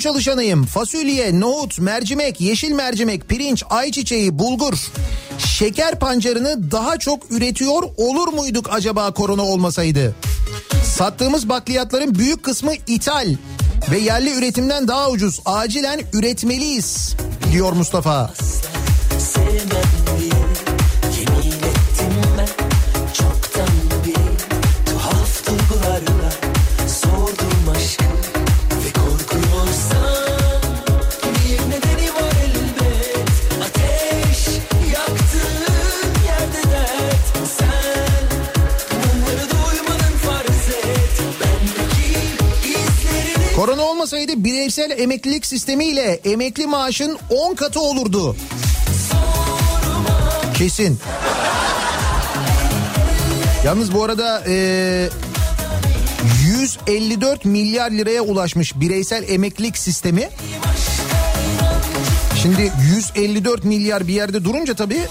Çalışanıyım. 0.00 0.66
Fasulye, 0.66 1.40
nohut, 1.40 1.78
mercimek, 1.78 2.40
yeşil 2.40 2.72
mercimek, 2.72 3.28
pirinç, 3.28 3.62
ayçiçeği, 3.70 4.38
bulgur, 4.38 4.74
şeker 5.38 5.98
pancarını 5.98 6.70
daha 6.70 6.98
çok 6.98 7.30
üretiyor 7.30 7.82
olur 7.96 8.28
muyduk 8.28 8.66
acaba 8.72 9.12
korona 9.14 9.42
olmasaydı? 9.42 10.14
Sattığımız 10.84 11.48
bakliyatların 11.48 12.14
büyük 12.14 12.42
kısmı 12.42 12.72
ithal 12.86 13.34
ve 13.90 13.98
yerli 13.98 14.34
üretimden 14.34 14.88
daha 14.88 15.10
ucuz. 15.10 15.40
Acilen 15.44 16.00
üretmeliyiz 16.12 17.14
diyor 17.52 17.72
Mustafa. 17.72 18.30
Korona 19.34 19.99
olmasaydı 44.10 44.44
bireysel 44.44 44.90
emeklilik 44.90 45.46
sistemiyle 45.46 46.20
emekli 46.24 46.66
maaşın 46.66 47.18
10 47.30 47.54
katı 47.54 47.80
olurdu. 47.80 48.36
Kesin. 50.58 50.98
Yalnız 53.64 53.94
bu 53.94 54.04
arada 54.04 54.42
e, 54.46 55.08
154 56.46 57.44
milyar 57.44 57.90
liraya 57.90 58.22
ulaşmış 58.22 58.80
bireysel 58.80 59.28
emeklilik 59.28 59.78
sistemi. 59.78 60.28
Şimdi 62.42 62.72
154 62.94 63.64
milyar 63.64 64.08
bir 64.08 64.12
yerde 64.12 64.44
durunca 64.44 64.74
tabii 64.74 65.06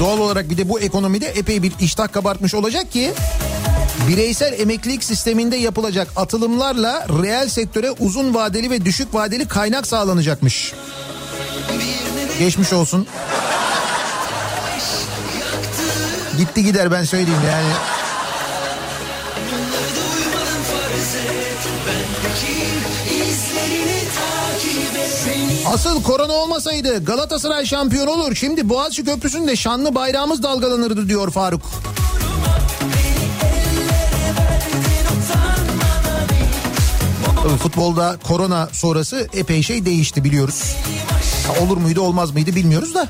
doğal 0.00 0.18
olarak 0.18 0.50
bir 0.50 0.56
de 0.56 0.68
bu 0.68 0.80
ekonomide 0.80 1.26
epey 1.26 1.62
bir 1.62 1.72
iştah 1.80 2.12
kabartmış 2.12 2.54
olacak 2.54 2.92
ki 2.92 3.12
Bireysel 4.06 4.60
emeklilik 4.60 5.04
sisteminde 5.04 5.56
yapılacak 5.56 6.08
atılımlarla 6.16 7.06
reel 7.22 7.48
sektöre 7.48 7.90
uzun 7.90 8.34
vadeli 8.34 8.70
ve 8.70 8.84
düşük 8.84 9.14
vadeli 9.14 9.48
kaynak 9.48 9.86
sağlanacakmış. 9.86 10.72
Geçmiş 12.38 12.72
olsun. 12.72 13.06
Gitti 16.38 16.64
gider 16.64 16.90
ben 16.90 17.04
söyleyeyim 17.04 17.40
yani. 17.46 17.72
Asıl 25.66 26.02
korona 26.02 26.32
olmasaydı 26.32 27.04
Galatasaray 27.04 27.66
şampiyon 27.66 28.06
olur. 28.06 28.34
Şimdi 28.34 28.68
Boğaziçi 28.68 29.04
Köprüsü'nde 29.04 29.56
şanlı 29.56 29.94
bayrağımız 29.94 30.42
dalgalanırdı 30.42 31.08
diyor 31.08 31.30
Faruk. 31.30 31.62
Futbolda 37.56 38.16
korona 38.24 38.68
sonrası 38.72 39.28
epey 39.32 39.62
şey 39.62 39.86
değişti 39.86 40.24
biliyoruz. 40.24 40.76
Ha, 41.46 41.64
olur 41.64 41.76
muydu 41.76 42.00
olmaz 42.00 42.30
mıydı 42.30 42.54
bilmiyoruz 42.56 42.94
da. 42.94 43.08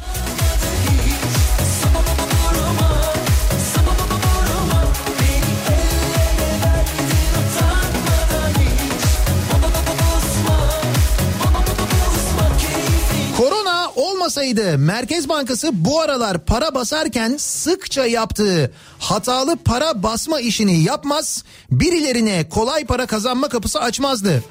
Olmasaydı 14.39 14.79
Merkez 14.79 15.29
Bankası 15.29 15.71
bu 15.73 16.01
aralar 16.01 16.45
para 16.45 16.75
basarken 16.75 17.37
sıkça 17.37 18.07
yaptığı 18.07 18.73
hatalı 18.99 19.57
para 19.57 20.03
basma 20.03 20.41
işini 20.41 20.83
yapmaz, 20.83 21.45
birilerine 21.71 22.49
kolay 22.49 22.85
para 22.85 23.07
kazanma 23.07 23.49
kapısı 23.49 23.81
açmazdı. 23.81 24.45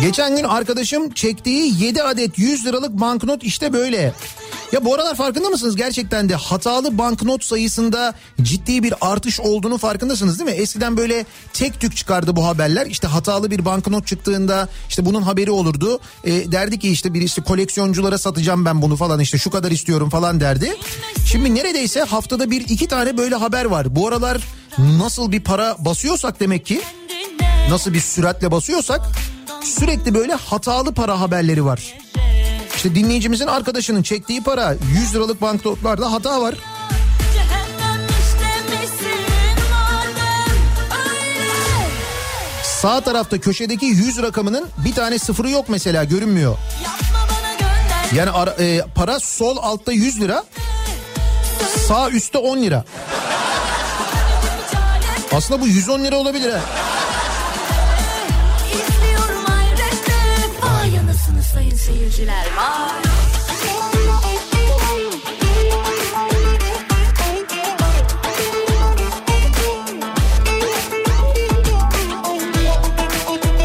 Geçen 0.00 0.36
gün 0.36 0.44
arkadaşım 0.44 1.10
çektiği 1.10 1.84
7 1.84 2.02
adet 2.02 2.38
100 2.38 2.66
liralık 2.66 3.00
banknot 3.00 3.44
işte 3.44 3.72
böyle. 3.72 4.12
Ya 4.72 4.84
bu 4.84 4.94
aralar 4.94 5.14
farkında 5.14 5.48
mısınız 5.48 5.76
gerçekten 5.76 6.28
de 6.28 6.34
hatalı 6.34 6.98
banknot 6.98 7.44
sayısında 7.44 8.14
ciddi 8.42 8.82
bir 8.82 8.94
artış 9.00 9.40
olduğunu 9.40 9.78
farkındasınız 9.78 10.38
değil 10.38 10.50
mi? 10.50 10.56
Eskiden 10.56 10.96
böyle 10.96 11.26
tek 11.52 11.80
tük 11.80 11.96
çıkardı 11.96 12.36
bu 12.36 12.46
haberler. 12.46 12.86
İşte 12.86 13.08
hatalı 13.08 13.50
bir 13.50 13.64
banknot 13.64 14.06
çıktığında 14.06 14.68
işte 14.88 15.04
bunun 15.06 15.22
haberi 15.22 15.50
olurdu. 15.50 16.00
E, 16.24 16.52
derdi 16.52 16.78
ki 16.78 16.90
işte 16.90 17.14
birisi 17.14 17.42
koleksiyonculara 17.42 18.18
satacağım 18.18 18.64
ben 18.64 18.82
bunu 18.82 18.96
falan 18.96 19.20
işte 19.20 19.38
şu 19.38 19.50
kadar 19.50 19.70
istiyorum 19.70 20.10
falan 20.10 20.40
derdi. 20.40 20.76
Şimdi 21.26 21.54
neredeyse 21.54 22.02
haftada 22.02 22.50
bir 22.50 22.60
iki 22.60 22.88
tane 22.88 23.16
böyle 23.16 23.34
haber 23.34 23.64
var. 23.64 23.96
Bu 23.96 24.08
aralar 24.08 24.42
nasıl 24.78 25.32
bir 25.32 25.40
para 25.40 25.76
basıyorsak 25.78 26.40
demek 26.40 26.66
ki 26.66 26.80
nasıl 27.70 27.92
bir 27.92 28.00
süratle 28.00 28.50
basıyorsak 28.50 29.00
sürekli 29.64 30.14
böyle 30.14 30.34
hatalı 30.34 30.94
para 30.94 31.20
haberleri 31.20 31.64
var. 31.64 31.94
İşte 32.82 32.94
dinleyicimizin 32.94 33.46
arkadaşının 33.46 34.02
çektiği 34.02 34.42
para 34.42 34.76
100 34.94 35.14
liralık 35.14 35.40
banknotlarda 35.42 36.12
hata 36.12 36.40
var. 36.42 36.54
Sağ 42.62 43.00
tarafta 43.00 43.38
köşedeki 43.40 43.86
100 43.86 44.22
rakamının 44.22 44.68
bir 44.84 44.94
tane 44.94 45.18
sıfırı 45.18 45.50
yok 45.50 45.68
mesela 45.68 46.04
görünmüyor. 46.04 46.56
Yani 48.14 48.30
ara- 48.30 48.56
e, 48.58 48.80
para 48.94 49.20
sol 49.20 49.56
altta 49.62 49.92
100 49.92 50.20
lira 50.20 50.44
sağ 51.88 52.10
üstte 52.10 52.38
10 52.38 52.62
lira. 52.62 52.84
Aslında 55.32 55.60
bu 55.60 55.66
110 55.68 56.04
lira 56.04 56.16
olabilir 56.16 56.52
ha. 56.52 56.60
Sayın 61.54 61.76
seyirciler 61.76 62.46
vay. 62.56 63.02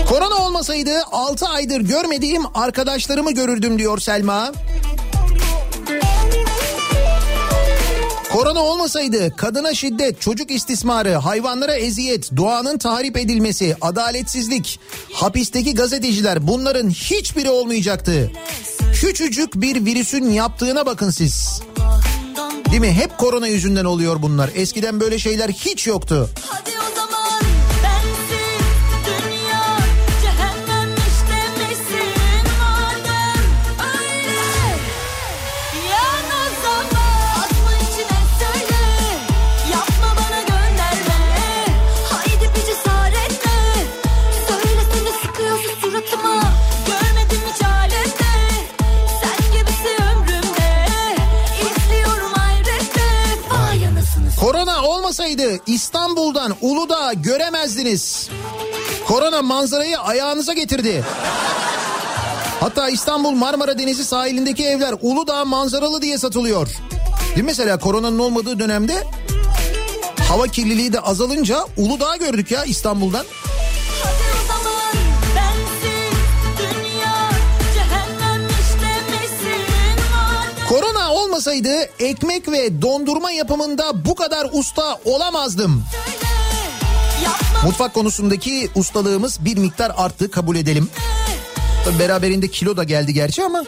Korona 0.09 0.35
olmasaydı 0.35 0.91
6 1.11 1.47
aydır 1.47 1.81
görmediğim 1.81 2.43
arkadaşlarımı 2.53 3.31
görürdüm 3.31 3.79
diyor 3.79 3.99
Selma. 3.99 4.51
Korona 8.37 8.63
olmasaydı 8.63 9.35
kadına 9.35 9.73
şiddet, 9.73 10.21
çocuk 10.21 10.51
istismarı, 10.51 11.13
hayvanlara 11.13 11.75
eziyet, 11.75 12.37
doğanın 12.37 12.77
tahrip 12.77 13.17
edilmesi, 13.17 13.75
adaletsizlik, 13.81 14.79
hapisteki 15.13 15.73
gazeteciler 15.73 16.47
bunların 16.47 16.89
hiçbiri 16.89 17.49
olmayacaktı. 17.49 18.31
Küçücük 18.93 19.55
bir 19.55 19.85
virüsün 19.85 20.31
yaptığına 20.31 20.85
bakın 20.85 21.09
siz. 21.09 21.61
Değil 22.71 22.81
mi? 22.81 22.91
Hep 22.91 23.17
korona 23.17 23.47
yüzünden 23.47 23.85
oluyor 23.85 24.21
bunlar. 24.21 24.49
Eskiden 24.55 24.99
böyle 24.99 25.19
şeyler 25.19 25.49
hiç 25.49 25.87
yoktu. 25.87 26.29
Hadi 26.47 26.71
o 26.91 26.95
zaman 26.95 27.06
olmasaydı 55.17 55.59
İstanbul'dan 55.67 56.55
Uludağ 56.61 57.13
göremezdiniz. 57.13 58.29
Korona 59.07 59.41
manzarayı 59.41 59.99
ayağınıza 59.99 60.53
getirdi. 60.53 61.03
Hatta 62.59 62.89
İstanbul 62.89 63.31
Marmara 63.31 63.79
Denizi 63.79 64.05
sahilindeki 64.05 64.65
evler 64.65 64.95
Uludağ 65.01 65.45
manzaralı 65.45 66.01
diye 66.01 66.17
satılıyor. 66.17 66.67
Değil 67.27 67.37
mi 67.37 67.43
mesela 67.43 67.79
koronanın 67.79 68.19
olmadığı 68.19 68.59
dönemde 68.59 69.03
hava 70.29 70.47
kirliliği 70.47 70.93
de 70.93 70.99
azalınca 70.99 71.65
Uludağ 71.77 72.15
gördük 72.15 72.51
ya 72.51 72.63
İstanbul'dan. 72.63 73.25
Olmasaydı 81.37 81.89
ekmek 81.99 82.51
ve 82.51 82.81
dondurma 82.81 83.31
yapımında 83.31 84.05
bu 84.05 84.15
kadar 84.15 84.49
usta 84.51 84.99
olamazdım. 85.05 85.83
Mutfak 87.65 87.93
konusundaki 87.93 88.69
ustalığımız 88.75 89.45
bir 89.45 89.57
miktar 89.57 89.91
arttı 89.97 90.31
kabul 90.31 90.55
edelim. 90.55 90.89
Tabii 91.85 91.99
beraberinde 91.99 92.47
kilo 92.47 92.77
da 92.77 92.83
geldi 92.83 93.13
gerçi 93.13 93.43
ama. 93.43 93.63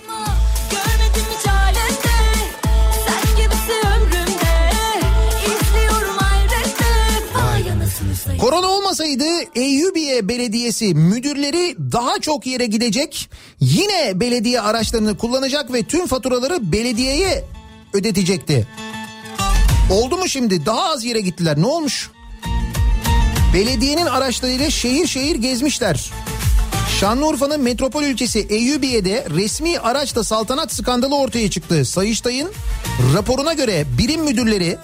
Korona 8.39 8.67
olmasaydı 8.67 9.25
Eyyubiye 9.55 10.27
Belediyesi 10.27 10.93
müdürleri 10.93 11.75
daha 11.91 12.19
çok 12.19 12.47
yere 12.47 12.65
gidecek, 12.65 13.29
yine 13.59 14.19
belediye 14.19 14.61
araçlarını 14.61 15.17
kullanacak 15.17 15.73
ve 15.73 15.83
tüm 15.83 16.07
faturaları 16.07 16.71
belediyeye 16.71 17.43
ödetecekti. 17.93 18.67
Oldu 19.89 20.17
mu 20.17 20.29
şimdi? 20.29 20.65
Daha 20.65 20.91
az 20.91 21.03
yere 21.03 21.21
gittiler. 21.21 21.61
Ne 21.61 21.65
olmuş? 21.65 22.11
Belediyenin 23.53 24.05
araçlarıyla 24.05 24.69
şehir 24.69 25.07
şehir 25.07 25.35
gezmişler. 25.35 26.11
Şanlıurfa'nın 26.99 27.61
metropol 27.61 28.03
ülkesi 28.03 28.39
Eyyubiye'de 28.39 29.27
resmi 29.29 29.79
araçla 29.79 30.23
saltanat 30.23 30.73
skandalı 30.73 31.17
ortaya 31.17 31.49
çıktı. 31.49 31.85
Sayıştay'ın 31.85 32.51
raporuna 33.15 33.53
göre 33.53 33.85
birim 33.97 34.23
müdürleri 34.23 34.77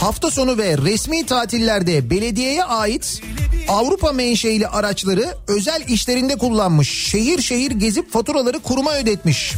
hafta 0.00 0.30
sonu 0.30 0.58
ve 0.58 0.78
resmi 0.78 1.26
tatillerde 1.26 2.10
belediyeye 2.10 2.64
ait 2.64 3.22
Avrupa 3.68 4.12
menşeili 4.12 4.68
araçları 4.68 5.34
özel 5.48 5.84
işlerinde 5.88 6.38
kullanmış. 6.38 7.08
Şehir 7.10 7.42
şehir 7.42 7.70
gezip 7.70 8.12
faturaları 8.12 8.58
kuruma 8.58 8.96
ödetmiş. 8.96 9.52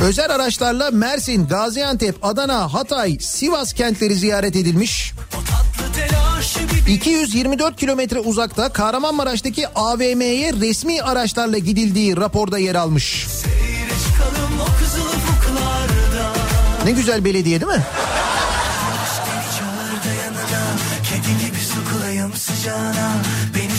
Özel 0.00 0.34
araçlarla 0.34 0.90
Mersin, 0.90 1.46
Gaziantep, 1.46 2.16
Adana, 2.22 2.74
Hatay, 2.74 3.18
Sivas 3.20 3.72
kentleri 3.72 4.14
ziyaret 4.14 4.56
edilmiş. 4.56 5.12
224 6.88 7.76
kilometre 7.76 8.18
uzakta 8.18 8.68
Kahramanmaraş'taki 8.68 9.68
AVM'ye 9.68 10.52
resmi 10.52 11.02
araçlarla 11.02 11.58
gidildiği 11.58 12.16
raporda 12.16 12.58
yer 12.58 12.74
almış. 12.74 13.26
Ne 16.84 16.90
güzel 16.92 17.24
belediye 17.24 17.60
değil 17.60 17.72
mi? 17.72 17.84
sıcağına 22.66 23.12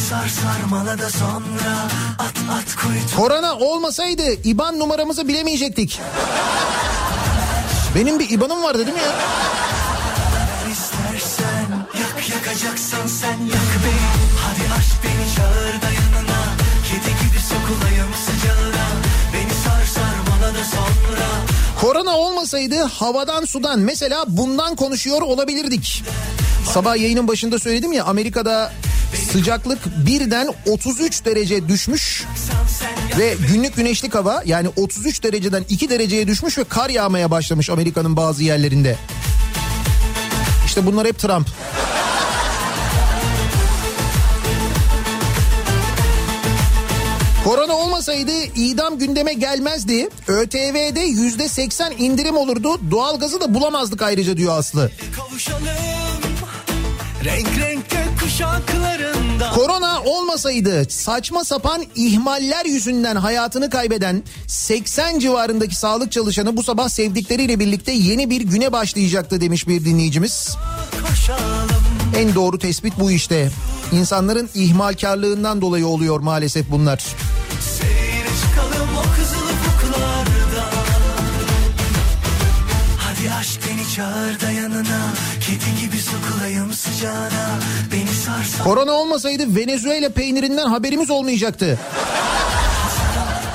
sar 0.09 0.27
sarmala 0.29 0.97
da 0.97 1.09
sonra 1.09 1.73
At 2.19 2.37
at 2.51 2.75
kuytu 2.75 3.15
Korona 3.17 3.55
olmasaydı 3.55 4.33
IBAN 4.43 4.79
numaramızı 4.79 5.27
bilemeyecektik. 5.27 5.99
Benim 7.95 8.19
bir 8.19 8.29
IBAN'ım 8.29 8.63
var 8.63 8.79
dedim 8.79 8.95
ya. 8.97 9.11
istersen 10.71 11.67
Yak 11.99 12.29
yakacaksan 12.29 13.07
sen 13.07 13.39
yak 13.45 13.69
beni 13.83 14.07
Hadi 14.41 14.73
aç 14.73 14.85
beni 15.03 15.35
çağır 15.35 15.81
da 15.81 15.89
yanına 15.99 16.41
Kedi 16.87 17.09
gibi 17.09 17.39
sokulayım 17.49 18.11
sıcağına 18.25 18.87
Beni 19.33 19.53
sar 19.63 19.85
sarmala 19.85 20.53
da 20.53 20.63
sonra 20.63 21.27
Korona 21.81 22.17
olmasaydı 22.17 22.83
havadan 22.83 23.45
sudan 23.45 23.79
mesela 23.79 24.25
bundan 24.27 24.75
konuşuyor 24.75 25.21
olabilirdik. 25.21 26.03
Sabah 26.73 26.97
yayının 26.97 27.27
başında 27.27 27.59
söyledim 27.59 27.91
ya 27.93 28.03
Amerika'da 28.03 28.71
sıcaklık 29.37 29.79
birden 30.05 30.47
33 30.65 31.25
derece 31.25 31.67
düşmüş 31.67 32.25
ve 33.17 33.35
günlük 33.51 33.75
güneşlik 33.75 34.15
hava 34.15 34.41
yani 34.45 34.69
33 34.75 35.23
dereceden 35.23 35.65
2 35.69 35.89
dereceye 35.89 36.27
düşmüş 36.27 36.57
ve 36.57 36.63
kar 36.63 36.89
yağmaya 36.89 37.31
başlamış 37.31 37.69
Amerika'nın 37.69 38.15
bazı 38.15 38.43
yerlerinde. 38.43 38.95
İşte 40.65 40.85
bunlar 40.85 41.07
hep 41.07 41.19
Trump. 41.19 41.47
Korona 47.43 47.73
olmasaydı 47.73 48.31
idam 48.55 48.97
gündeme 48.99 49.33
gelmezdi. 49.33 50.09
ÖTV'de 50.27 50.99
yüzde 50.99 51.49
80 51.49 51.91
indirim 51.97 52.37
olurdu. 52.37 52.91
Doğalgazı 52.91 53.41
da 53.41 53.53
bulamazdık 53.53 54.01
ayrıca 54.01 54.37
diyor 54.37 54.57
Aslı. 54.57 54.91
Kavuşalım 55.15 55.67
Renk 57.25 57.47
renk 57.59 57.87
Korona 58.19 58.56
olmasaydı 60.37 60.85
saçma 60.89 61.43
sapan 61.43 61.83
ihmaller 61.95 62.65
yüzünden 62.65 63.15
hayatını 63.15 63.69
kaybeden 63.69 64.23
80 64.47 65.19
civarındaki 65.19 65.75
sağlık 65.75 66.11
çalışanı 66.11 66.57
bu 66.57 66.63
sabah 66.63 66.89
sevdikleriyle 66.89 67.59
birlikte 67.59 67.91
yeni 67.91 68.29
bir 68.29 68.41
güne 68.41 68.71
başlayacaktı 68.71 69.41
demiş 69.41 69.67
bir 69.67 69.85
dinleyicimiz. 69.85 70.57
En 72.15 72.35
doğru 72.35 72.59
tespit 72.59 72.99
bu 72.99 73.11
işte. 73.11 73.49
İnsanların 73.91 74.49
ihmalkarlığından 74.53 75.61
dolayı 75.61 75.87
oluyor 75.87 76.19
maalesef 76.19 76.71
bunlar. 76.71 77.03
Çağır 83.97 84.41
da 84.41 84.51
yanına 84.51 85.13
Kedi 85.41 85.81
gibi 85.81 85.97
sokulayım 86.01 86.73
sıcağına 86.73 87.59
Beni 87.91 88.06
Korona 88.63 88.91
olmasaydı 88.91 89.55
Venezuela 89.55 90.09
peynirinden 90.09 90.67
haberimiz 90.67 91.09
olmayacaktı. 91.09 91.79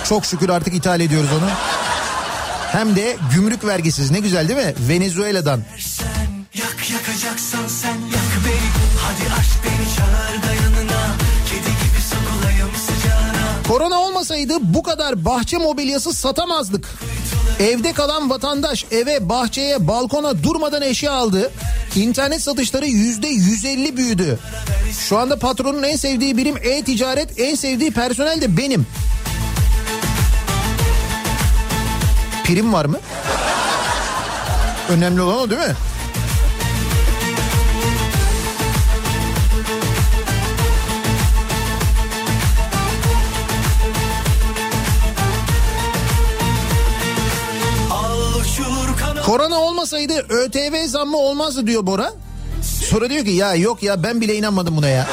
Çok 0.09 0.27
şükür 0.27 0.49
artık 0.49 0.75
ithal 0.75 1.01
ediyoruz 1.01 1.31
onu. 1.39 1.51
Hem 2.73 2.97
de 2.97 3.17
gümrük 3.35 3.65
vergisiz 3.65 4.11
ne 4.11 4.21
güzel 4.21 4.49
değil 4.49 4.67
mi? 4.67 4.75
Venezuela'dan. 4.89 5.61
Yak 6.55 6.91
yakacaksan 6.91 7.67
sen 7.69 7.95
yak 7.95 8.45
beni 8.47 8.69
Hadi 9.03 9.33
aşk 9.41 9.51
beni 9.65 9.97
çağır 9.97 10.43
da 10.43 10.63
yanına 10.63 11.03
Kedi 11.49 11.61
gibi 11.61 12.03
sokulayım 12.11 12.71
sıcağına 12.87 13.63
Korona 13.69 13.99
olmasaydı 14.01 14.55
bu 14.61 14.83
kadar 14.83 15.25
bahçe 15.25 15.59
mobilyası 15.59 16.13
satamazdık. 16.13 16.89
Evde 17.61 17.93
kalan 17.93 18.31
vatandaş 18.31 18.87
eve, 18.91 19.29
bahçeye, 19.29 19.89
balkona 19.89 20.43
durmadan 20.43 20.83
eşya 20.83 21.13
aldı. 21.13 21.53
İnternet 21.97 22.43
satışları 22.43 22.87
yüzde 22.87 23.29
150 23.29 23.97
büyüdü. 23.97 24.39
Şu 25.09 25.19
anda 25.19 25.39
patronun 25.39 25.83
en 25.83 25.97
sevdiği 25.97 26.37
birim 26.37 26.57
e-ticaret, 26.57 27.41
en 27.41 27.55
sevdiği 27.55 27.91
personel 27.91 28.41
de 28.41 28.57
benim. 28.57 28.87
Prim 32.45 32.73
var 32.73 32.85
mı? 32.85 32.99
Önemli 34.89 35.21
olan 35.21 35.39
o 35.39 35.51
değil 35.51 35.61
mi? 35.61 35.75
Korona 49.33 49.61
olmasaydı 49.61 50.27
ÖTV 50.29 50.87
zammı 50.87 51.17
olmazdı 51.17 51.67
diyor 51.67 51.87
Bora. 51.87 52.13
Sonra 52.63 53.11
diyor 53.11 53.25
ki 53.25 53.31
ya 53.31 53.55
yok 53.55 53.83
ya 53.83 54.03
ben 54.03 54.21
bile 54.21 54.35
inanmadım 54.35 54.77
buna 54.77 54.89
ya. 54.89 55.07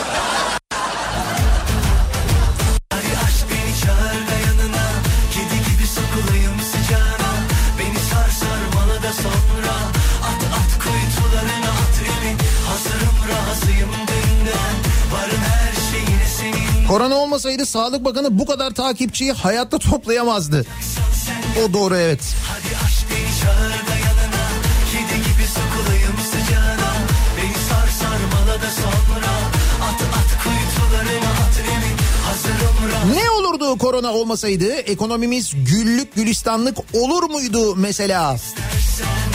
Korona 16.88 17.15
olmasaydı 17.15 17.65
Sağlık 17.65 18.05
Bakanı 18.05 18.39
bu 18.39 18.45
kadar 18.45 18.72
takipçiyi 18.72 19.32
hayatta 19.32 19.80
toplayamazdı. 19.80 20.65
O 21.63 21.74
doğru 21.74 21.95
evet. 21.95 22.36
Hadi 22.47 22.68
Olurdu 33.70 33.82
korona 33.82 34.13
olmasaydı? 34.13 34.72
Ekonomimiz 34.72 35.53
güllük 35.65 36.15
gülistanlık 36.15 36.78
olur 36.93 37.24
muydu 37.24 37.76
mesela? 37.76 38.38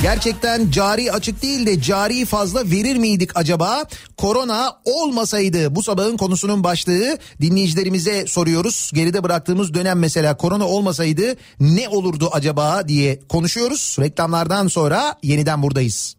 Gerçekten 0.03 0.71
cari 0.71 1.13
açık 1.13 1.43
değil 1.43 1.67
de 1.67 1.83
cari 1.83 2.25
fazla 2.25 2.71
verir 2.71 2.97
miydik 2.97 3.31
acaba? 3.35 3.85
Korona 4.17 4.77
olmasaydı 4.85 5.75
bu 5.75 5.83
sabahın 5.83 6.17
konusunun 6.17 6.65
başlığı 6.65 7.19
dinleyicilerimize 7.41 8.27
soruyoruz. 8.27 8.91
Geride 8.95 9.23
bıraktığımız 9.23 9.75
dönem 9.75 9.99
mesela 9.99 10.37
korona 10.37 10.69
olmasaydı 10.69 11.37
ne 11.61 11.89
olurdu 11.89 12.31
acaba 12.33 12.89
diye 12.89 13.21
konuşuyoruz. 13.29 13.97
Reklamlardan 14.01 14.69
sonra 14.69 15.19
yeniden 15.23 15.63
buradayız. 15.63 16.17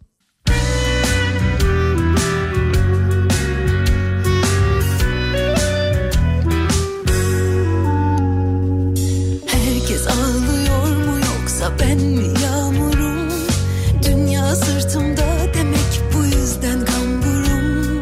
Yağmurum? 12.44 13.30
Dünya 14.04 14.56
sırtımda 14.56 15.26
demek 15.54 16.02
bu 16.14 16.26
yüzden 16.26 16.86
kamburum. 16.86 18.00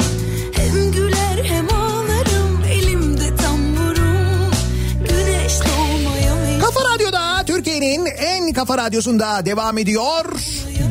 Hem 0.54 0.92
güler 0.92 1.44
hem 1.44 1.70
ağlarım 1.70 2.64
elimde 2.72 3.36
tamburum. 3.36 4.52
Güneş 5.00 5.54
doğmaya 5.60 6.36
mecbur. 6.36 6.66
Kafa 6.66 6.94
Radyo'da 6.94 7.46
Türkiye'nin 7.46 8.06
en 8.06 8.54
kafa 8.54 8.78
radyosunda 8.78 9.46
devam 9.46 9.78
ediyor. 9.78 10.26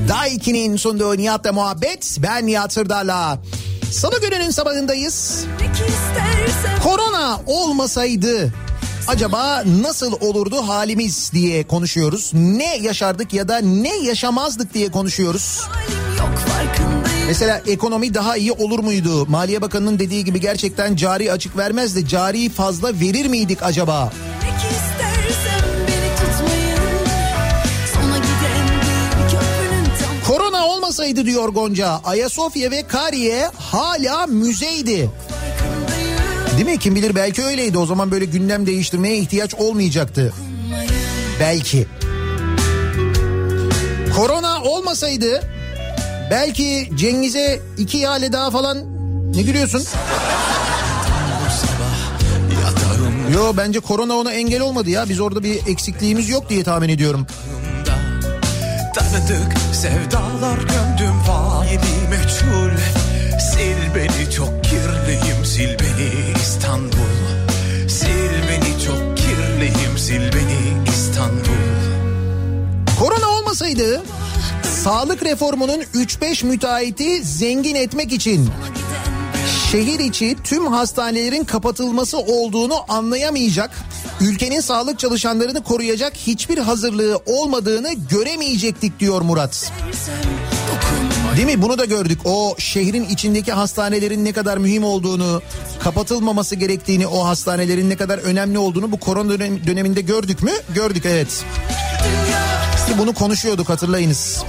Daiki'nin 0.09 0.77
sunduğu 0.77 1.17
Nihat'la 1.17 1.53
muhabbet. 1.53 2.17
Ben 2.23 2.47
Nihat 2.47 2.73
Sırdar'la. 2.73 3.39
Salı 3.93 4.21
gününün 4.21 4.51
sabahındayız. 4.51 5.45
Korona 6.83 7.41
olmasaydı 7.47 8.53
acaba 9.09 9.63
nasıl 9.81 10.13
olurdu 10.21 10.69
halimiz 10.69 11.31
diye 11.33 11.67
konuşuyoruz. 11.67 12.31
Ne 12.35 12.77
yaşardık 12.77 13.33
ya 13.33 13.49
da 13.49 13.59
ne 13.59 13.97
yaşamazdık 13.97 14.75
diye 14.75 14.91
konuşuyoruz. 14.91 15.61
Mesela 17.27 17.63
ekonomi 17.67 18.15
daha 18.15 18.37
iyi 18.37 18.53
olur 18.53 18.79
muydu? 18.79 19.27
Maliye 19.27 19.63
Bakanı'nın 19.63 19.99
dediği 19.99 20.25
gibi 20.25 20.41
gerçekten 20.41 20.97
cari 20.97 21.33
açık 21.33 21.57
vermez 21.57 21.97
de 21.97 22.07
cari 22.07 22.49
fazla 22.51 23.01
verir 23.01 23.27
miydik 23.27 23.63
acaba? 23.63 24.13
Korona 30.27 30.67
olmasaydı 30.67 31.27
diyor 31.27 31.49
Gonca 31.49 32.01
Ayasofya 32.05 32.71
ve 32.71 32.87
Kariye 32.87 33.51
hala 33.59 34.27
müzeydi. 34.27 35.11
Değil 36.57 36.67
mi? 36.67 36.79
Kim 36.79 36.95
bilir 36.95 37.15
belki 37.15 37.45
öyleydi. 37.45 37.79
O 37.79 37.87
zaman 37.87 38.11
böyle 38.11 38.25
gündem 38.25 38.67
değiştirmeye 38.67 39.17
ihtiyaç 39.17 39.55
olmayacaktı. 39.55 40.33
Belki. 41.41 41.87
Korona 44.17 44.63
olmasaydı 44.63 45.43
belki 46.31 46.91
Cengiz'e 46.97 47.61
iki 47.79 47.99
ihale 47.99 48.33
daha 48.33 48.51
falan 48.51 48.79
ne 49.35 49.43
gülüyorsun? 49.43 49.83
Yo 53.35 53.53
bence 53.57 53.81
korona 53.81 54.15
ona 54.15 54.33
engel 54.33 54.61
olmadı 54.61 54.91
ya. 54.91 55.09
Biz 55.09 55.21
orada 55.21 55.43
bir 55.43 55.67
eksikliğimiz 55.67 56.29
yok 56.29 56.49
diye 56.49 56.65
tahmin 56.65 56.89
ediyorum. 56.89 57.27
Tanıdık 58.95 59.53
sevdalar 59.73 60.59
gömdüm 60.59 61.15
faili 61.27 62.09
meçhul 62.11 62.79
Sil 63.51 63.81
beni 63.95 64.31
çok 64.31 64.62
kirliyim 65.07 65.45
sil 65.53 65.73
beni 65.83 66.11
İstanbul 66.43 67.15
Sil 67.97 68.33
beni 68.49 68.73
çok 68.87 69.17
kirliyim 69.17 69.99
sil 70.05 70.25
beni 70.35 70.89
İstanbul 70.89 71.63
Korona 73.01 73.29
olmasaydı 73.29 74.03
sağlık 74.85 75.23
reformunun 75.23 75.81
3-5 75.95 76.47
müteahhiti 76.47 77.25
zengin 77.25 77.75
etmek 77.75 78.13
için 78.13 78.51
şehir 79.73 79.99
içi 79.99 80.37
tüm 80.45 80.67
hastanelerin 80.67 81.45
kapatılması 81.45 82.19
olduğunu 82.19 82.75
anlayamayacak, 82.89 83.71
ülkenin 84.21 84.61
sağlık 84.61 84.99
çalışanlarını 84.99 85.63
koruyacak 85.63 86.17
hiçbir 86.17 86.59
hazırlığı 86.59 87.21
olmadığını 87.27 87.93
göremeyecektik 88.11 89.01
diyor 89.01 89.23
Murat. 89.23 89.55
Sen. 89.55 90.62
Değil 91.37 91.47
mi? 91.47 91.63
Bunu 91.63 91.79
da 91.79 91.85
gördük. 91.85 92.19
O 92.25 92.55
şehrin 92.59 93.05
içindeki 93.05 93.53
hastanelerin 93.53 94.25
ne 94.25 94.33
kadar 94.33 94.59
mühim 94.59 94.85
olduğunu, 94.85 95.43
kapatılmaması 95.81 96.57
gerektiğini, 96.57 97.07
o 97.07 97.27
hastanelerin 97.27 97.91
ne 97.91 97.97
kadar 97.97 98.19
önemli 98.19 98.59
olduğunu 98.59 98.93
bu 98.93 99.01
korona 99.01 99.33
dönem- 99.33 99.67
döneminde 99.67 100.01
gördük 100.01 100.43
mü? 100.43 100.51
Gördük 100.75 101.03
evet. 101.07 101.45
İşte 102.77 102.99
bunu 102.99 103.15
konuşuyorduk 103.15 103.69
hatırlayınız. 103.69 104.43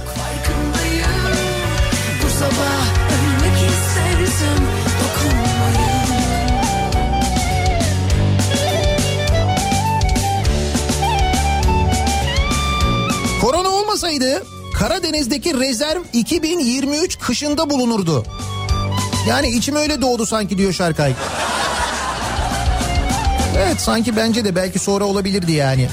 Bu 2.24 2.28
sabah 2.38 2.84
ölmek 3.10 3.70
Korona 13.40 13.68
olmasaydı 13.68 14.42
Karadeniz'deki 14.88 15.60
rezerv 15.60 16.02
2023 16.12 17.18
kışında 17.18 17.70
bulunurdu. 17.70 18.24
Yani 19.28 19.48
içime 19.48 19.78
öyle 19.80 20.00
doğdu 20.00 20.26
sanki 20.26 20.58
diyor 20.58 20.72
Şarkay. 20.72 21.12
Evet 23.58 23.80
sanki 23.80 24.16
bence 24.16 24.44
de 24.44 24.56
belki 24.56 24.78
sonra 24.78 25.04
olabilirdi 25.04 25.52
yani. 25.52 25.88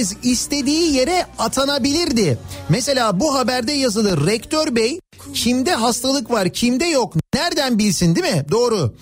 Herkes 0.00 0.16
istediği 0.22 0.94
yere 0.94 1.26
atanabilirdi. 1.38 2.38
Mesela 2.68 3.20
bu 3.20 3.34
haberde 3.34 3.72
yazılı 3.72 4.26
rektör 4.26 4.76
bey 4.76 5.00
kimde 5.34 5.74
hastalık 5.74 6.30
var 6.30 6.52
kimde 6.52 6.84
yok 6.84 7.14
nereden 7.34 7.78
bilsin 7.78 8.16
değil 8.16 8.34
mi? 8.34 8.46
Doğru. 8.50 8.94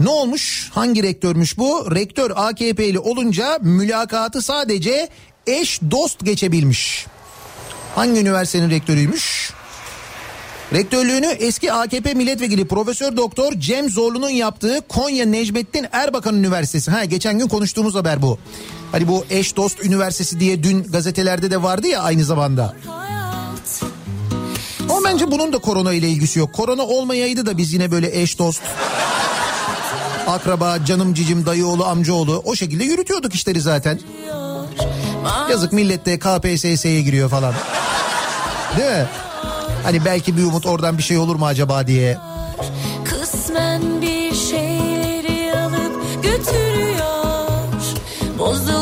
Ne 0.00 0.08
olmuş 0.08 0.70
hangi 0.74 1.02
rektörmüş 1.02 1.58
bu? 1.58 1.94
Rektör 1.94 2.32
AKP'li 2.34 2.98
olunca 2.98 3.58
mülakatı 3.62 4.42
sadece 4.42 5.08
eş 5.46 5.80
dost 5.90 6.24
geçebilmiş. 6.24 7.06
Hangi 7.94 8.20
üniversitenin 8.20 8.70
rektörüymüş? 8.70 9.52
Rektörlüğünü 10.72 11.26
eski 11.26 11.72
AKP 11.72 12.14
milletvekili 12.14 12.68
Profesör 12.68 13.16
Doktor 13.16 13.52
Cem 13.52 13.90
Zorlu'nun 13.90 14.28
yaptığı 14.28 14.80
Konya 14.88 15.26
Necmettin 15.26 15.86
Erbakan 15.92 16.34
Üniversitesi. 16.36 16.90
Ha 16.90 17.04
geçen 17.04 17.38
gün 17.38 17.48
konuştuğumuz 17.48 17.94
haber 17.94 18.22
bu. 18.22 18.38
Hani 18.92 19.08
bu 19.08 19.24
eş 19.30 19.56
dost 19.56 19.84
üniversitesi 19.84 20.40
diye 20.40 20.62
dün 20.62 20.82
gazetelerde 20.82 21.50
de 21.50 21.62
vardı 21.62 21.86
ya 21.86 22.02
aynı 22.02 22.24
zamanda. 22.24 22.74
Ama 24.90 25.04
bence 25.04 25.30
bunun 25.30 25.52
da 25.52 25.58
korona 25.58 25.92
ile 25.92 26.08
ilgisi 26.08 26.38
yok. 26.38 26.52
Korona 26.52 26.82
olmayaydı 26.82 27.46
da 27.46 27.58
biz 27.58 27.72
yine 27.72 27.90
böyle 27.90 28.20
eş 28.20 28.38
dost 28.38 28.62
akraba, 30.26 30.84
canım 30.84 31.14
cicim, 31.14 31.46
dayıoğlu, 31.46 31.84
amcaoğlu 31.84 32.42
o 32.44 32.54
şekilde 32.54 32.84
yürütüyorduk 32.84 33.34
işleri 33.34 33.60
zaten. 33.60 34.00
Yazık 35.50 35.72
millet 35.72 36.06
de 36.06 36.18
KPSS'ye 36.18 37.02
giriyor 37.02 37.30
falan. 37.30 37.54
Değil 38.76 38.90
mi? 38.90 39.06
Hani 39.84 40.04
belki 40.04 40.36
bir 40.36 40.42
umut 40.44 40.66
oradan 40.66 40.98
bir 40.98 41.02
şey 41.02 41.18
olur 41.18 41.36
mu 41.36 41.46
acaba 41.46 41.86
diye. 41.86 42.18
Kısmen 43.04 44.02
bir 44.02 44.34
şeyleri 44.34 45.58
alıp 45.58 46.22
götürüyor 46.22 47.16
olmasaydı 48.38 48.75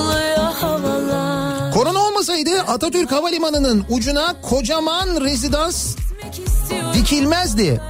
Atatürk 2.75 3.13
Havalimanı'nın 3.13 3.85
ucuna 3.89 4.41
kocaman 4.43 5.21
rezidans 5.21 5.97
dikilmezdi. 6.95 7.81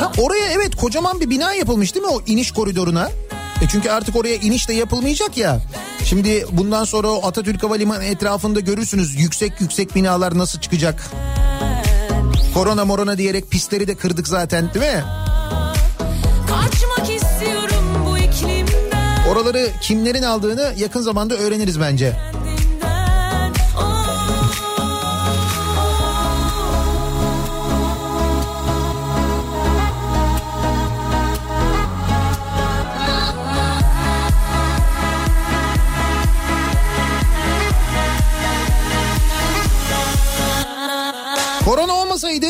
Ha 0.00 0.12
oraya 0.18 0.46
evet 0.46 0.76
kocaman 0.76 1.20
bir 1.20 1.30
bina 1.30 1.54
yapılmış 1.54 1.94
değil 1.94 2.06
mi 2.06 2.12
o 2.12 2.20
iniş 2.26 2.52
koridoruna? 2.52 3.10
E 3.62 3.68
çünkü 3.68 3.90
artık 3.90 4.16
oraya 4.16 4.34
iniş 4.34 4.68
de 4.68 4.72
yapılmayacak 4.72 5.36
ya. 5.36 5.60
Şimdi 6.04 6.46
bundan 6.52 6.84
sonra 6.84 7.08
o 7.08 7.26
Atatürk 7.26 7.62
Havalimanı 7.62 8.04
etrafında 8.04 8.60
görürsünüz 8.60 9.20
yüksek 9.20 9.60
yüksek 9.60 9.94
binalar 9.94 10.38
nasıl 10.38 10.60
çıkacak. 10.60 11.04
Korona 12.54 12.84
morona 12.84 13.18
diyerek 13.18 13.50
pistleri 13.50 13.88
de 13.88 13.94
kırdık 13.94 14.28
zaten 14.28 14.74
değil 14.74 14.94
mi? 14.94 15.04
Kaçmak 16.48 17.16
istiyorum 17.16 17.84
bu 18.06 18.18
iklimden 18.18 19.26
Oraları 19.28 19.70
kimlerin 19.80 20.22
aldığını 20.22 20.72
yakın 20.78 21.00
zamanda 21.00 21.36
öğreniriz 21.36 21.80
bence. 21.80 22.16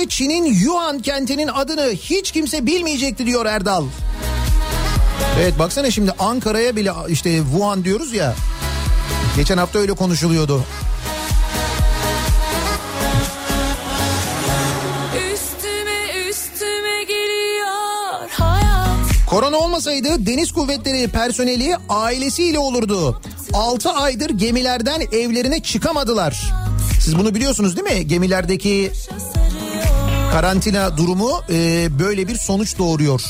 Çin'in 0.09 0.45
Yuan 0.45 0.99
kentinin 0.99 1.49
adını 1.49 1.91
hiç 1.91 2.33
kimse 2.33 2.67
bilmeyecekti 2.67 3.27
diyor 3.27 3.47
Erdal. 3.47 3.85
Evet 5.41 5.59
baksana 5.59 5.91
şimdi 5.91 6.13
Ankara'ya 6.19 6.77
bile 6.77 6.93
işte 7.09 7.37
Wuhan 7.53 7.85
diyoruz 7.85 8.15
ya. 8.15 8.35
Geçen 9.37 9.59
hafta 9.59 9.79
öyle 9.79 9.93
konuşuluyordu. 9.93 10.65
Üstüme 15.33 16.29
üstüme 16.29 17.05
geliyor 17.05 18.31
hayat 18.31 18.99
Korona 19.27 19.57
olmasaydı 19.57 20.27
deniz 20.27 20.53
kuvvetleri 20.53 21.09
personeli 21.09 21.77
ailesiyle 21.89 22.59
olurdu. 22.59 23.21
6 23.53 23.91
aydır 23.91 24.31
gemilerden 24.31 25.01
evlerine 25.01 25.63
çıkamadılar. 25.63 26.43
Siz 27.01 27.19
bunu 27.19 27.35
biliyorsunuz 27.35 27.77
değil 27.77 27.99
mi? 27.99 28.07
Gemilerdeki 28.07 28.91
karantina 30.33 30.97
durumu 30.97 31.43
e, 31.51 31.89
böyle 31.99 32.29
bir 32.29 32.37
sonuç 32.37 32.79
doğuruyor. 32.79 33.23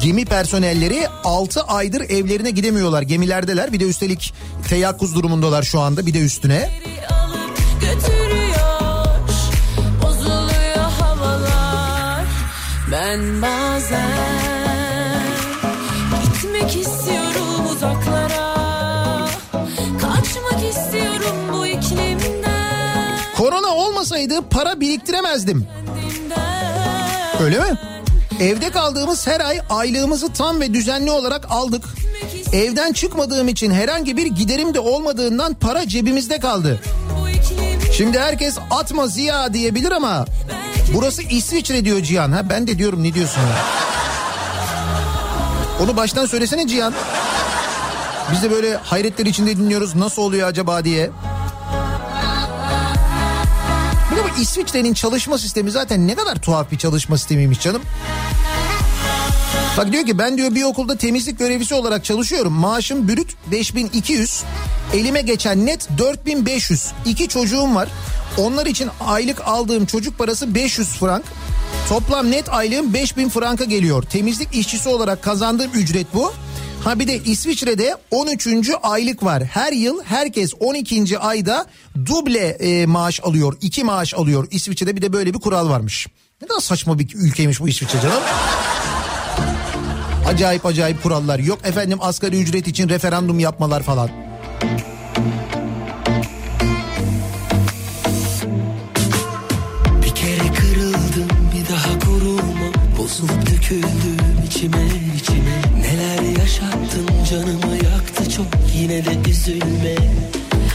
Gemi 0.00 0.24
personelleri 0.24 1.06
6 1.24 1.62
aydır 1.62 2.00
evlerine 2.00 2.50
gidemiyorlar. 2.50 3.02
Gemilerdeler 3.02 3.72
bir 3.72 3.80
de 3.80 3.84
üstelik 3.84 4.34
teyakkuz 4.68 5.14
durumundalar 5.14 5.62
şu 5.62 5.80
anda 5.80 6.06
bir 6.06 6.14
de 6.14 6.20
üstüne. 6.20 6.70
havalar 11.00 12.24
Ben 12.92 13.42
bazen 13.42 14.12
Gitmek 16.24 16.76
istiyorum 16.76 17.66
uzaklara 17.72 18.54
Kaçmak 20.00 20.70
istiyorum 20.70 21.36
bu 21.52 21.66
iklimden 21.66 22.52
Korona 23.36 23.68
olmasaydı 23.68 24.48
para 24.50 24.80
biriktiremezdim. 24.80 25.66
Öyle 27.42 27.58
mi? 27.58 27.78
Evde 28.40 28.70
kaldığımız 28.70 29.26
her 29.26 29.40
ay 29.40 29.60
aylığımızı 29.70 30.32
tam 30.32 30.60
ve 30.60 30.74
düzenli 30.74 31.10
olarak 31.10 31.46
aldık. 31.50 31.84
Evden 32.52 32.92
çıkmadığım 32.92 33.48
için 33.48 33.70
herhangi 33.70 34.16
bir 34.16 34.26
giderim 34.26 34.74
de 34.74 34.80
olmadığından 34.80 35.54
para 35.54 35.88
cebimizde 35.88 36.40
kaldı. 36.40 36.80
Şimdi 37.96 38.18
herkes 38.18 38.58
atma 38.70 39.06
Ziya 39.06 39.54
diyebilir 39.54 39.92
ama 39.92 40.24
burası 40.94 41.22
İsviçre 41.22 41.84
diyor 41.84 42.02
Cihan. 42.02 42.32
Ha 42.32 42.48
ben 42.50 42.66
de 42.66 42.78
diyorum 42.78 43.02
ne 43.02 43.14
diyorsun 43.14 43.40
ya? 43.40 43.56
Onu 45.84 45.96
baştan 45.96 46.26
söylesene 46.26 46.68
Cihan. 46.68 46.94
Biz 48.32 48.42
de 48.42 48.50
böyle 48.50 48.76
hayretler 48.76 49.26
içinde 49.26 49.56
dinliyoruz 49.56 49.94
nasıl 49.94 50.22
oluyor 50.22 50.48
acaba 50.48 50.84
diye. 50.84 51.10
İsviçre'nin 54.40 54.94
çalışma 54.94 55.38
sistemi 55.38 55.70
zaten 55.70 56.08
ne 56.08 56.14
kadar 56.14 56.36
tuhaf 56.36 56.70
bir 56.70 56.78
çalışma 56.78 57.18
sistemiymiş 57.18 57.60
canım. 57.60 57.82
Bak 59.76 59.92
diyor 59.92 60.06
ki 60.06 60.18
ben 60.18 60.36
diyor 60.36 60.54
bir 60.54 60.62
okulda 60.62 60.96
temizlik 60.96 61.38
görevlisi 61.38 61.74
olarak 61.74 62.04
çalışıyorum. 62.04 62.52
Maaşım 62.52 63.08
brüt 63.08 63.34
5200. 63.46 64.42
Elime 64.94 65.20
geçen 65.20 65.66
net 65.66 65.88
4500. 65.98 66.92
İki 67.06 67.28
çocuğum 67.28 67.74
var. 67.74 67.88
Onlar 68.38 68.66
için 68.66 68.90
aylık 69.00 69.40
aldığım 69.40 69.86
çocuk 69.86 70.18
parası 70.18 70.54
500 70.54 70.88
frank. 70.88 71.24
Toplam 71.88 72.30
net 72.30 72.52
aylığım 72.52 72.94
5000 72.94 73.28
franka 73.28 73.64
geliyor. 73.64 74.02
Temizlik 74.02 74.54
işçisi 74.54 74.88
olarak 74.88 75.22
kazandığım 75.22 75.70
ücret 75.74 76.06
bu. 76.14 76.32
Ha 76.84 76.98
bir 76.98 77.08
de 77.08 77.18
İsviçre'de 77.18 77.96
13. 78.10 78.48
aylık 78.82 79.22
var. 79.22 79.44
Her 79.44 79.72
yıl 79.72 80.02
herkes 80.04 80.52
12. 80.60 81.18
ayda 81.18 81.66
duble 82.06 82.48
e, 82.48 82.86
maaş 82.86 83.20
alıyor. 83.22 83.56
iki 83.60 83.84
maaş 83.84 84.14
alıyor. 84.14 84.48
İsviçre'de 84.50 84.96
bir 84.96 85.02
de 85.02 85.12
böyle 85.12 85.34
bir 85.34 85.38
kural 85.38 85.68
varmış. 85.68 86.06
Ne 86.42 86.48
kadar 86.48 86.60
saçma 86.60 86.98
bir 86.98 87.14
ülkeymiş 87.14 87.60
bu 87.60 87.68
İsviçre 87.68 88.00
canım. 88.00 88.22
Acayip 90.28 90.66
acayip 90.66 91.02
kurallar. 91.02 91.38
Yok 91.38 91.58
efendim 91.64 91.98
asgari 92.00 92.42
ücret 92.42 92.68
için 92.68 92.88
referandum 92.88 93.38
yapmalar 93.38 93.82
falan. 93.82 94.10
Bir 100.02 100.14
kere 100.14 100.54
kırıldım 100.54 101.28
bir 101.54 101.72
daha 101.72 101.98
kurulma 101.98 102.72
Bozulup 102.98 103.46
döküldüm 103.50 104.46
içime 104.46 104.86
içime 105.16 105.71
yaşattın 106.52 107.06
canımı 107.30 107.76
yaktı 107.76 108.30
çok 108.30 108.46
yine 108.74 109.04
de 109.04 109.30
üzülme 109.30 109.94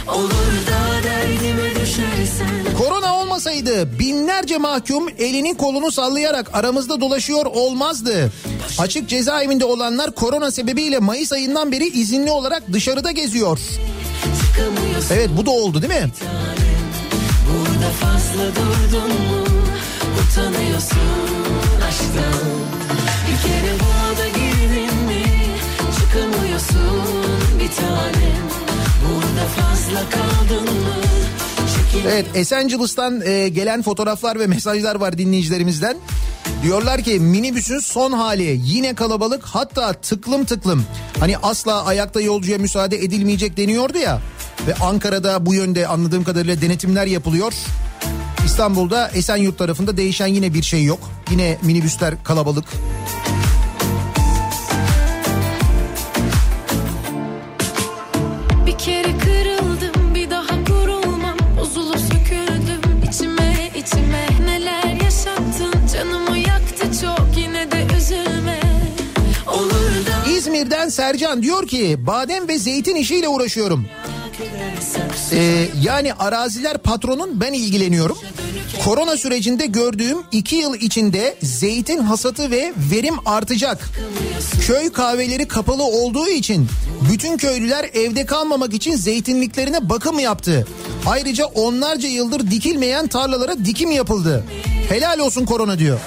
Olur 0.07 0.31
da 0.67 1.03
derdime 1.03 1.75
düşersen 1.81 2.75
Korona 2.77 3.15
olmasaydı 3.15 3.99
binlerce 3.99 4.57
mahkum 4.57 5.09
elini 5.09 5.57
kolunu 5.57 5.91
sallayarak 5.91 6.49
aramızda 6.53 7.01
dolaşıyor 7.01 7.45
olmazdı. 7.45 8.31
Açık 8.79 9.09
cezaevinde 9.09 9.65
olanlar 9.65 10.15
korona 10.15 10.51
sebebiyle 10.51 10.99
Mayıs 10.99 11.31
ayından 11.31 11.71
beri 11.71 11.87
izinli 11.87 12.31
olarak 12.31 12.63
dışarıda 12.73 13.11
geziyor. 13.11 13.59
Evet 15.11 15.29
bu 15.37 15.45
da 15.45 15.51
oldu 15.51 15.81
değil 15.81 15.93
mi? 15.93 16.09
Burada 17.49 17.89
fazla 17.89 18.43
durdun 18.55 19.09
mu 19.09 19.43
utanıyorsun 20.21 20.99
aşktan 21.87 22.47
Bir 23.27 23.49
kere 23.49 23.79
bu 23.79 23.86
Evet 32.11 32.25
Esencilis'ten 32.35 33.21
e, 33.25 33.49
gelen 33.49 33.81
fotoğraflar 33.81 34.39
ve 34.39 34.47
mesajlar 34.47 34.95
var 34.95 35.17
dinleyicilerimizden. 35.17 35.97
Diyorlar 36.63 37.01
ki 37.01 37.19
minibüsün 37.19 37.79
son 37.79 38.11
hali 38.11 38.61
yine 38.63 38.95
kalabalık 38.95 39.43
hatta 39.45 39.93
tıklım 39.93 40.45
tıklım. 40.45 40.85
Hani 41.19 41.37
asla 41.37 41.85
ayakta 41.85 42.21
yolcuya 42.21 42.57
müsaade 42.57 42.97
edilmeyecek 42.97 43.57
deniyordu 43.57 43.97
ya. 43.97 44.21
Ve 44.67 44.75
Ankara'da 44.75 45.45
bu 45.45 45.53
yönde 45.53 45.87
anladığım 45.87 46.23
kadarıyla 46.23 46.61
denetimler 46.61 47.05
yapılıyor. 47.05 47.53
İstanbul'da 48.45 49.09
Esenyurt 49.09 49.57
tarafında 49.57 49.97
değişen 49.97 50.27
yine 50.27 50.53
bir 50.53 50.63
şey 50.63 50.83
yok. 50.83 50.99
Yine 51.31 51.57
minibüsler 51.61 52.23
kalabalık. 52.23 52.65
Sercan 70.97 71.43
diyor 71.43 71.67
ki 71.67 71.95
badem 72.07 72.47
ve 72.47 72.59
zeytin 72.59 72.95
işiyle 72.95 73.27
uğraşıyorum. 73.27 73.85
Ee, 75.31 75.67
yani 75.81 76.13
araziler 76.13 76.77
patronun 76.77 77.41
ben 77.41 77.53
ilgileniyorum. 77.53 78.17
Korona 78.85 79.17
sürecinde 79.17 79.65
gördüğüm 79.65 80.17
iki 80.31 80.55
yıl 80.55 80.75
içinde 80.75 81.37
zeytin 81.43 81.97
hasatı 81.97 82.51
ve 82.51 82.73
verim 82.91 83.15
artacak. 83.25 83.89
Köy 84.61 84.91
kahveleri 84.91 85.47
kapalı 85.47 85.83
olduğu 85.83 86.27
için 86.27 86.67
bütün 87.11 87.37
köylüler 87.37 87.89
evde 87.93 88.25
kalmamak 88.25 88.73
için 88.73 88.95
zeytinliklerine 88.95 89.89
bakım 89.89 90.19
yaptı. 90.19 90.67
Ayrıca 91.05 91.45
onlarca 91.45 92.09
yıldır 92.09 92.51
dikilmeyen 92.51 93.07
tarlalara 93.07 93.65
dikim 93.65 93.91
yapıldı. 93.91 94.45
Helal 94.89 95.19
olsun 95.19 95.45
korona 95.45 95.79
diyor. 95.79 95.99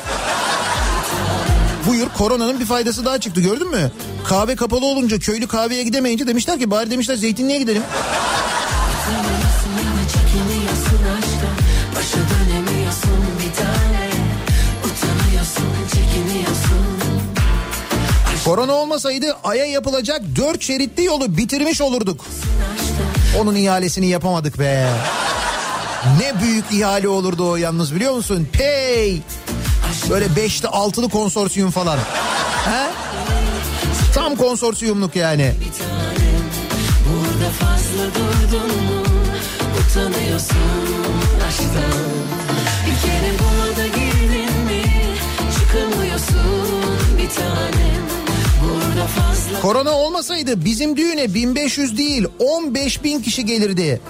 Buyur 1.86 2.08
koronanın 2.18 2.60
bir 2.60 2.64
faydası 2.64 3.04
daha 3.04 3.20
çıktı 3.20 3.40
gördün 3.40 3.70
mü? 3.70 3.90
Kahve 4.24 4.56
kapalı 4.56 4.86
olunca 4.86 5.18
köylü 5.18 5.48
kahveye 5.48 5.82
gidemeyince 5.82 6.26
demişler 6.26 6.58
ki 6.58 6.70
bari 6.70 6.90
demişler 6.90 7.14
zeytinliğe 7.14 7.58
gidelim. 7.58 7.82
Korona 18.44 18.72
olmasaydı 18.74 19.36
Ay'a 19.44 19.64
yapılacak 19.64 20.22
dört 20.36 20.62
şeritli 20.62 21.04
yolu 21.04 21.36
bitirmiş 21.36 21.80
olurduk. 21.80 22.24
Onun 23.38 23.54
ihalesini 23.54 24.06
yapamadık 24.06 24.58
be. 24.58 24.88
Ne 26.20 26.40
büyük 26.42 26.64
ihale 26.72 27.08
olurdu 27.08 27.50
o 27.50 27.56
yalnız 27.56 27.94
biliyor 27.94 28.12
musun? 28.14 28.48
Pay. 28.58 29.20
Böyle 30.10 30.36
beşli 30.36 30.68
altılı 30.68 31.08
konsorsiyum 31.08 31.70
falan. 31.70 31.98
He? 32.64 32.90
Tam 34.14 34.36
konsorsiyumluk 34.36 35.16
yani. 35.16 35.52
Aşktan 41.48 42.00
Bir 42.86 43.08
kere 43.08 43.32
buna 43.38 43.86
girdin 43.86 44.64
mi 44.64 44.82
çıkamıyorsun 45.58 46.86
bir 47.18 47.28
tanem 47.28 48.10
Korona 49.62 49.90
olmasaydı 49.90 50.64
bizim 50.64 50.96
düğüne 50.96 51.34
1500 51.34 51.98
değil 51.98 52.26
15 52.38 53.04
bin 53.04 53.22
kişi 53.22 53.46
gelirdi. 53.46 54.00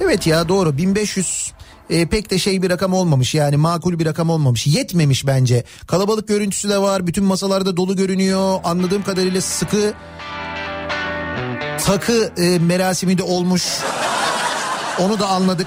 Evet 0.00 0.26
ya 0.26 0.48
doğru 0.48 0.78
1500 0.78 1.52
e, 1.90 2.06
pek 2.06 2.30
de 2.30 2.38
şey 2.38 2.62
bir 2.62 2.70
rakam 2.70 2.94
olmamış 2.94 3.34
yani 3.34 3.56
makul 3.56 3.98
bir 3.98 4.06
rakam 4.06 4.30
olmamış 4.30 4.66
yetmemiş 4.66 5.26
bence. 5.26 5.64
Kalabalık 5.86 6.28
görüntüsü 6.28 6.68
de 6.68 6.78
var 6.78 7.06
bütün 7.06 7.24
masalarda 7.24 7.76
dolu 7.76 7.96
görünüyor 7.96 8.60
anladığım 8.64 9.02
kadarıyla 9.02 9.40
sıkı 9.40 9.94
takı 11.84 12.32
e, 12.36 12.58
merasimi 12.58 13.18
de 13.18 13.22
olmuş 13.22 13.64
onu 14.98 15.20
da 15.20 15.28
anladık. 15.28 15.66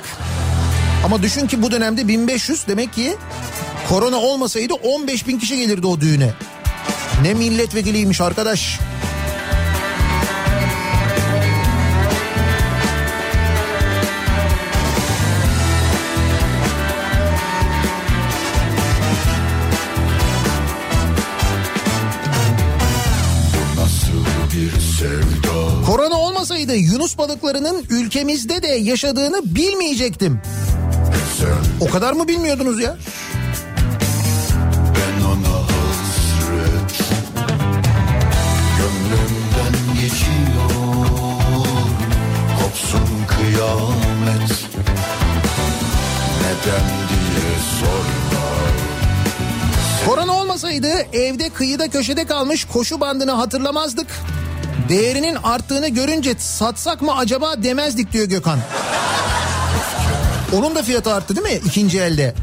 Ama 1.05 1.23
düşün 1.23 1.47
ki 1.47 1.61
bu 1.61 1.71
dönemde 1.71 2.07
1500 2.07 2.67
demek 2.67 2.93
ki 2.93 3.15
korona 3.89 4.17
olmasaydı 4.17 4.73
15 4.73 5.27
bin 5.27 5.39
kişi 5.39 5.57
gelirdi 5.57 5.87
o 5.87 5.99
düğüne. 5.99 6.33
Ne 7.21 7.33
milletvekiliymiş 7.33 8.21
arkadaş. 8.21 8.79
Nasıl 8.79 9.12
olmasaydı 26.73 26.93
Yunus 26.93 27.17
balıklarının 27.17 27.85
ülkemizde 27.89 28.63
de 28.63 28.67
yaşadığını 28.67 29.41
bilmeyecektim. 29.55 30.41
O 31.81 31.89
kadar 31.89 32.13
mı 32.13 32.27
bilmiyordunuz 32.27 32.81
ya? 32.81 32.97
ben 34.95 35.25
ona 35.25 35.57
hasret 35.63 36.99
Gönlümden 38.77 40.01
geçiyor 40.01 40.69
Kopsun 42.59 43.07
kıyamet 43.27 44.51
Neden 46.39 46.87
diye 47.09 47.53
sorma 47.79 48.43
Korona 50.05 50.33
olmasaydı 50.41 50.87
evde 51.13 51.49
kıyıda 51.49 51.87
köşede 51.87 52.25
kalmış 52.25 52.65
koşu 52.65 52.99
bandını 52.99 53.31
hatırlamazdık. 53.31 54.07
Değerinin 54.89 55.37
arttığını 55.43 55.87
görünce 55.87 56.35
satsak 56.37 57.01
mı 57.01 57.17
acaba 57.17 57.63
demezdik 57.63 58.11
diyor 58.11 58.25
Gökhan. 58.25 58.59
Onun 60.53 60.75
da 60.75 60.83
fiyatı 60.83 61.13
arttı 61.13 61.35
değil 61.35 61.55
mi 61.55 61.61
ikinci 61.65 61.99
elde? 61.99 62.35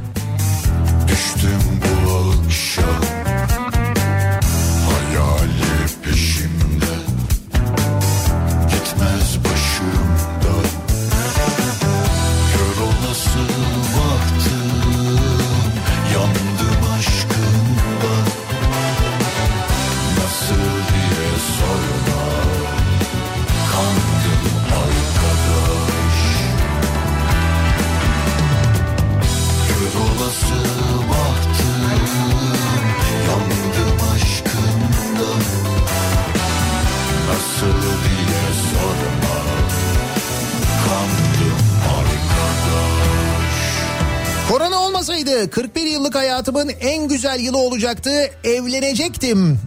Hayatımın 46.21 46.69
en 46.81 47.09
güzel 47.09 47.41
yılı 47.41 47.59
olacaktı. 47.59 48.11
Evlenecektim. 48.45 49.59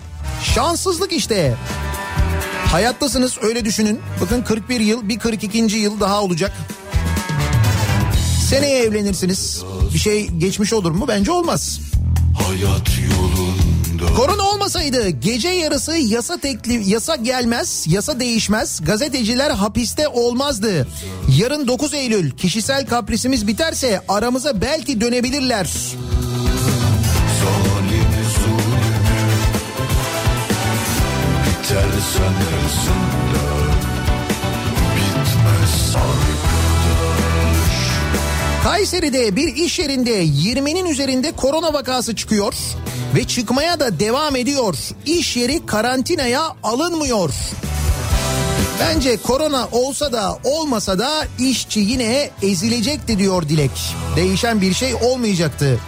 Şanssızlık 0.55 1.13
işte. 1.13 1.55
Hayattasınız 2.71 3.37
öyle 3.41 3.65
düşünün. 3.65 3.99
Bakın 4.21 4.41
41 4.41 4.79
yıl 4.79 5.09
bir 5.09 5.19
42. 5.19 5.57
yıl 5.57 5.99
daha 5.99 6.21
olacak. 6.21 6.51
Seneye 8.49 8.79
evlenirsiniz. 8.79 9.63
Bir 9.93 9.99
şey 9.99 10.27
geçmiş 10.27 10.73
olur 10.73 10.91
mu? 10.91 11.05
Bence 11.07 11.31
olmaz. 11.31 11.79
Hayat 12.47 12.89
yolunda 13.17 14.15
Korona 14.17 14.43
olmasaydı 14.43 15.09
gece 15.09 15.49
yarısı 15.49 15.97
yasa 15.97 16.37
teklif 16.37 16.87
yasa 16.87 17.15
gelmez, 17.15 17.85
yasa 17.87 18.19
değişmez. 18.19 18.81
Gazeteciler 18.85 19.51
hapiste 19.51 20.07
olmazdı. 20.07 20.87
Yarın 21.39 21.67
9 21.67 21.93
Eylül 21.93 22.31
kişisel 22.31 22.85
kaprisimiz 22.85 23.47
biterse 23.47 24.01
aramıza 24.07 24.61
belki 24.61 25.01
dönebilirler. 25.01 25.69
Kayseri'de 38.63 39.35
bir 39.35 39.55
iş 39.55 39.79
yerinde 39.79 40.25
20'nin 40.25 40.85
üzerinde 40.85 41.31
korona 41.31 41.73
vakası 41.73 42.15
çıkıyor 42.15 42.53
ve 43.15 43.23
çıkmaya 43.23 43.79
da 43.79 43.99
devam 43.99 44.35
ediyor. 44.35 44.75
İş 45.05 45.37
yeri 45.37 45.65
karantinaya 45.65 46.41
alınmıyor. 46.63 47.33
Bence 48.79 49.17
korona 49.17 49.67
olsa 49.71 50.13
da 50.13 50.37
olmasa 50.43 50.99
da 50.99 51.27
işçi 51.39 51.79
yine 51.79 52.29
ezilecekti 52.41 53.17
diyor 53.17 53.49
Dilek. 53.49 53.71
Değişen 54.15 54.61
bir 54.61 54.73
şey 54.73 54.95
olmayacaktı. 54.95 55.79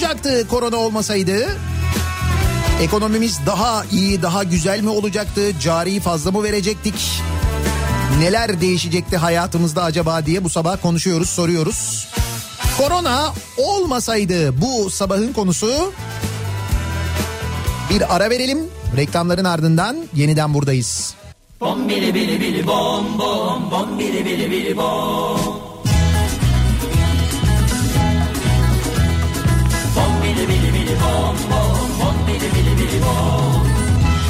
Olacaktı 0.00 0.48
korona 0.48 0.76
olmasaydı? 0.76 1.48
Ekonomimiz 2.82 3.40
daha 3.46 3.84
iyi, 3.84 4.22
daha 4.22 4.44
güzel 4.44 4.80
mi 4.80 4.88
olacaktı? 4.88 5.60
Cari 5.60 6.00
fazla 6.00 6.30
mı 6.30 6.42
verecektik? 6.42 7.22
Neler 8.18 8.60
değişecekti 8.60 9.16
hayatımızda 9.16 9.82
acaba 9.82 10.26
diye 10.26 10.44
bu 10.44 10.48
sabah 10.50 10.82
konuşuyoruz, 10.82 11.30
soruyoruz. 11.30 12.08
Korona 12.78 13.32
olmasaydı 13.56 14.60
bu 14.60 14.90
sabahın 14.90 15.32
konusu. 15.32 15.92
Bir 17.90 18.16
ara 18.16 18.30
verelim. 18.30 18.58
Reklamların 18.96 19.44
ardından 19.44 19.96
yeniden 20.14 20.54
buradayız. 20.54 21.14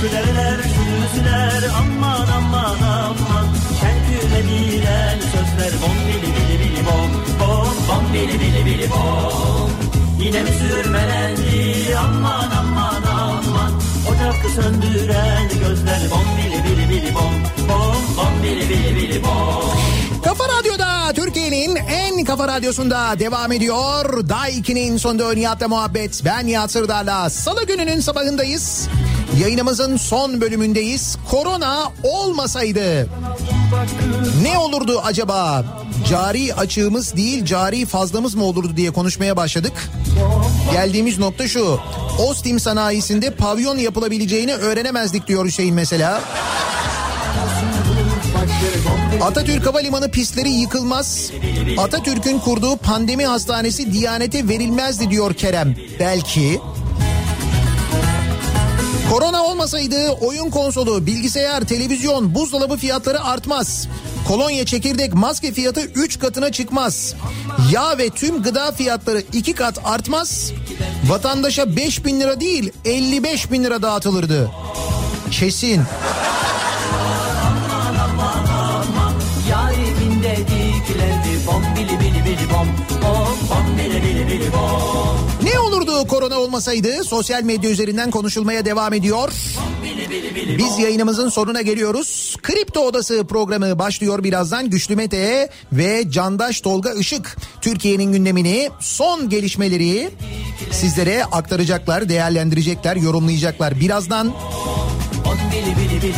Gülerler 0.03 0.57
gülsüler 0.57 1.63
aman 1.79 2.29
aman 2.37 2.83
aman 2.83 3.47
Şerküle 3.81 4.49
bilen 4.49 5.21
sözler 5.21 5.73
bom 5.83 5.97
bili 6.09 6.33
bili 6.37 6.61
bili 6.61 6.87
bom 6.87 7.11
Bom 7.41 7.75
bom 7.89 8.15
bili 8.15 8.41
bili 8.41 8.67
bili 8.67 8.91
bom 8.91 9.71
Yine 10.21 10.43
mi 10.43 10.51
sürmelendi 10.51 11.97
aman 11.97 12.51
aman 12.51 13.03
aman 13.03 13.73
Ocakı 14.09 14.49
söndüren 14.49 15.49
gözler 15.49 16.01
bom 16.11 16.25
bili 16.39 16.65
bili 16.65 16.89
bili 16.91 17.15
bom 17.15 17.35
Bom 17.69 17.97
bom 18.17 18.43
bili 18.43 18.69
bili 18.69 18.97
bili 18.97 19.25
bom 19.25 19.71
Kafa 20.25 20.45
Radyo'da 20.49 21.13
Türkiye'nin 21.15 21.77
en 21.77 22.25
kafa 22.25 22.49
radyosunda 22.49 23.19
devam 23.19 23.53
ediyor. 23.53 24.29
Day 24.29 24.51
2'nin 24.51 24.97
sonunda 24.97 25.33
Nihat'la 25.33 25.69
muhabbet. 25.69 26.23
Ben 26.25 26.47
Nihat 26.47 26.71
Sırdar'la 26.71 27.31
salı 27.31 27.67
gününün 27.67 28.01
sabahındayız. 28.01 28.89
Yayınımızın 29.39 29.97
son 29.97 30.41
bölümündeyiz. 30.41 31.17
Korona 31.31 31.93
olmasaydı 32.03 33.09
ne 34.43 34.59
olurdu 34.59 35.01
acaba? 35.05 35.65
Cari 36.09 36.55
açığımız 36.55 37.17
değil 37.17 37.45
cari 37.45 37.87
fazlamız 37.87 38.35
mı 38.35 38.45
olurdu 38.45 38.77
diye 38.77 38.91
konuşmaya 38.91 39.37
başladık. 39.37 39.73
Geldiğimiz 40.73 41.19
nokta 41.19 41.49
şu. 41.49 41.81
Ostim 42.19 42.61
sanayisinde 42.61 43.31
pavyon 43.31 43.79
yapılabileceğini 43.79 44.55
öğrenemezdik 44.55 45.27
diyor 45.27 45.45
Hüseyin 45.47 45.75
mesela. 45.75 46.21
Atatürk 49.23 49.67
Havalimanı 49.67 50.11
pistleri 50.11 50.51
yıkılmaz. 50.51 51.31
Atatürk'ün 51.79 52.39
kurduğu 52.39 52.77
pandemi 52.77 53.27
hastanesi 53.27 53.93
Diyanete 53.93 54.49
verilmezdi 54.49 55.11
diyor 55.11 55.35
Kerem. 55.35 55.77
Belki. 56.01 56.61
Korona 59.11 59.43
olmasaydı 59.45 60.11
oyun 60.11 60.51
konsolu, 60.51 61.07
bilgisayar, 61.07 61.61
televizyon, 61.61 62.35
buzdolabı 62.35 62.77
fiyatları 62.77 63.25
artmaz. 63.25 63.89
Kolonya, 64.29 64.65
çekirdek, 64.65 65.15
maske 65.15 65.53
fiyatı 65.53 65.81
3 65.81 66.19
katına 66.19 66.53
çıkmaz. 66.53 67.15
Yağ 67.73 67.99
ve 67.99 68.11
tüm 68.11 68.43
gıda 68.43 68.73
fiyatları 68.73 69.23
2 69.33 69.55
kat 69.55 69.79
artmaz. 69.85 70.53
Vatandaşa 71.09 71.77
5 71.77 72.05
bin 72.05 72.21
lira 72.21 72.41
değil 72.41 72.73
55 72.85 73.53
bin 73.53 73.65
lira 73.65 73.83
dağıtılırdı. 73.83 74.51
Kesin. 75.31 75.83
Bom 82.53 82.69
bom 83.51 83.77
bili 83.79 84.03
bili 84.03 84.27
bili 84.27 84.53
bom 84.53 85.10
korona 86.07 86.39
olmasaydı 86.39 87.05
sosyal 87.05 87.43
medya 87.43 87.71
üzerinden 87.71 88.11
konuşulmaya 88.11 88.65
devam 88.65 88.93
ediyor. 88.93 89.33
Biz 90.59 90.79
yayınımızın 90.79 91.29
sonuna 91.29 91.63
geliyoruz. 91.63 92.37
Kripto 92.43 92.81
Odası 92.81 93.27
programı 93.27 93.79
başlıyor 93.79 94.25
birazdan. 94.25 94.71
Güçlü 94.71 94.97
Mete 94.97 95.51
ve 95.73 96.11
Candaş 96.11 96.61
Tolga 96.61 96.93
Işık 96.93 97.37
Türkiye'nin 97.61 98.13
gündemini 98.13 98.71
son 98.81 99.29
gelişmeleri 99.29 100.11
sizlere 100.73 101.25
aktaracaklar, 101.25 102.09
değerlendirecekler, 102.09 102.97
yorumlayacaklar. 102.97 103.81
Birazdan 103.81 104.33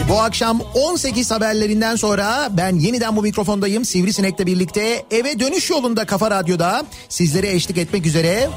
bu 0.09 0.20
akşam 0.20 0.60
18 0.74 1.30
haberlerinden 1.30 1.96
sonra 1.96 2.48
ben 2.50 2.78
yeniden 2.78 3.16
bu 3.16 3.22
mikrofondayım. 3.22 3.84
Sivrisinek'le 3.84 4.46
birlikte 4.46 5.04
eve 5.10 5.40
dönüş 5.40 5.70
yolunda 5.70 6.06
Kafa 6.06 6.30
Radyo'da 6.30 6.84
sizlere 7.09 7.52
eşlik 7.52 7.78
etmek 7.78 8.06
üzere. 8.06 8.48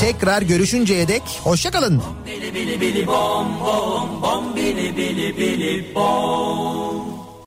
Tekrar 0.00 0.42
görüşünceye 0.42 1.08
dek 1.08 1.22
hoşçakalın. 1.44 2.02
bili 2.26 2.54
bili 2.54 2.80
bili 2.80 3.06
bom 3.06 3.46
bom 3.60 4.22
bom 4.22 4.56
bili 4.56 4.96
bili 4.96 5.36
bili 5.38 5.94
bom 5.94 7.01